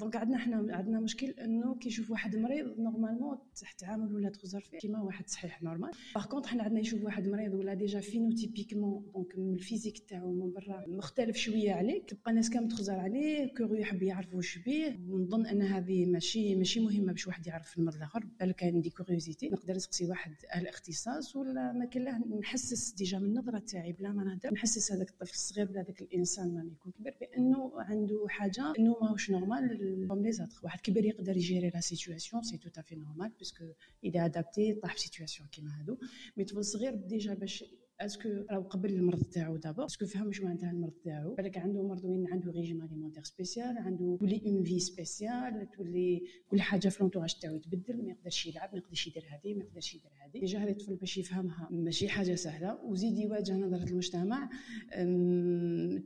[0.00, 3.38] donc عندنا حنا عندنا مشكل إنه كي يشوف واحد مريض normalement
[3.78, 4.78] تعامل ولا تغزر فيه.
[4.78, 9.38] كيما واحد صحيح normal par contre حنا عندنا يشوف واحد مريض ولا déjà phénotypiquement donc
[9.38, 13.74] من ال physique تاعو من برا مختلف شوية عليك تبقى الناس كامل تخزر عليه curieux
[13.74, 15.00] يحب يعرف واش بيه.
[15.08, 19.48] ونظن أن هذه ماشي ماشي مهمة باش واحد يعرف المرض الآخر بل كان de curiosité.
[19.48, 24.24] نقدر نسقسي واحد أهل اختصاص ولا ما كان نحسس déjà من النظرة تاعي بلا ما
[24.24, 28.96] نهضر نحسس هذاك الطفل الصغير ولا هذاك الإنسان ما يكون كبير بأنه عنده حاجة إنه
[29.02, 32.82] ماهوش normal comme les autres واحد كبير يقدر ي gérer la situation c'est tout à
[32.82, 33.64] fait normal parce que
[34.04, 35.96] اذا adapté طاح في situation كيما هادو.
[36.36, 37.64] mais طفل صغير déjà باش
[38.04, 41.58] est-ce que راهو قبل المرض تاعو دابا est-ce que فهم شنو معناتها المرض تاعو؟ بالك
[41.58, 46.88] عنده مرض وين عنده régime alimentaire spécial عنده تولي une vie spéciale تولي كل حاجة
[46.88, 50.40] في l'entourage تاعو يتبدل ما يقدرش يلعب ما يقدرش يدير هذه ما يقدرش يدير هذه.
[50.40, 54.50] déjà هذا الطفل باش يفهمها ماشي حاجة سهلة وزيد يواجه نظرة المجتمع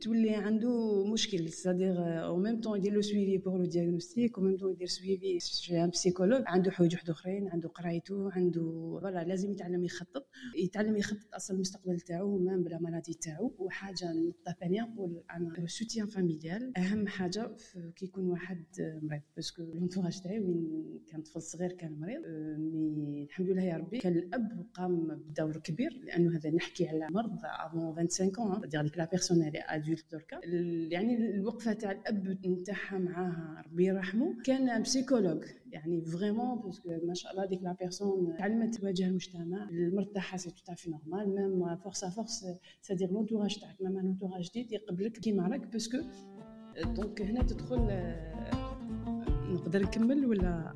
[0.01, 1.49] تولي عنده مشكل.
[1.49, 5.39] c'est-à-dire أو ميم طون يدير لو سويفي بور لو دياغنوستيك أو ميم طون يدير سويفي
[5.39, 10.27] شي ان بسيكولوج عنده حوايج واحد اخرين عنده قرايته عنده فوالا لازم يتعلم يخطط.
[10.63, 16.07] يتعلم يخطط أصلا المستقبل تاعو مام بلا مالادي تاعو وحاجة النقطه الثانية نقول أنا سوتيان
[16.07, 16.77] فاميليال.
[16.77, 17.55] أهم حاجة
[17.95, 22.21] كي يكون واحد مريض باسكو لونتوراج تاعي وين كان طفل صغير كان مريض.
[22.57, 27.39] مي الحمد لله يا ربي كان الأب قام بدور كبير لأنه هذا نحكي على مرض
[27.43, 30.39] افون 25 اون دير ديك لا بيرسون اللي ادولت دركا.
[30.91, 37.13] يعني الوقفة تاع الأب نتاعها معاها ربي يرحمه كان psychologue يعني vraiment parce que ما
[37.13, 41.35] شاء الله ديك la personne تعلمت تواجه المجتمع المرض تاعها c'est tout à fait normal
[41.35, 42.45] même force à force
[42.81, 45.97] ça dire l'entourage تاعك même l'entourage جديد يقبلك كيما راك باسكو
[46.95, 47.79] donc هنا تدخل
[49.53, 50.73] نقدر نكمل ولا؟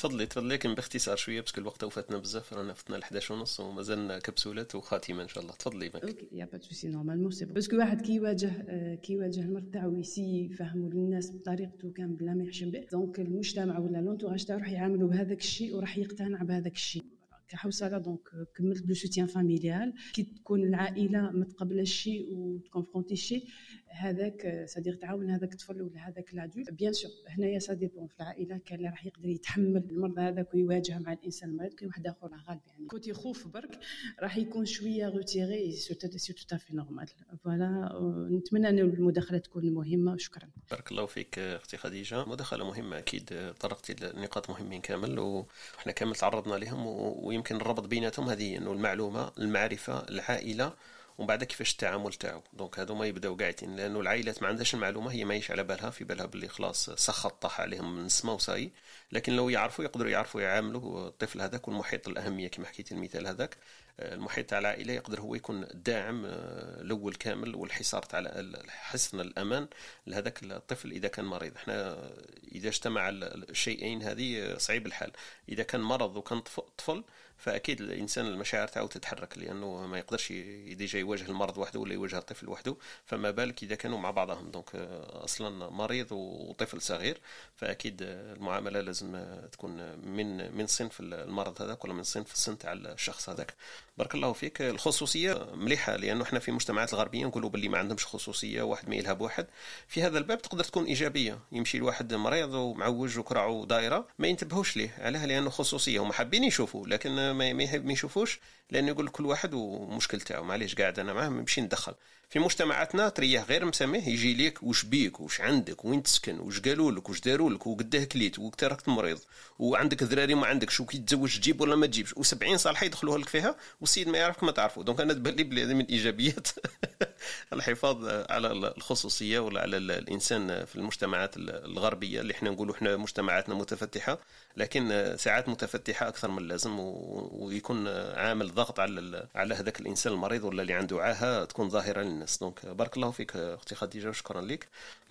[0.00, 3.60] تفضلي تفضلي لكن باختصار شوية parce que الوقت وفاتنا بزاف رانا فتنا ل 11 ونص
[3.60, 5.54] ومازالنا كبسولات وخاتمة إن شاء الله.
[5.54, 8.50] تفضلي معك OK يا با سوسي نورمالمون سي باسكو واحد كي يواجه
[8.94, 12.86] كي يواجه المرض تاعو يسي يفهموا للناس بطريقته كان بلا ما يحشم به.
[12.92, 17.04] دونك المجتمع ولا لونتوراج تاعو راح يعاملوا بهذاك الشيء وراح يقتنع بهذاك الشيء.
[17.48, 23.44] كحوصله دونك كملت بلو سوتيان فاميليال كي تكون العائلة متقبله الشيء وتكونفرونتي الشيء
[23.90, 28.58] هذاك صديق تعاون هذاك الطفل ولا هذاك لادول بيان سور هنايا سا ديبون في العائلة
[28.66, 32.60] كان اللي راح يقدر يتحمل المرض هذاك ويواجه مع الإنسان المريض كاين واحد آخر غالب
[32.66, 32.86] يعني.
[32.86, 33.78] كوتي خوف برك
[34.20, 36.08] راح يكون شوية retiré c'est
[36.48, 37.06] tout à fait normal
[37.44, 37.90] voilà
[38.30, 40.16] نتمنى أن المداخله تكون مهمة.
[40.16, 40.48] شكرا.
[40.70, 42.24] بارك الله فيك أختي خديجة.
[42.24, 43.52] مداخلة مهمة أكيد.
[43.60, 46.86] طرقتي لنقاط مهمين كامل وحنا كامل تعرضنا لهم
[47.24, 50.72] ويمكن الربط بيناتهم هذه إنه المعلومة المعرفة العائلة.
[51.20, 52.42] ومن بعد كيفاش التعامل تاعو.
[52.52, 56.04] donc هادو ما يبداو قاعدين لأنه العائلات ما عندهاش المعلومة هي ماهيش على بالها في
[56.04, 58.72] بالها باللي خلاص سخط طاح عليهم من السما وصاي.
[59.12, 63.56] لكن لو يعرفوا يقدروا يعرفوا يعاملوا الطفل هذاك والمحيط الأهمية كما حكيت المثال هذاك
[64.00, 69.68] المحيط تاع العائلة يقدر هو يكون الداعم آه، الأول كامل والحصار تاع حسن الأمان
[70.06, 71.56] لهذاك الطفل إذا كان مريض.
[71.56, 72.10] إحنا
[72.52, 75.12] إذا اجتمع الشيئين هذه صعيب الحال.
[75.48, 76.40] إذا كان مرض وكان
[76.78, 77.04] طفل
[77.40, 80.32] فأكيد الإنسان المشاعر تاعو تتحرك لأنه ما يقدرش
[80.72, 82.76] déjà يواجه المرض وحده ولا يواجه الطفل وحده.
[83.06, 84.50] فما بالك إذا كانوا مع بعضهم.
[84.50, 87.20] donc آه، أصلا مريض وطفل صغير
[87.56, 93.28] فأكيد المعاملة لازم تكون من من صنف المرض هذاك ولا من صنف السن تاع الشخص
[93.28, 93.54] هذاك.
[93.98, 94.62] بارك الله فيك.
[94.62, 99.12] الخصوصية مليحة لأنه إحنا في المجتمعات الغربية نقولوا باللي ما عندهمش خصوصية واحد ما يلها
[99.12, 99.46] بواحد
[99.88, 101.38] في هذا الباب تقدر تكون إيجابية.
[101.52, 104.94] يمشي لواحد مريض ومعوج وكرعه دايره ما ينتبهوش ليه.
[104.98, 110.20] علاه لأنه خصوصية هما حابين يشوفوا لكن ما ما يشوفوش لأنه يقول كل واحد ومشكل
[110.20, 111.94] تاعو معليش قاعد أنا معاه نمشي ندخل.
[112.30, 116.92] في مجتمعاتنا تريح غير مسميه يجي ليك وش بيك وش عندك وين تسكن وش قالوا
[116.92, 119.18] لك وش داروا لك وقداه كليت وتركت مريض
[119.58, 123.28] وعندك ذراري ما عندكش شو كي تزوج تجيب ولا ما تجيبش و70 صالحه يدخلوها لك
[123.28, 126.48] فيها والسيد ما يعرفك ما تعرفه donc أنا تبان لي بلي هذه من الايجابيات
[127.52, 134.18] الحفاظ على الخصوصية ولا على الإنسان في المجتمعات الغربية اللي إحنا نقولوا إحنا مجتمعاتنا متفتحة
[134.56, 140.62] لكن ساعات متفتحة أكثر من اللازم ويكون عامل ضغط على على هذاك الإنسان المريض ولا
[140.62, 142.02] اللي عنده عاهة تكون ظاهرة
[142.40, 144.68] donc بارك الله فيك أختي خديجة وشكرا لك.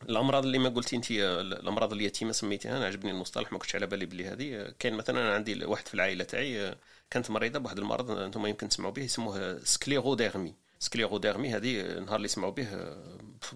[0.09, 4.05] الأمراض اللي ما قلتي انت الأمراض اليتيمة سميتيها أنا عجبني المصطلح ما كنتش على بالي
[4.05, 4.73] بلي هذه.
[4.79, 6.75] كاين مثلا أنا عندي واحد في العائلة تاعي
[7.11, 12.51] كانت مريضة بواحد المرض أنتم يمكن تسمعوا به يسموه sclérodermie sclérodermie هذه نهار اللي سمعوا
[12.51, 12.95] به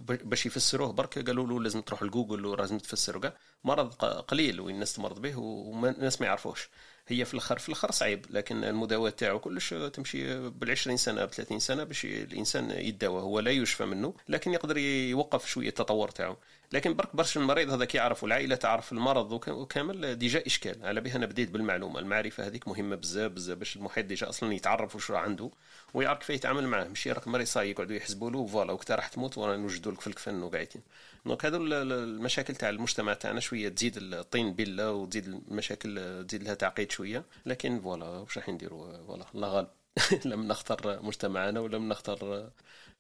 [0.06, 3.34] باش يفسروه برك قالوا له لازم تروح لجوجل ولازم تفسروا كاع.
[3.64, 6.70] مرض قليل وين الناس تمرض به والناس ما يعرفوش.
[7.08, 11.60] هي في الأخر في الأخر صعيب لكن المداواة تاعو كلش تمشي بال20 سنة ب 30
[11.60, 16.38] سنة باش الإنسان يداوى هو لا يشفى منه لكن يقدر يوقف شوية التطور تاعو.
[16.72, 20.86] لكن برك برش المريض هذاك يعرف والعائلة تعرف المرض وكامل déjà إشكال.
[20.86, 24.96] على بها أنا بديت بالمعلومة المعرفة هذيك مهمة بزاف بزاف باش المحيط déjà أصلا يتعرف
[24.96, 25.52] واش عنده
[25.94, 26.88] ويعرف كيف يتعامل معاه.
[26.88, 30.08] ماشي راك مريض صاي يقعدوا يحسبوا له voilà وقت راح تموت وأنا نوجدوا لك في
[30.08, 30.82] الكفن وقاعدين
[31.26, 36.92] donc هذو المشاكل تاع المجتمع تاعنا شوية تزيد الطين بلة وتزيد المشاكل تزيد لها تعقيد
[36.92, 37.26] شوية.
[37.46, 39.68] لكن voilà واش راح نديروا voilà الله غالب.
[40.26, 42.50] لم نختار مجتمعنا ولم نختار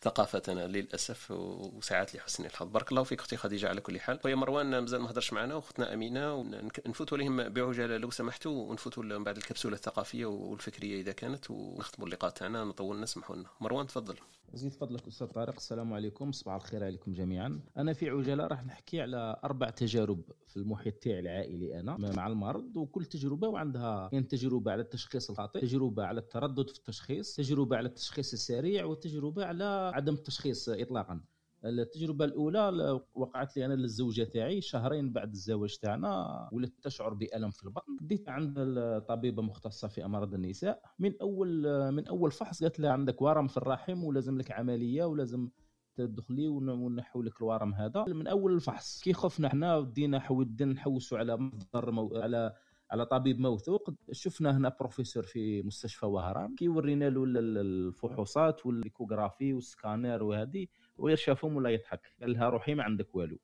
[0.01, 2.67] ثقافتنا للأسف وساعات لحسن الحظ.
[2.67, 4.19] بارك الله فيك أختي خديجة على كل حال.
[4.19, 9.24] خويا مروان مازال ما هضرش معنا وأختنا أمينة ونفوتوا لهم بعجالة لو سمحتوا ونفوتوا من
[9.24, 13.49] بعد الكبسولة الثقافية والفكرية إذا كانت ونختموا اللقاء تاعنا نطول نسمحوا لنا.
[13.59, 14.15] مروان تفضل.
[14.56, 15.56] زيد فضلك أستاذ طارق.
[15.56, 16.32] السلام عليكم.
[16.32, 17.60] صباح الخير عليكم جميعا.
[17.78, 22.78] أنا في عجالة راح نحكي على أربع تجارب في المحيط تاعي العائلي أنا مع المرض
[22.78, 27.88] وكل تجربة وعندها كاين تجربة على التشخيص الخاطئ تجربة على التردد في التشخيص تجربة على
[27.88, 31.22] التشخيص السريع وتجربة على عدم التشخيص اطلاقا.
[31.66, 37.64] التجربة الأولى وقعت لي أنا للزوجة تاعي شهرين بعد الزواج تاعنا ولدت تشعر بألم في
[37.64, 37.97] البطن.
[38.01, 40.82] بديت عند الطبيبة مختصة في أمراض النساء.
[40.99, 41.47] من أول
[41.91, 45.49] من أول فحص قالت لها عندك ورم في الرحم ولازم لك عملية ولازم
[45.95, 48.05] تدخلي ونحو لك الورم هذا.
[48.07, 52.11] من أول الفحص كي خفنا إحنا ودينا حودنا نحوسوا على مصدر مو...
[52.16, 52.53] على
[52.91, 53.89] على طبيب موثوق.
[54.11, 60.68] شفنا هنا بروفيسور في مستشفى وهران كي ورينا له الفحوصات و l'échographie وال scanner وهذه.
[60.97, 62.01] وغير شافهم ولا يضحك.
[62.21, 63.39] قال لها روحي ما عندك والو.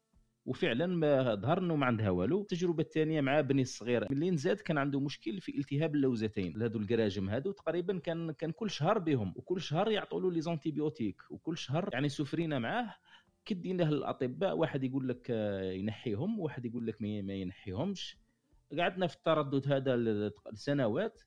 [0.45, 2.41] وفعلا ما ظهر إنه ما عندها والو.
[2.41, 4.07] التجربة الثانية مع بني الصغير.
[4.11, 6.61] ملي نزاد كان عنده مشكل في التهاب اللوزتين.
[6.61, 9.33] هذو الكراجم هذو تقريبا كان كان كل شهر بهم.
[9.35, 12.95] وكل شهر يعطوا له les antibiotiques وكل شهر يعني سفرينا معاه.
[13.45, 15.29] كديناه للاطباء واحد يقول لك
[15.79, 16.39] ينحيهم.
[16.39, 18.17] واحد يقول لك ما ينحيهمش.
[18.79, 19.97] قعدنا في التردد هذا
[20.53, 21.21] لسنوات.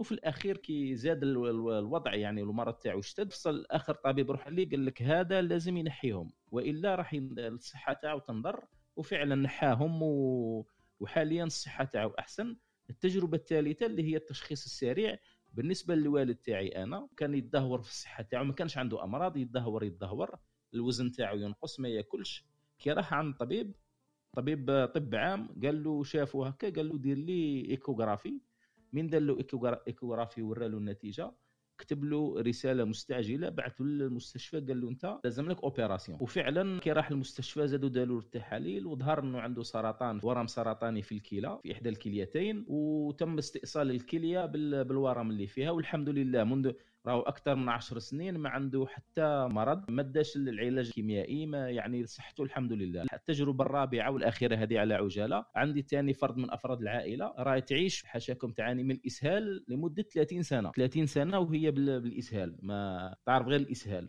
[0.00, 4.84] وفي الأخير كي زاد الوضع يعني المرض تاعو اشتد فصل اخر طبيب روح لي قال
[4.86, 8.64] لك هذا لازم ينحيهم وإلا راح الصحة تاعو تنضر
[8.96, 10.66] وفعلا نحاهم و...
[11.00, 12.56] وحاليا الصحة تاعو أحسن.
[12.90, 15.18] التجربة الثالثة اللي هي التشخيص السريع.
[15.54, 20.36] بالنسبة للوالد تاعي أنا كان يتدهور في الصحة تاعو ما كانش عنده أمراض يتدهور يتدهور.
[20.74, 22.44] الوزن تاعو ينقص ما ياكلش.
[22.78, 23.74] كي راح عند طبيب
[24.32, 28.40] طبيب طب عام قال له شافه هكا قال له دير لي échographie.
[28.92, 29.38] من دار له
[29.88, 31.32] échographie ورا له النتيجة
[31.78, 36.18] كتب له رسالة مستعجلة بعث للمستشفى قال له أنت لازم لك opération.
[36.20, 41.58] وفعلا كي راح المستشفى زادوا داروا التحاليل وظهر إنه عنده سرطان ورم سرطاني في الكلى
[41.62, 46.72] في إحدى الكليتين وتم استئصال الكلية بالورم اللي فيها والحمد لله منذ
[47.06, 52.06] راهو أكثر من عشر سنين ما عنده حتى مرض ما داش العلاج الكيميائي ما يعني
[52.06, 53.04] صحته الحمد لله.
[53.12, 55.44] التجربة الرابعة والأخيرة هذه على عجالة.
[55.54, 57.34] عندي ثاني فرد من أفراد العائلة.
[57.38, 60.70] راهي تعيش حاشاكم تعاني من الإسهال لمدة 30 سنة.
[60.70, 62.58] 30 سنة وهي بالإسهال.
[62.62, 64.08] ما تعرف غير الإسهال.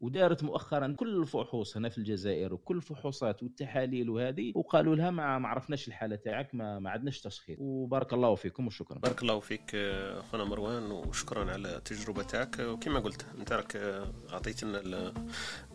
[0.00, 5.88] ودارت مؤخرا كل الفحوص هنا في الجزائر وكل الفحوصات والتحاليل وهذه وقالوا لها ما عرفناش
[5.88, 8.98] الحالة تاعك ما, ما عندناش تشخيص وبارك الله فيكم وشكرا.
[8.98, 12.58] بارك الله فيك اخونا مروان وشكرا على التجربه تاعك.
[12.58, 13.76] وكما قلت أنت راك
[14.32, 14.80] أعطيتنا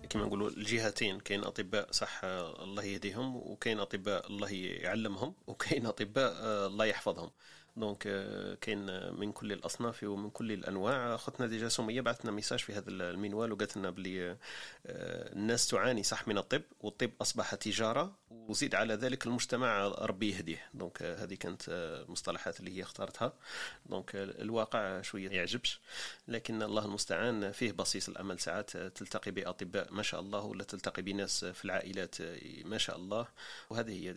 [0.10, 2.22] كما نقولوا الجهتين كاين أطباء صح
[2.64, 6.34] الله يهديهم وكاين أطباء الله يعلمهم وكاين أطباء
[6.68, 7.30] الله يحفظهم.
[7.78, 11.16] donc euh, كاين من كل الأصناف ومن كل الأنواع.
[11.16, 14.38] اختنا déjà سميه بعثنا message في هذا المنوال وقالت لنا بلي آه،
[15.34, 20.98] الناس تعاني صح من الطب والطب أصبح تجارة وزيد على ذلك المجتمع ربي يهديه donc
[20.98, 23.34] euh, هذه كانت المصطلحات اللي هي اختارتها.
[23.86, 25.80] دونك euh, الواقع شوية يعجبش
[26.28, 28.40] لكن الله المستعان فيه بصيص الأمل.
[28.40, 32.16] ساعات تلتقي بأطباء ما شاء الله ولا تلتقي بناس في العائلات
[32.66, 33.28] ما شاء الله.
[33.70, 34.12] وهذه هي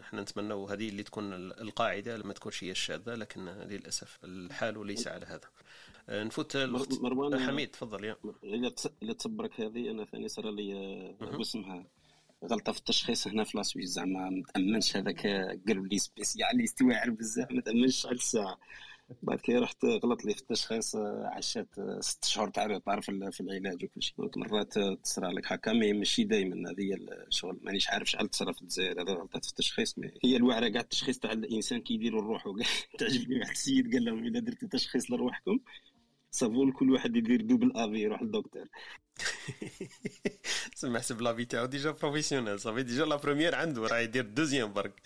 [0.00, 5.26] إحنا نتمنى وهذه اللي تكون القاعدة لما تكون شيء الشاذة لكن للأسف الحال ليس على
[5.26, 5.48] هذا.
[6.08, 8.04] نفوت مروان حميد تفضل.
[8.04, 8.16] يا.
[9.02, 11.86] الا تصبرك هذه أنا ثاني صار لي اسمها
[12.44, 15.26] غلطة في التشخيص هنا في لاسويس زعما ما تأمنش هذاك
[15.68, 18.58] قالوا لي spécialiste واعر بزاف ما تأمنش على الساعة.
[19.22, 21.68] بعد كي رحت غلط لي في التشخيص عشات
[22.00, 26.24] ست شهور تاع تعرف في العلاج وكل شيء donc مرات تصرى لك هكا mais ماشي
[26.24, 26.94] دائما هذه
[27.28, 29.02] الشغل مانيش عارف شحال تصرى في الجزائر.
[29.02, 32.54] هذا غلطات في التشخيص mais هي الوعرة كاع التشخيص تاع الإنسان كي يديروا لروحه
[32.98, 35.58] تعجبني واحد السيد قال لهم إذا درتوا تشخيص لروحكم
[36.30, 38.68] صافون كل واحد يدير double avis يروح للدكتور.
[40.74, 44.72] سمع حسب l'avis تاعو déjà professionnel ça fait déjà la première عنده راه يدير deuxième
[44.72, 45.02] برك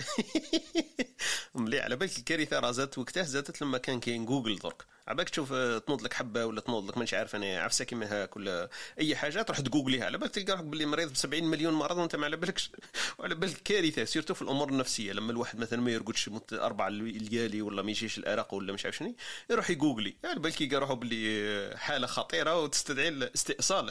[1.54, 5.52] مليح على بالك الكارثه راه زادت وقتها زادت لما كان كاين جوجل درك عباك تشوف
[5.52, 8.68] آه، تنوض لك حبه ولا تنوض لك مانيش عارف أنا عفسه كيما كل
[9.00, 12.16] اي حاجة تروح تجوجليها على بالك تلقى روحك باللي مريض ب 70 مليون مرض وانت
[12.16, 12.70] ما على بالكش
[13.18, 17.82] وعلى بالك كارثه surtout في الأمور النفسيه لما الواحد مثلا ما يرقدش أربع ليالي ولا
[17.82, 19.14] ما يجيش الارق ولا مش عارف شنو
[19.50, 23.90] يروح يجوجلي على بالك يلقى روحه باللي حاله خطيره وتستدعي الاستئصال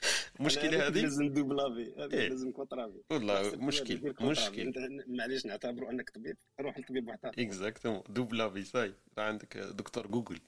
[0.40, 4.72] المشكلة هذه؟ لازم double avis هذه إيه؟ لازم contre-avis والله مشكل مشكل.
[5.06, 10.06] معليش نعتبروا أنك طبيب روح لطبيب محترم exactement double avis ça y est عندك دكتور
[10.06, 10.40] جوجل.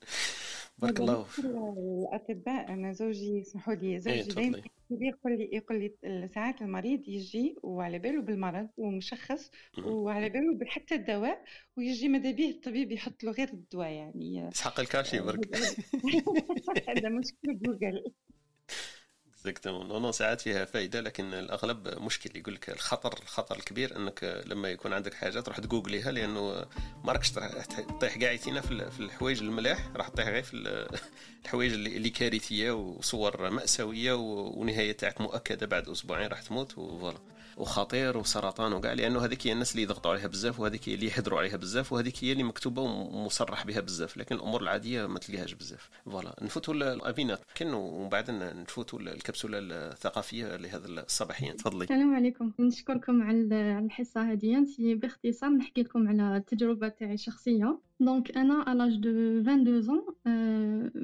[0.79, 6.63] بارك الله الأطباء أنا زوجي اسمحوا لي زوجي إيه دائما يقول لي يقول لي ساعات
[6.63, 9.51] المريض يجي وعلى باله بالمرض ومشخص
[9.85, 11.45] وعلى باله حتى الدواء
[11.77, 14.37] ويجي ماذا به الطبيب يحط له غير الدواء يعني.
[14.37, 15.57] يسحق ال cachet برك
[16.89, 18.05] هذا مشكل جوجل.
[19.43, 22.39] exactement non ساعات فيها فائده لكن الأغلب مشكل.
[22.39, 26.67] يقول لك الخطر الخطر الكبير إنك لما يكون عندك حاجة تروح تجوجليها لأنه
[27.05, 30.87] ما راكش تطيح كاع في الحوايج الملاح راح تطيح غير في
[31.45, 37.19] الحوايج اللي كارثية وصور مأساوية ونهاية تاعك مؤكدة بعد أسبوعين راح تموت و voilà
[37.57, 41.39] وخطير وسرطان وكاع لأنه هذيك هي الناس اللي يضغطوا عليها بزاف وهذيك هي اللي يحضروا
[41.39, 45.91] عليها بزاف وهذيك هي اللي مكتوبة ومصرح بها بزاف لكن الأمور العادية ما تلقاهاش بزاف.
[46.05, 51.53] voilà نفوتوا الافينات كان ومن بعد نفوتوا الكبسوله الثقافية لهذا الصباحية.
[51.53, 51.85] تفضلي.
[51.85, 52.53] السلام عليكم.
[52.59, 54.67] نشكركم على الحصة هذه.
[54.79, 60.07] باختصار نحكي لكم على التجربه تاعي الشخصيه donc أنا à l'âge de 22 ans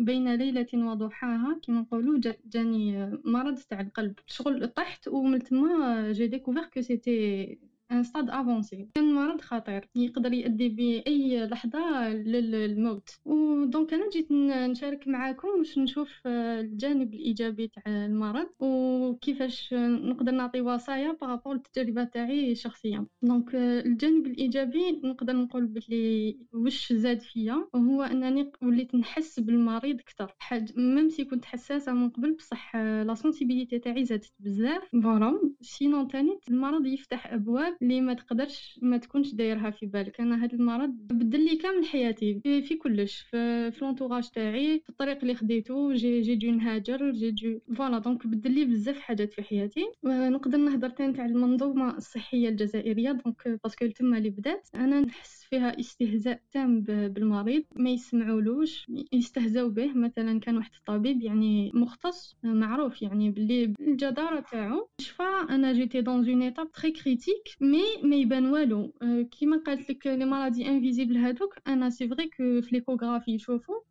[0.04, 4.14] بين ليلة وضحاها كما نقولوا جاني مرض تاع القلب.
[4.26, 7.58] شغل طحت ومن تما j'ai découvert que c'était un
[8.02, 15.08] stade avancé كان مرض خطير يقدر يؤدي باي لحظه للموت و donc أنا جيت نشارك
[15.08, 22.52] معاكم باش نشوف الجانب الايجابي تاع المرض وكيفاش نقدر نعطي وصايا par rapport للتجربه تاعي
[22.52, 30.00] الشخصيه donc الجانب الايجابي نقدر نقول بلي واش زاد فيا هو انني وليت نحس بالمريض
[30.00, 35.52] أكثر حاج même si كنت حساسه من قبل بصح la sensibilité تاعي زادت بزاف voilà
[35.60, 40.20] sinon تاني المرض يفتح ابواب اللي ما تقدرش ما تكونش دايرها في بالك.
[40.20, 44.88] أنا هذا المرض بدل لي كامل حياتي في, في كلش في, في l'entourage تاعي في
[44.88, 47.98] الطريق اللي خديته j'ai j'ai dû نهاجر j'ai dû voilà.
[47.98, 49.84] donc بدل لي بزاف حاجات في حياتي.
[50.04, 53.12] نقدر نهضر تاني تاع المنظومة الصحية الجزائرية.
[53.12, 57.64] donc parce que تما اللي بدات أنا نحس فيها استهزاء تام بالمريض.
[57.76, 59.92] ما يسمعولوش يستهزاو به.
[59.94, 64.88] مثلا كان واحد الطبيب يعني مختص معروف يعني باللي الجدارة تاعو.
[65.00, 68.92] شفا أنا j'étais dans une étape très critique mais ما يبان والو
[69.30, 73.38] كيما قالت لك les maladies invisibles هادوك أنا c'est vrai que في l'échographie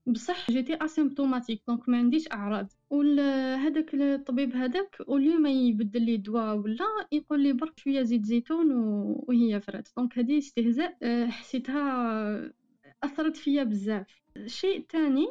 [0.06, 2.72] بصح j'étais asymptomatique donc ما عنديش اعراض
[3.58, 8.26] هذاك الطبيب هذاك au lieu ما يبدل لي دواء ولا يقول لي برك شوية زيت
[8.26, 10.98] زيتون وهي فرات donc هذه استهزاء
[11.30, 12.54] حسيتها
[13.04, 15.28] اثرت فيا بزاف شيء تاني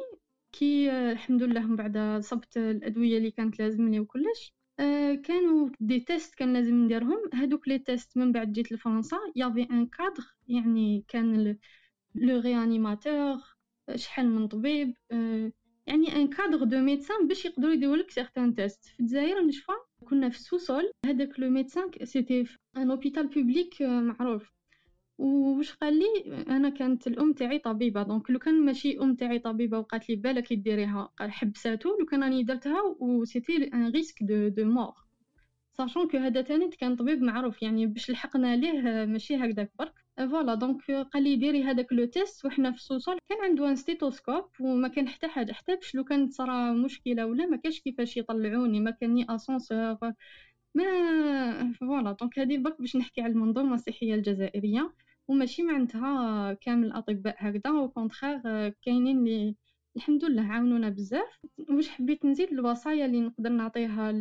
[0.51, 4.56] كي الحمد لله من بعد صبت الادويه اللي كانت لازمني وكلش
[5.23, 7.21] كانوا des tests كان لازم نديرهم.
[7.33, 11.57] هادوك les tests من بعد جيت لفرنسا il y avait un cadre يعني كان
[12.15, 13.37] le réanimateur
[13.95, 14.93] شحال من طبيب
[15.87, 18.85] يعني un cadre de médecins باش يقدروا يديروا لك certains tests.
[18.85, 19.71] في الجزائر نشفى
[20.05, 22.45] كنا في ال sous-sol هذاك le médecin c'était
[22.77, 24.56] un hôpital public معروف.
[25.17, 29.79] وش قال لي؟ أنا كانت الأم تاعي طبيبة donc لو كان ماشي أم تاعي طبيبة
[29.79, 34.65] وقالت لي بالك ديريها حبساتو لو كان راني درتها و c'était un risque de de
[34.65, 34.93] mort
[35.77, 39.93] sachant que هذا تاني كان طبيب معروف يعني باش لحقنا ليه ماشي هكذاك برك.
[40.17, 43.19] voilà donc قال لي ديري هذاك le test وحنا في ال sous-sol.
[43.29, 47.45] كان عنده un stéthoscope وما كان حتى حاجة حتى باش لو كانت صرا مشكلة ولا
[47.45, 49.97] ما كاش كيفاش يطلعوني ما كان ni ascenseur
[50.75, 54.93] ما voilà donc هذه برك باش نحكي على المنظومة الصحية الجزائرية.
[55.27, 59.55] وماشي معناتها كامل الأطباء هكذا au contraire كاينين اللي
[59.95, 61.39] الحمد لله عاونونا بزاف.
[61.69, 64.11] واش حبيت نزيد الوصايا اللي نقدر نعطيها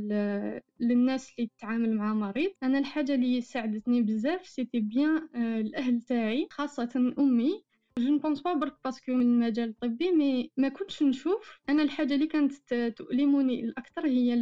[0.80, 2.50] للناس اللي تتعامل مع مريض.
[2.62, 7.62] أنا الحاجة اللي ساعدتني بزاف c'était bien آه، الأهل تاعي خاصة أمي.
[7.98, 11.58] je ne pense pas برك parce que من المجال الطبي mais ما كنتش نشوف.
[11.68, 14.34] أنا الحاجة اللي كانت تؤلمني الأكثر هي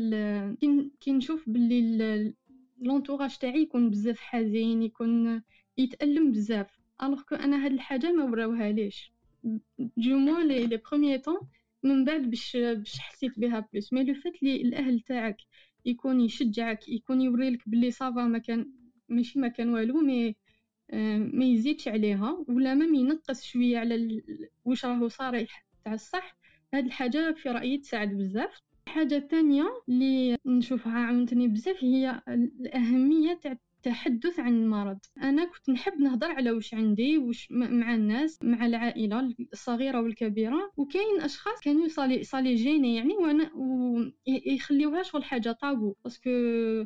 [1.00, 2.34] كي نشوف باللي
[2.78, 5.42] l'entourage تاعي يكون بزاف حزين يكون
[5.78, 6.66] يتألم بزاف.
[7.02, 9.12] alors que أنا هاد الحاجة ما وراوها ليش؟
[9.78, 11.40] dans les les premiers temps
[11.82, 15.36] من بعد باش باش حسيت بها plus mais le fait اللي الأهل تاعك
[15.84, 18.72] يكون يشجعك يكون يوريلك بلي ça va ما كان
[19.08, 20.36] ماشي ما كان والو mais
[21.32, 24.22] ما يزيدش عليها ولا ما ينقص شوية على
[24.64, 26.36] واش راهو صريح تاع الصح.
[26.74, 28.60] هاد الحاجة في رأيي تساعد بزاف.
[28.86, 36.00] حاجة تانية اللي نشوفها عاونتني بزاف هي الأهمية تاع التحدث عن المرض أنا كنت نحب
[36.00, 40.72] نهضر على واش عندي واش مع الناس مع العائلة الصغيرة والكبيرة.
[40.76, 45.94] وكاين أشخاص كانوا ça les ça les gêne يعني وأنا ويخليوها شغل حاجة tabou.
[46.04, 46.30] parce que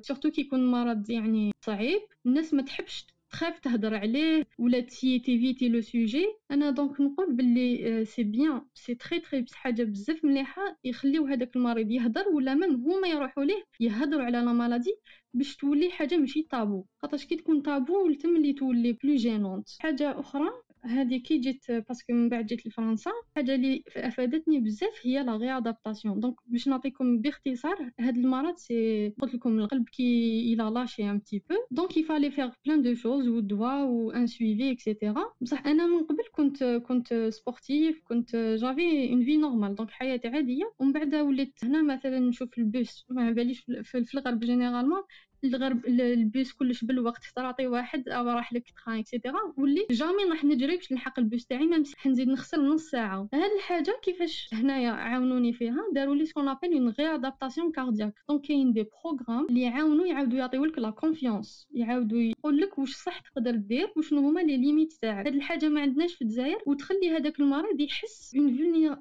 [0.02, 5.68] surtout كي يكون مرض يعني صعيب الناس ما تحبش تخاف تهضر عليه ولا تي تيفيتي
[5.68, 11.26] le sujet أنا donc نقول باللي c'est bien c'est très très حاجة بزاف مليحة يخليو
[11.26, 14.94] هذاك المريض يهضر ولا même هما يروحوا ليه يهضروا على la maladie
[15.34, 20.48] باش تولي حاجة ماشي طابو خاطرش كي تكون طابو تملي تولي plus gênante حاجة أخرى؟
[20.82, 25.32] هذه كي جيت parce que من بعد جيت لفرنسا حاجة اللي أفادتني بزاف هي la
[25.32, 31.18] réadaptation donc باش نعطيكم باختصار هذا المرض c'est قلت لكم القلب qui a lâché un
[31.18, 34.85] petit peu donc il fallait faire plein de choses و دوا و un suivi et
[34.85, 40.28] cetera بصح أنا من قبل كنت كنت sportive كنت j'avais une vie normale donc حياتي
[40.28, 40.72] عادية.
[40.78, 45.02] ومن بعد وليت هنا مثلا نشوف البوس ما باليش في الغرب généralement
[45.44, 50.44] الغرب البيس كلش بالوقت تعطي واحد أو راح لك train et cetera ولي jamais راح
[50.44, 53.28] نجري باش نلحق البيس تاعي ما نزيد نخسر نص ساعة.
[53.34, 58.42] هاد الحاجة كيفاش هنايا عاونوني فيها داروا لي ce qu'on appelle une réadaptation cardiaque donc
[58.46, 63.18] كاين des programmes اللي يعاونوا يعاودوا يعطيو لك la confiance يعاودوا يقول لك واش صح
[63.20, 65.26] تقدر دير وشنو هما les limites تاعك.
[65.26, 68.56] هاد الحاجة ما عندناش في الجزائر وتخلي هذاك المريض يحس une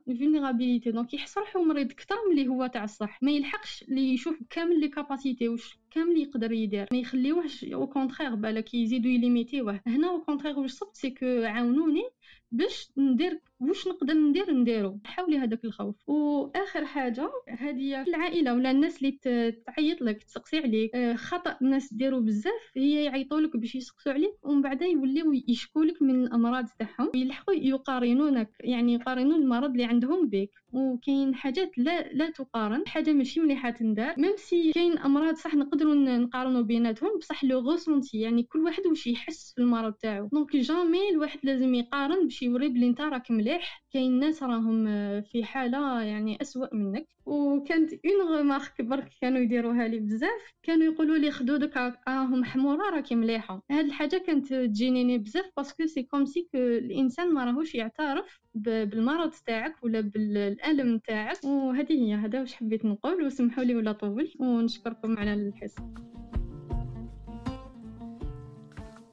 [0.07, 3.23] vulnérabilité donc يحس روحو مريض أكثر ملي هو تاع الصح.
[3.23, 6.87] ما يلحقش اللي يشوف كامل les capacités واش كامل يقدر يدير.
[6.91, 9.81] ما يخليوهش au contraire بالك يزيدوا يليميتيوه.
[9.87, 12.03] هنا au contraire واش صبت c'est que عاونوني
[12.51, 14.99] باش ندير واش نقدر ندير؟ نديرو.
[15.05, 15.95] حاولي هذاك الخوف.
[16.09, 20.95] وآخر حاجة هذه العائلة ولا الناس اللي تعيط لك تسقسي عليك.
[20.95, 25.85] آه، خطأ الناس ديروا بزاف هي يعيطوا لك باش يسقسوا عليك ومن بعد يوليو يشكوا
[25.85, 28.49] لك من الأمراض تاعهم ويلحقوا يقارنونك.
[28.59, 30.49] يعني يقارنون المرض اللي عندهم بك.
[30.73, 34.13] وكاين حاجات لا لا تقارن حاجة ماشي مليحة تندار.
[34.17, 38.19] même si كاين أمراض صح نقدروا نقارنوا بيناتهم بصح le ressenti.
[38.19, 40.29] يعني كل واحد واش يحس في المرض تاعو.
[40.33, 43.83] donc jamais الواحد لازم يقارن باش يوري بلي انت راك مليح.
[43.93, 44.85] كاين ناس راهم
[45.21, 47.07] في حالة يعني أسوأ منك.
[47.25, 50.53] وكانت une remarque برك كانوا يديروها لي بزاف.
[50.63, 51.77] كانوا يقولوا لي خدودك
[52.07, 53.61] راهم حمورة راكي مليحة.
[53.71, 59.31] هاد الحاجة كانت تجيني بزاف parce que c'est comme si الإنسان ما راهوش يعترف بالمرض
[59.45, 61.43] تاعك ولا بالألم تاعك.
[61.43, 63.25] وهذه هي هذا واش حبيت نقول.
[63.25, 64.33] وسمحوا لي ولا طول.
[64.39, 65.93] ونشكركم على الحصه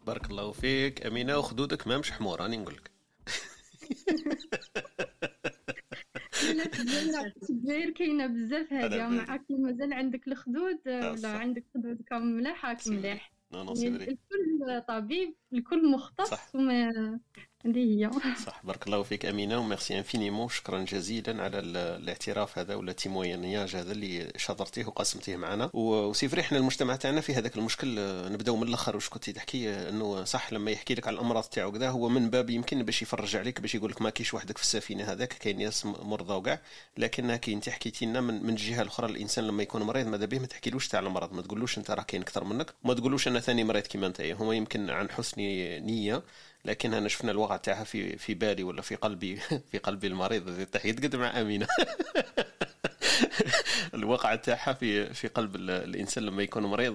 [0.06, 1.06] بارك الله فيك.
[1.06, 2.93] أمينة وخدودك ما مش حمور راني نقول لك
[7.50, 10.78] الجزائر كاينة بزاف هذه معاك مازال عندك الخدود.
[10.86, 12.64] ولا عندك خدود كم ملاح.
[12.66, 17.20] راك مليح الكل طبيب الكل مختص وما
[17.66, 18.10] هذه هي.
[18.46, 20.48] صح بارك الله فيك أمينة و merci infiniment.
[20.48, 25.70] شكرا جزيلا على الاعتراف هذا ولا témoignage هذا اللي شاطرتيه وقسمتيه معنا.
[25.74, 27.94] و c'est vrai إحنا المجتمع تاعنا في هذاك المشكل
[28.32, 28.94] نبدأو من الأخر.
[28.94, 32.50] واش كنتي تحكي؟ إنه صح لما يحكي لك على الأمراض تاعو كذا هو من باب
[32.50, 35.86] يمكن باش يفرج عليك باش يقول لك ما كاينش وحدك في السفينة هذاك كاين ناس
[35.86, 36.60] مرضى وكاع.
[36.98, 40.38] لكن كي انت حكيتي لنا من, من الجهة الأخرى الإنسان لما يكون مريض ماذا به؟
[40.38, 42.74] ما تحكيلوش تاع المرض ما تقولوش أنت راه كاين أكثر منك.
[42.84, 44.20] ما تقولوش أنا ثاني مريض كيما أنت.
[44.20, 46.22] هما يمكن عن حسن نية
[46.64, 49.36] لكن أنا شفنا الوقع تاعها في في بالي ولا في قلبي
[49.70, 51.66] في قلبي المريض تحية قد مع أمينة.
[53.94, 56.94] الواقع تاعها في في قلب الإنسان لما يكون مريض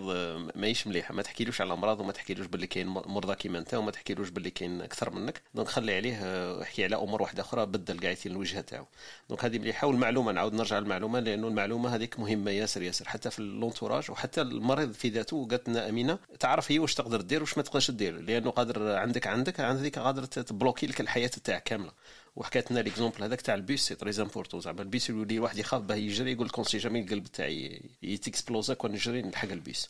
[0.55, 4.29] ماهيش مليحه ما تحكيلوش على الامراض وما تحكيلوش باللي كاين مرضى كيما أنت وما تحكيلوش
[4.29, 5.41] باللي كاين أكثر منك.
[5.53, 6.15] donc خلي عليه
[6.61, 8.85] احكي على أمور واحدة أخرى بدل قاعد الوجهه تاعو.
[9.29, 13.07] donc هذه مليحة والمعلومة نعاود نرجع للمعلومة لأنه المعلومة هذيك مهمة ياسر ياسر.
[13.07, 17.41] حتى في l'entourage وحتى المريض في ذاته قالت لنا أمينة تعرف هي واش تقدر دير
[17.41, 21.91] واش ما تقدرش دير لأنه قادر عندك عندك عندك قادر تبلوكي لك الحياة تاعك كاملة.
[22.35, 25.81] وحكيت لنا l'exemple هذاك تاع ال bus c'est très important زعما البيس يولي واحد يخاف
[25.81, 29.89] باه يجري يقول لك si jamais القلب تاعي يتكسبلوزا كون نجري نلحق البيس.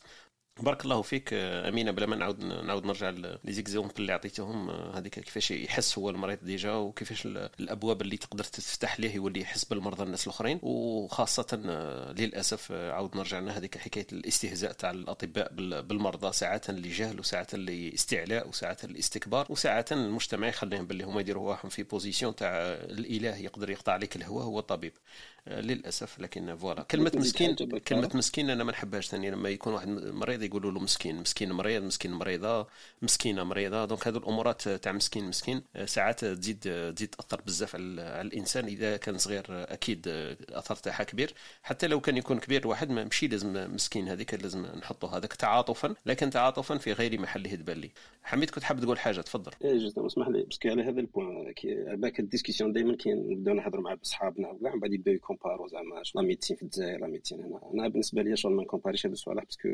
[0.58, 5.50] بارك الله فيك أمينة بلا ما نعاود نعاود نرجع les exemples اللي عطيتهم هذيك كيفاش
[5.50, 10.58] يحس هو المريض déjà وكيفاش الأبواب اللي تقدر تفتح ليه يولي يحس بالمرضى الناس الأخرين.
[10.62, 11.56] وخاصة
[12.18, 15.52] للأسف عاود نرجع لنا هذيك حكاية الاستهزاء تاع الأطباء
[15.82, 21.82] بالمرضى ساعات لجهل وساعات لاستعلاء وساعات الاستكبار وساعات المجتمع يخليهم باللي هما يديروا واحد في
[21.82, 24.92] position تاع الإله يقدر يقطع عليك الهواء هو الطبيب.
[25.46, 26.82] للأسف لكن voilà.
[26.82, 27.54] كلمة مسكين
[27.88, 31.82] كلمة مسكين أنا ما نحبهاش ثاني لما يكون واحد مريض يقولوا له مسكين مسكين مريض
[31.82, 32.66] مسكين مريضة
[33.02, 33.84] مسكينة مريضة.
[33.84, 36.60] donc هذو الأمورات تاع مسكين مسكين ساعات تزيد
[36.94, 38.64] تزيد تأثر بزاف على الإنسان.
[38.64, 41.34] إذا كان صغير أكيد الاثر تاعها كبير.
[41.62, 45.94] حتى لو كان يكون كبير الواحد ماشي لازم مسكين هذيك لازم نحطوا هذاك تعاطفا.
[46.06, 47.90] لكن تعاطفا في غير محله تبان لي.
[48.22, 49.52] حميد كنت حاب تقول حاجة تفضل.
[49.64, 51.52] إيه juste اسمح لي باسكو على هذا البوان
[51.88, 56.02] باك الديسكسيون دائما كي نبدأو نهضروا مع صحابنا وكاع من بعد يبدأو ي comparer زعما
[56.14, 57.60] la médecine في الجزائر la médecine هنا.
[57.74, 59.68] أنا بالنسبة لي شغل ما ن comparer يش هذا الصوالح parce que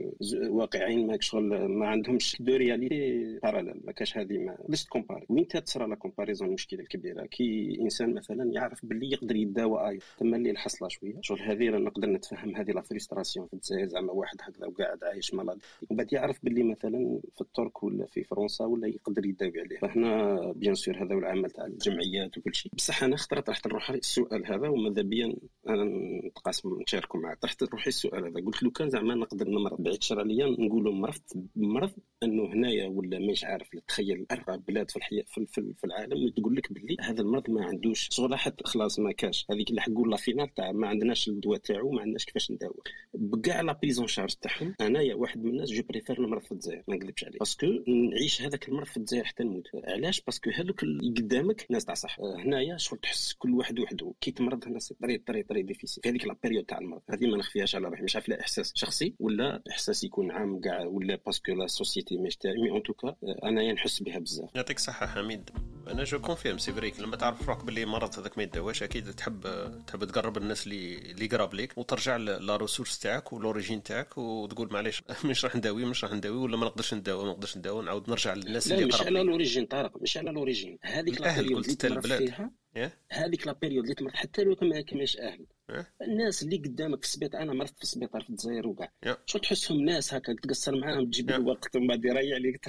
[0.49, 5.27] واقعين ماك شغل ما عندهمش deux réalités parallèles ما كاش هذه ما باش ت comparer.
[5.28, 9.99] وين تصرى la comparaison المشكلة الكبيرة؟ كي إنسان مثلا يعرف باللي يقدر يداوى آي.
[10.19, 14.37] تما اللي الحصلة شوية شغل هذه نقدر نتفهم هذه la frustration في الجزائر زعما واحد
[14.41, 15.59] هكذا وقاعد عايش مرض
[15.91, 19.78] ومن بعد يعرف باللي مثلا في الترك ولا في فرنسا ولا يقدر يداوي عليه.
[19.78, 22.73] فهنا bien sûr هذا العمل تاع الجمعيات وكل شيء.
[22.74, 25.37] بصح أنا اخترت رحت نروح السؤال هذا وماذا بيا
[25.68, 25.85] أنا
[26.28, 27.35] نتقاسم نشاركوا معاه.
[27.35, 28.44] طرحت روحي السؤال هذا.
[28.47, 31.93] قلت له كان زعما نقدر نمرض بعيد شر عليا نقولوا مرضت بمرض
[32.23, 33.68] أنه هنايا ولا مش عارف.
[33.89, 37.64] تخيل أربع بلاد في الحياة في, في, في العالم تقول لك باللي هذا المرض ما
[37.64, 39.47] عندوش شغل حتى خلاص ما كاش.
[39.51, 42.74] هذيك اللي حقول la finale تاع ما عندناش الدواء تاعو ما عندناش كيفاش نداوي
[43.14, 44.74] بكاع la prise en charge تاعهم.
[44.81, 46.82] أنايا واحد من الناس je préfère نمرض في الجزائر.
[46.89, 47.39] ما نكذبش عليك.
[47.39, 49.68] parce que نعيش هذاك المرض في الجزائر حتى نموت.
[49.85, 54.14] علاش؟ parce que هذوك اللي قدامك ناس تاع صح هنايا شغل تحس كل واحد وحده.
[54.20, 54.94] كي تمرض هنا c'est
[55.43, 56.03] très très difficile.
[56.03, 57.03] في هذيك la période تاع المرض.
[57.11, 58.03] هذه ما نخفيهاش على روحي.
[58.03, 62.19] مش عارف لا إحساس شخصي ولا إحساس يكون عام كاع ولا parce que la société
[62.19, 64.51] مش تاعي mais en tout cas انايا نحس بها بزاف.
[64.55, 65.51] يعطيك الصحة حميد.
[65.89, 69.13] أنا je confirme c'est vrai que لما تعرف روحك باللي مرض هذاك ما يدواش أكيد
[69.13, 69.41] تحب
[69.87, 74.73] تحب تقرب الناس اللي اللي قراب ليك وترجع la ressource تاعك و l'origine تاعك وتقول
[74.73, 78.11] معليش مش راح نداوي مش راح نداوي ولا ما نقدرش نداوي ما نقدرش نداوي نعاود
[78.11, 82.51] نرجع للناس اللي قراب مش على لوريجين طارق مش على لوريجين هذيك لا قلت البلاد.
[83.11, 85.47] هذيك la période اللي تمرض حتى لو كان ما كماش أهل.
[86.03, 88.93] الناس اللي قدامك في السبيطار أنا مرضت في السبيطار في الجزائر وكاع
[89.27, 92.61] شو تحسهم ناس هكا تقصر معاهم تجيب الوقت ومن بعد يريح عليك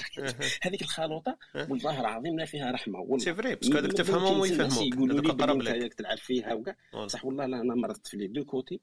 [0.61, 3.17] هذيك الخلوطة والله العظيم لا فيها رحمة والله.
[3.17, 4.93] c'est vrai parce que هذاك تفهمهم ويفهموك.
[4.95, 6.75] يقولوا لي قرب لك تلعب فيها وكاع
[7.07, 8.79] صح والله لا أنا مرضت في les deux côtés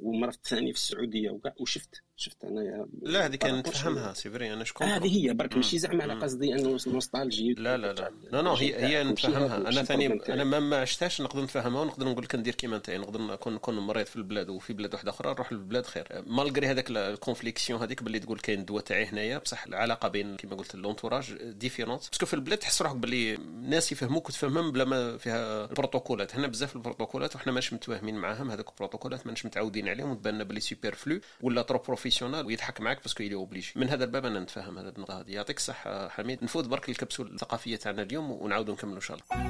[0.00, 2.02] ومرضت ثاني في السعودية وكاع وشفت.
[2.16, 6.02] شفت أنا لا هذه كان نتفهمها c'est vrai أنا شكون؟ هذه هي برك ماشي زعما
[6.02, 8.10] على قصدي أنه nostalgie لا لا لا.
[8.32, 9.56] لا non هي هي نتفهمها.
[9.56, 12.90] أنا ثاني أنا ما ما عشتهاش نقدر نتفهمها ونقدر نقول لك ندير كيما أنت.
[12.90, 16.24] نقدر نكون نكون مريض في البلاد وفي بلاد واحدة أخرى نروح للبلاد خير.
[16.26, 20.56] malgré هذاك ال conviction هذيك باللي تقول كاين الدواء تاعي هنايا بصح العلاقة بين كيما
[20.56, 25.16] قلت l'entourage différent parce que في البلاد تحس روحك باللي الناس يفهموك وتفهمهم بلا ما
[25.16, 30.44] فيها البروتوكولات هنا بزاف البروتوكولات وحنا ماناش متفاهمين معاهم هذوك البروتوكولات ماناش متعودين عليهم وتبان
[30.44, 33.72] باللي superflu ولا trop professionnel ويضحك معاك parce que il est obligé.
[33.76, 35.30] من هذا الباب أنا نتفهم هذا النقطة هذه.
[35.30, 36.44] يعطيك الصحة حميد.
[36.44, 39.44] نفوت برك الكبسولة الثقافية تاعنا اليوم ونعاودوا نكملوا إن شاء الله.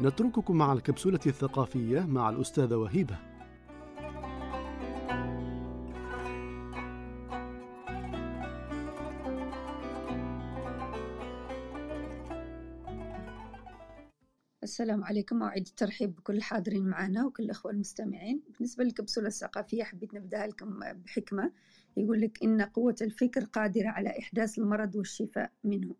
[0.00, 3.16] نترككم مع الكبسولة الثقافية مع الأستاذة وهيبة.
[14.68, 15.42] السلام عليكم.
[15.42, 18.42] وأعيد الترحيب بكل الحاضرين معنا وكل الأخوة المستمعين.
[18.54, 21.52] بالنسبة للكبسولة الثقافية حبيت نبدأ لكم بحكمة.
[21.96, 25.94] يقول لك إن قوة الفكر قادرة على إحداث المرض والشفاء منه.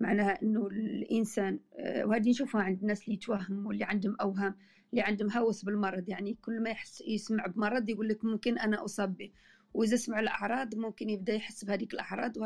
[0.00, 1.58] معناها إنه الإنسان
[2.04, 4.54] وهذه نشوفها عند الناس اللي يتوهم واللي عندهم أوهام
[4.90, 6.08] اللي عندهم هوس بالمرض.
[6.08, 9.30] يعني كل ما يحس يسمع بمرض يقول لك ممكن أنا اصاب به
[9.74, 12.36] وإذا سمع الأعراض ممكن يبدأ يحس بهذيك الأعراض.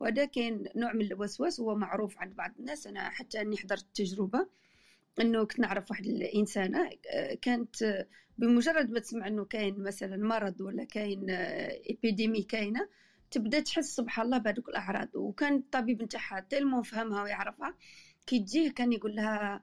[0.00, 2.86] وهذا كاين نوع من الوسواس هو معروف عند بعض الناس.
[2.86, 4.60] أنا حتى أني حضرت تجربة
[5.20, 6.90] إنه كنت نعرف واحد الانسانه
[7.42, 8.06] كانت
[8.38, 12.88] بمجرد ما تسمع إنه كاين مثلا مرض ولا كاين épidémie كاينة
[13.30, 15.08] تبدأ تحس سبحان الله بهذوك الأعراض.
[15.14, 17.74] وكان الطبيب نتاعها تلمو فهمها ويعرفها.
[18.26, 19.62] كي تجيه كان يقول لها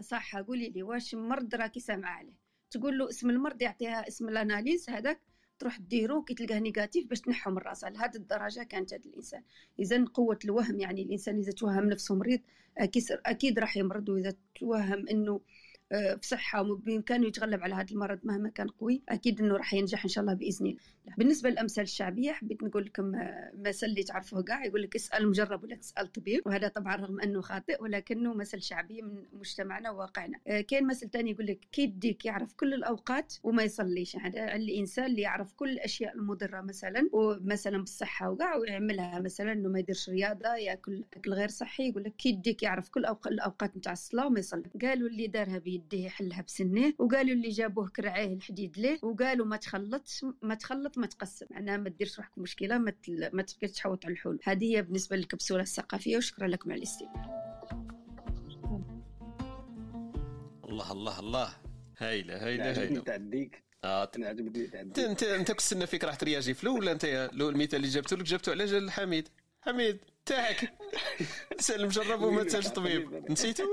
[0.00, 2.34] صح قولي لي واش مرض راكي سامعة عليه؟
[2.70, 5.20] تقول له اسم المرض يعطيها اسم ال analyse هذاك
[5.58, 9.42] تروح ديرو كي تلقاه négatif باش تنحو من راسها لهذه الدرجة كانت هذا الإنسان.
[9.78, 12.40] إذا قوة الوهم يعني الإنسان إذا توهم نفسه مريض
[13.26, 14.08] أكيد راح يمرض.
[14.08, 15.40] وإذا توهم إنه
[15.90, 20.08] في صحة وبإمكانه يتغلب على هذا المرض مهما كان قوي أكيد أنه راح ينجح إن
[20.08, 20.80] شاء الله بإذن الله.
[21.18, 23.12] بالنسبة للأمثال الشعبية حبيت نقول لكم
[23.54, 27.40] مثل اللي تعرفوه كاع يقول لك اسأل مجرب ولا تسأل طبيب وهذا طبعا رغم أنه
[27.40, 30.38] خاطئ ولكنه مثل شعبي من مجتمعنا وواقعنا.
[30.68, 34.16] كاين مثل ثاني يقول لك كي يديك يعرف كل الأوقات وما يصليش.
[34.16, 39.78] هذا الإنسان اللي يعرف كل الأشياء المضرة مثلا ومثلا بالصحة وكاع ويعملها مثلا أنه ما
[39.78, 44.26] يديرش رياضة يأكل أكل غير صحي يقول لك كي يديك يعرف كل الأوقات نتاع الصلاة
[44.26, 44.70] وما يصلي.
[44.82, 50.24] قالوا اللي دارها بيديه يحلها بسنه وقالوا اللي جابوه كرعيه الحديد ليه وقالوا ما تخلطش
[50.42, 51.46] ما تخلط ما تقسم.
[51.50, 53.30] معناها ما ديرش روحك مشكلة ما تل...
[53.32, 54.40] ما تبقاش تحوط على الحلول.
[54.44, 57.24] هذه هي بالنسبة للكبسولة الثقافيه وشكرا لكم على الاستماع.
[60.64, 61.56] الله الله الله.
[61.98, 63.00] هايلة هايلة هايلة.
[63.00, 63.64] تعديك.
[63.84, 68.24] آه انت انت أنت كنت فيك راح ترياجي فلو ولا أنت المثال اللي جبته لك
[68.24, 69.28] جبته على جال حميد
[69.60, 69.98] حميد.
[70.26, 70.72] تاعك.
[71.58, 73.30] سأل مجرب وما تسالش طبيب.
[73.30, 73.64] نسيتو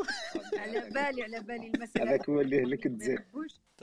[0.57, 2.09] على بالي على بالي المسألة.
[2.09, 2.85] هذاك هو اللي لك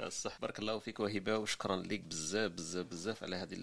[0.06, 3.56] الصح بارك الله فيك وهبة وشكرا لك بزاف بزاف بزاف على هذه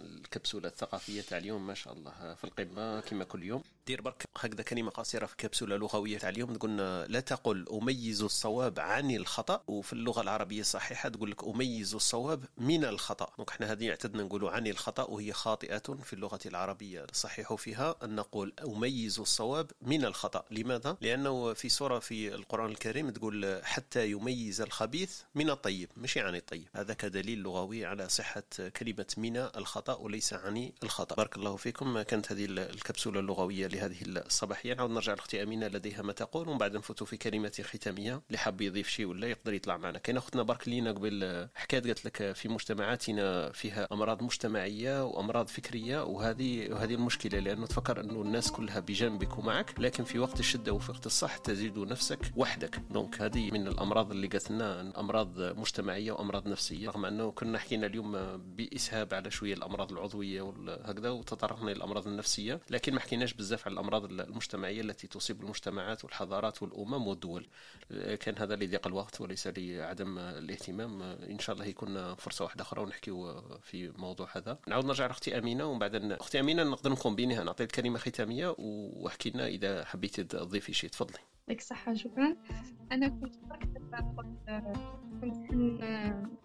[0.00, 3.62] الكبسولة الثقافية تاع اليوم ما شاء الله في القمة كما كل يوم.
[3.86, 8.80] دير برك هكذا كلمة قصيرة في كبسولة لغوية تاع اليوم قلنا لا تقل أميز الصواب
[8.80, 9.62] عن الخطأ.
[9.66, 13.32] وفي اللغة العربية الصحيحة تقول لك أميز الصواب من الخطأ.
[13.36, 18.14] donc إحنا هذه اعتدنا نقولوا عن الخطأ وهي خاطئة في اللغة العربية الصحيح فيها أن
[18.14, 20.44] نقول أميز الصواب من الخطأ.
[20.50, 25.71] لماذا؟ لأنه في سورة في القرآن الكريم تقول حتى يميز الخبيث من الطيب.
[25.96, 28.42] ماشي عن الطيب هذا كدليل لغوي على صحة
[28.76, 31.14] كلمة من الخطأ وليس عن الخطأ.
[31.14, 32.02] بارك الله فيكم.
[32.02, 34.74] كانت هذه الكبسولة اللغوية لهذه الصباحية.
[34.74, 38.60] نعاود نرجع لأختي أمينة لديها ما تقول ومن بعد نفوتوا في كلمة ختامية اللي حاب
[38.60, 39.98] يضيف شيء ولا يقدر يطلع معنا.
[39.98, 46.04] كاين أختنا بارك لينا قبل حكايه قالت لك في مجتمعاتنا فيها أمراض مجتمعية وأمراض فكرية
[46.04, 50.90] وهذه وهذه المشكلة لأنه تفكر أنه الناس كلها بجانبك ومعك لكن في وقت الشدة وفي
[50.90, 52.80] وقت الصح تجد نفسك وحدك.
[52.90, 57.86] دونك هذه من الأمراض اللي قالت لنا أمراض مجتمعية وأمراض نفسية رغم أنه كنا حكينا
[57.86, 63.72] اليوم بإسهاب على شوية الأمراض العضوية وهكذا وتطرقنا للامراض النفسية لكن ما حكيناش بزاف على
[63.72, 67.46] الأمراض المجتمعية التي تصيب المجتمعات والحضارات والأمم والدول.
[68.20, 71.02] كان هذا لضيق الوقت وليس لعدم الاهتمام.
[71.02, 74.58] إن شاء الله يكون فرصة واحدة أخرى ونحكيو في موضوع هذا.
[74.68, 79.46] نعاود نرجع لأختي أمينة ومن بعد أختي أمينة نقدر نكومبينيها نعطي كلمه ختامية وأحكي لنا
[79.46, 80.90] إذا حبيتي تضيفي شيء.
[80.90, 81.18] تفضلي.
[81.48, 82.36] يعطيك الصحة شكرا.
[82.92, 83.36] أنا كنت
[85.20, 85.54] كنت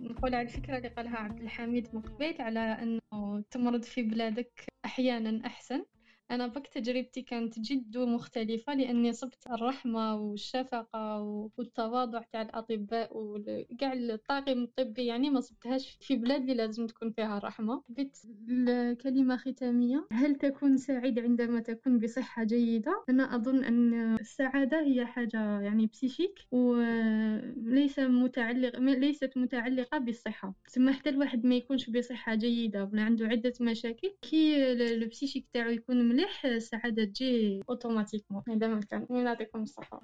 [0.01, 5.47] نقول على الفكرة اللي قالها عبد الحميد من قبيل على أنه تمرض في بلادك أحيانا
[5.47, 5.85] أحسن.
[6.31, 11.21] أنا بك تجربتي كانت جد مختلفة لأني صبت الرحمة والشفقة
[11.57, 17.37] والتواضع تاع الأطباء وكاع الطاقم الطبي يعني ما صبتهاش في بلاد اللي لازم تكون فيها
[17.37, 18.17] الرحمة بت
[18.49, 25.61] الكلمة ختامية هل تكون سعيد عندما تكون بصحة جيدة؟ أنا أظن أن السعادة هي حاجة
[25.61, 33.01] يعني بسيشيك وليس متعلق ليست متعلقة بالصحة ثم حتى الواحد ما يكونش بصحة جيدة ولا
[33.01, 39.07] عنده عدة مشاكل كي البسيشيك تاعو يكون مليح السعادة تجي اوتوماتيكمون هذا ما كان.
[39.09, 40.01] يعطيكم الصحة.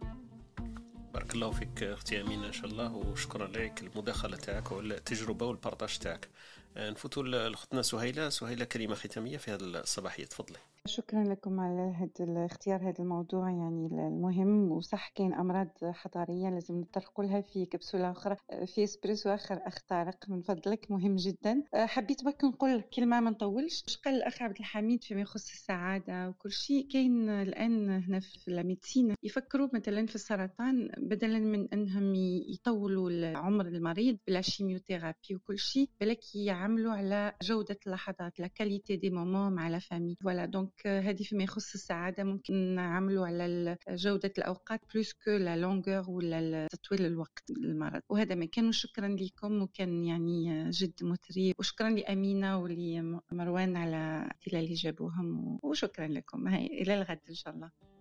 [1.14, 3.84] بارك الله فيك أختي أمينة إن شاء الله وشكرا لك.
[3.84, 6.30] المداخلة تاعك والتجربة وال partage تاعك.
[6.78, 10.26] نفوتوا لاختنا سهيلة سهيلة كلمه ختامية في هذا الصباحية.
[10.26, 10.58] تفضلي.
[10.88, 17.26] شكرا لكم على هذا الاختيار هذا الموضوع يعني المهم وصح كاين أمراض حضارية لازم نطرقوا
[17.26, 18.36] لها في كبسولة أخرى
[18.66, 21.64] في إسبريسو آخر اخ طارق من فضلك مهم جدا.
[21.76, 24.00] حبيت بك نقول كلمة ما نطولش.
[24.06, 26.88] قال الأخ عبد الحميد فيما يخص السعادة وكل شيء.
[26.92, 32.16] كاين الآن هنا في ال médecine يفكروا مثلا في السرطان بدلا من أنهم
[32.54, 38.96] يطولوا عمر المريض ب la chimiothérapie وكل شيء بالك يعملوا على جودة اللحظات la qualité
[38.96, 44.34] des moments مع la famille voilà donc هذه فيما يخص السعادة ممكن نعملوا على جودة
[44.38, 48.02] الأوقات plus que la longueur ولا تطويل الوقت للمرض.
[48.10, 51.54] وهذا ما كان شكرا لكم وكان يعني جد مثري.
[51.60, 56.48] وشكرا لأمينة ولمروان على اللي جابوهم وشكرا لكم.
[56.48, 57.93] هاي إلى الغد إن شاء الله.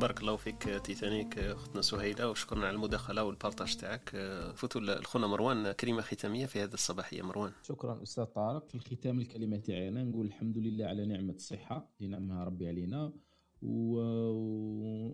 [0.00, 4.10] بارك الله فيك تيتانيك أختنا سهيلة وشكرا على المداخلة والبارتاج تاعك.
[4.54, 7.52] فوتوا لخونا مروان كلمه ختامية في هذه الصباحيه مروان.
[7.62, 8.68] شكرا أستاذ طارق.
[8.68, 13.12] في الختام الكلمة تاعي أنا نقول الحمد لله على نعمة الصحة اللي نعمها ربي علينا.
[13.62, 13.98] و...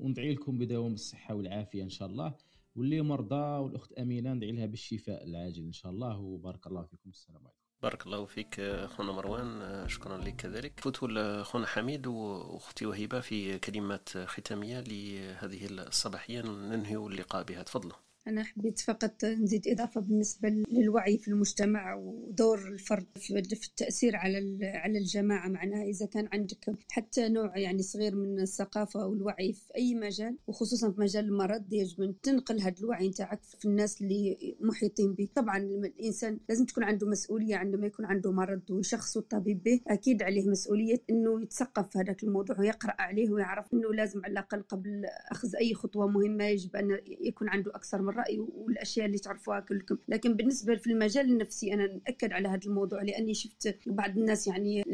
[0.05, 2.35] وندعي لكم بدوام الصحة والعافية إن شاء الله.
[2.77, 6.19] واللي مرضى والأخت أمينة ندعي لها بالشفاء العاجل إن شاء الله.
[6.19, 7.11] وبارك الله فيكم.
[7.11, 7.60] السلام عليكم.
[7.83, 8.61] بارك الله فيك
[8.97, 10.81] خونا مروان شكرا لك كذلك.
[10.81, 17.63] فوتوا لخونا حميد وأختي وهبه في كلمات ختامية لهذه الصباحية ننهي اللقاء بها.
[17.63, 17.97] تفضلوا.
[18.29, 24.99] أنا حبيت فقط نزيد إضافة بالنسبة للوعي في المجتمع ودور الفرد في التأثير على على
[24.99, 25.49] الجماعة.
[25.49, 30.91] معناها إذا كان عندك حتى نوع يعني صغير من الثقافة والوعي في أي مجال وخصوصا
[30.91, 33.09] في مجال المرض يجب أن تنقل هذا الوعي.
[33.09, 38.33] نتاعك في الناس اللي محيطين به طبعا الإنسان لازم تكون عنده مسؤولية عندما يكون عنده
[38.33, 43.75] مرض وشخص الطبيب به أكيد عليه مسؤولية أنه يتثقف في هذاك الموضوع ويقرأ عليه ويعرف
[43.75, 45.03] أنه لازم على الأقل قبل
[45.33, 49.99] أخذ أي خطوة مهمة يجب أن يكون عنده أكثر الرأي والأشياء اللي تعرفوها كلكم.
[50.09, 54.85] لكن بالنسبة في المجال النفسي أنا نأكد على هذا الموضوع لأني شفت بعض الناس يعني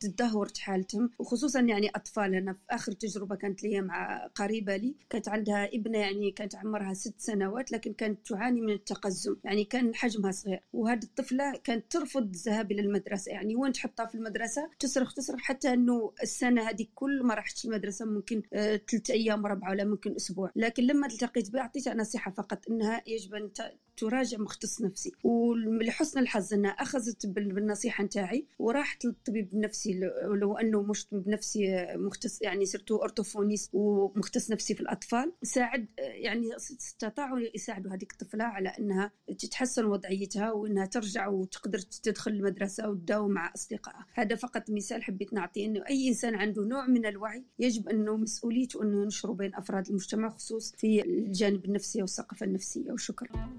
[0.00, 2.34] تدهورت حالتهم وخصوصا يعني أطفال.
[2.34, 6.94] أنا في آخر تجربة كانت لي مع قريبة لي كانت عندها ابنة يعني كانت عمرها
[6.94, 9.36] ست سنوات لكن كانت تعاني من التقزم.
[9.44, 10.60] يعني كان حجمها صغير.
[10.72, 13.32] وهذه الطفلة كانت ترفض الذهاب إلى المدرسة.
[13.32, 18.04] يعني وين تحطها في المدرسة؟ تصرخ تصرخ حتى إنه السنة هذه كل ما رحت المدرسة
[18.04, 18.42] ممكن
[18.90, 20.50] ثلاث أيام ربعة ولا ممكن أسبوع.
[20.56, 23.52] لكن لما التقيت بها أعطيتها نصيحة فقط إنها يجب أن
[23.96, 25.12] تراجع مختص نفسي.
[25.24, 30.00] ولحسن الحظ انها أخذت بالنصيحة نتاعي وراحت للطبيب النفسي
[30.40, 36.56] لو أنه مش طبيب نفسي مختص يعني صرت أورتوفونيست ومختص نفسي في الأطفال ساعد يعني
[36.56, 43.52] استطاعوا يساعدوا هذيك الطفلة على أنها تتحسن وضعيتها وأنها ترجع وتقدر تدخل المدرسة وتداوم مع
[43.54, 44.06] أصدقائها.
[44.14, 48.82] هذا فقط مثال حبيت نعطيه أنه أي إنسان عنده نوع من الوعي يجب أنه مسؤوليته
[48.82, 52.92] أنه ينشره بين أفراد المجتمع خصوص في الجانب النفسي والثقافة النفسية.
[52.92, 53.52] وشكرا.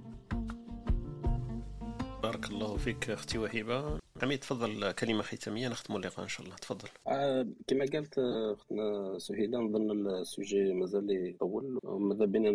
[2.24, 6.56] بارك الله فيك أختي وهبه عمي تفضل كلمة ختامية نختم اللقاء إن شاء الله.
[6.56, 6.90] تفضل.
[7.08, 8.20] آه كما قالت
[8.54, 11.80] أختنا سهيلة نظن ال sujet مازال يطول.
[11.84, 12.52] ماذا بينا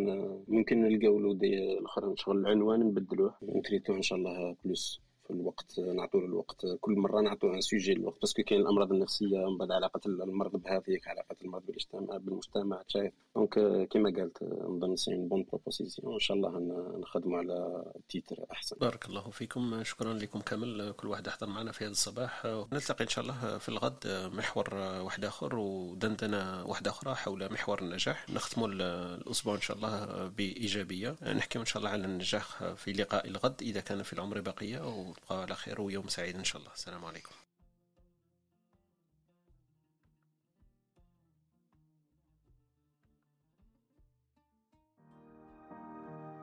[0.49, 5.35] ممكن نلقاو الودي الآخر شغل العنوان نبدلوه ن traiter وه إن شاء الله plus في
[5.35, 9.59] الوقت نعطوه الوقت كل مرة نعطوه un sujet الوقت parce que كاين الأمراض النفسية من
[9.59, 15.45] بعد علاقة المرض بهذيك علاقة المرض بالاجتماع بالمجتمع شايف؟ donc كما قالت نظن c'est bonne
[15.49, 16.59] proposition ان شاء الله
[16.99, 18.77] نخدموا على تيتر أحسن.
[18.81, 19.85] بارك الله فيكم.
[19.85, 20.93] شكرا لكم كامل.
[20.97, 22.47] كل واحد حضر معنا في هذا الصباح.
[22.73, 28.31] نلتقي إن شاء الله في الغد محور واحد آخر ودندنة واحدة أخرى حول محور النجاح.
[28.31, 31.17] نختموا الأسبوع إن شاء الله بإيجابية.
[31.23, 34.79] نحكي إن شاء الله على النجاح في لقاء الغد إذا كان في العمر بقية
[35.23, 36.73] وتبقى على خير ويوم سعيد إن شاء الله.
[36.73, 37.31] السلام عليكم.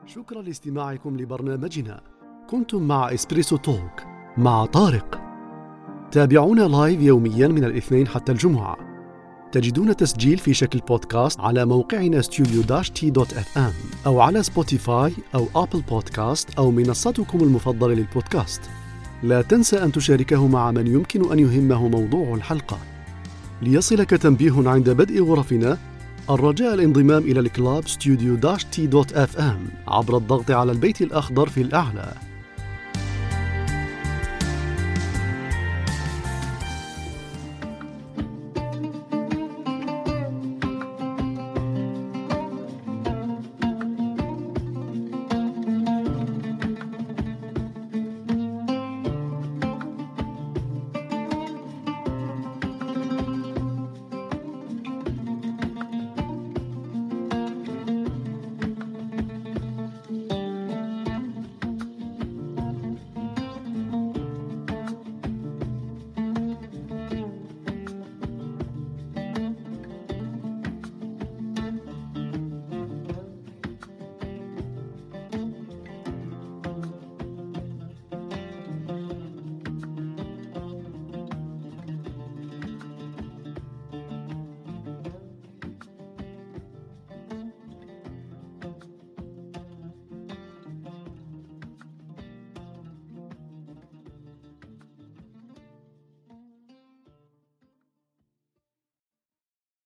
[0.06, 2.02] شكرا لاستماعكم لبرنامجنا.
[2.50, 4.02] كنتم مع إسبريسو توك
[4.36, 5.20] مع طارق.
[6.12, 8.85] تابعونا live يوميا من الاثنين حتى الجمعة.
[9.56, 13.72] تجدون تسجيل في شكل بودكاست على موقعنا studio تي dot FM
[14.06, 18.60] أو على سبوتيفاي أو أبل بودكاست أو منصتكم المفضلة للبودكاست.
[19.22, 22.78] لا تنسى أن تشاركه مع من يمكن أن يهمه موضوع الحلقة.
[23.62, 25.78] ليصلك تنبيه عند بدء غرفنا
[26.30, 31.60] الرجاء الانضمام إلى ال club studio تي dot FM عبر الضغط على البيت الأخضر في
[31.60, 32.12] الأعلى.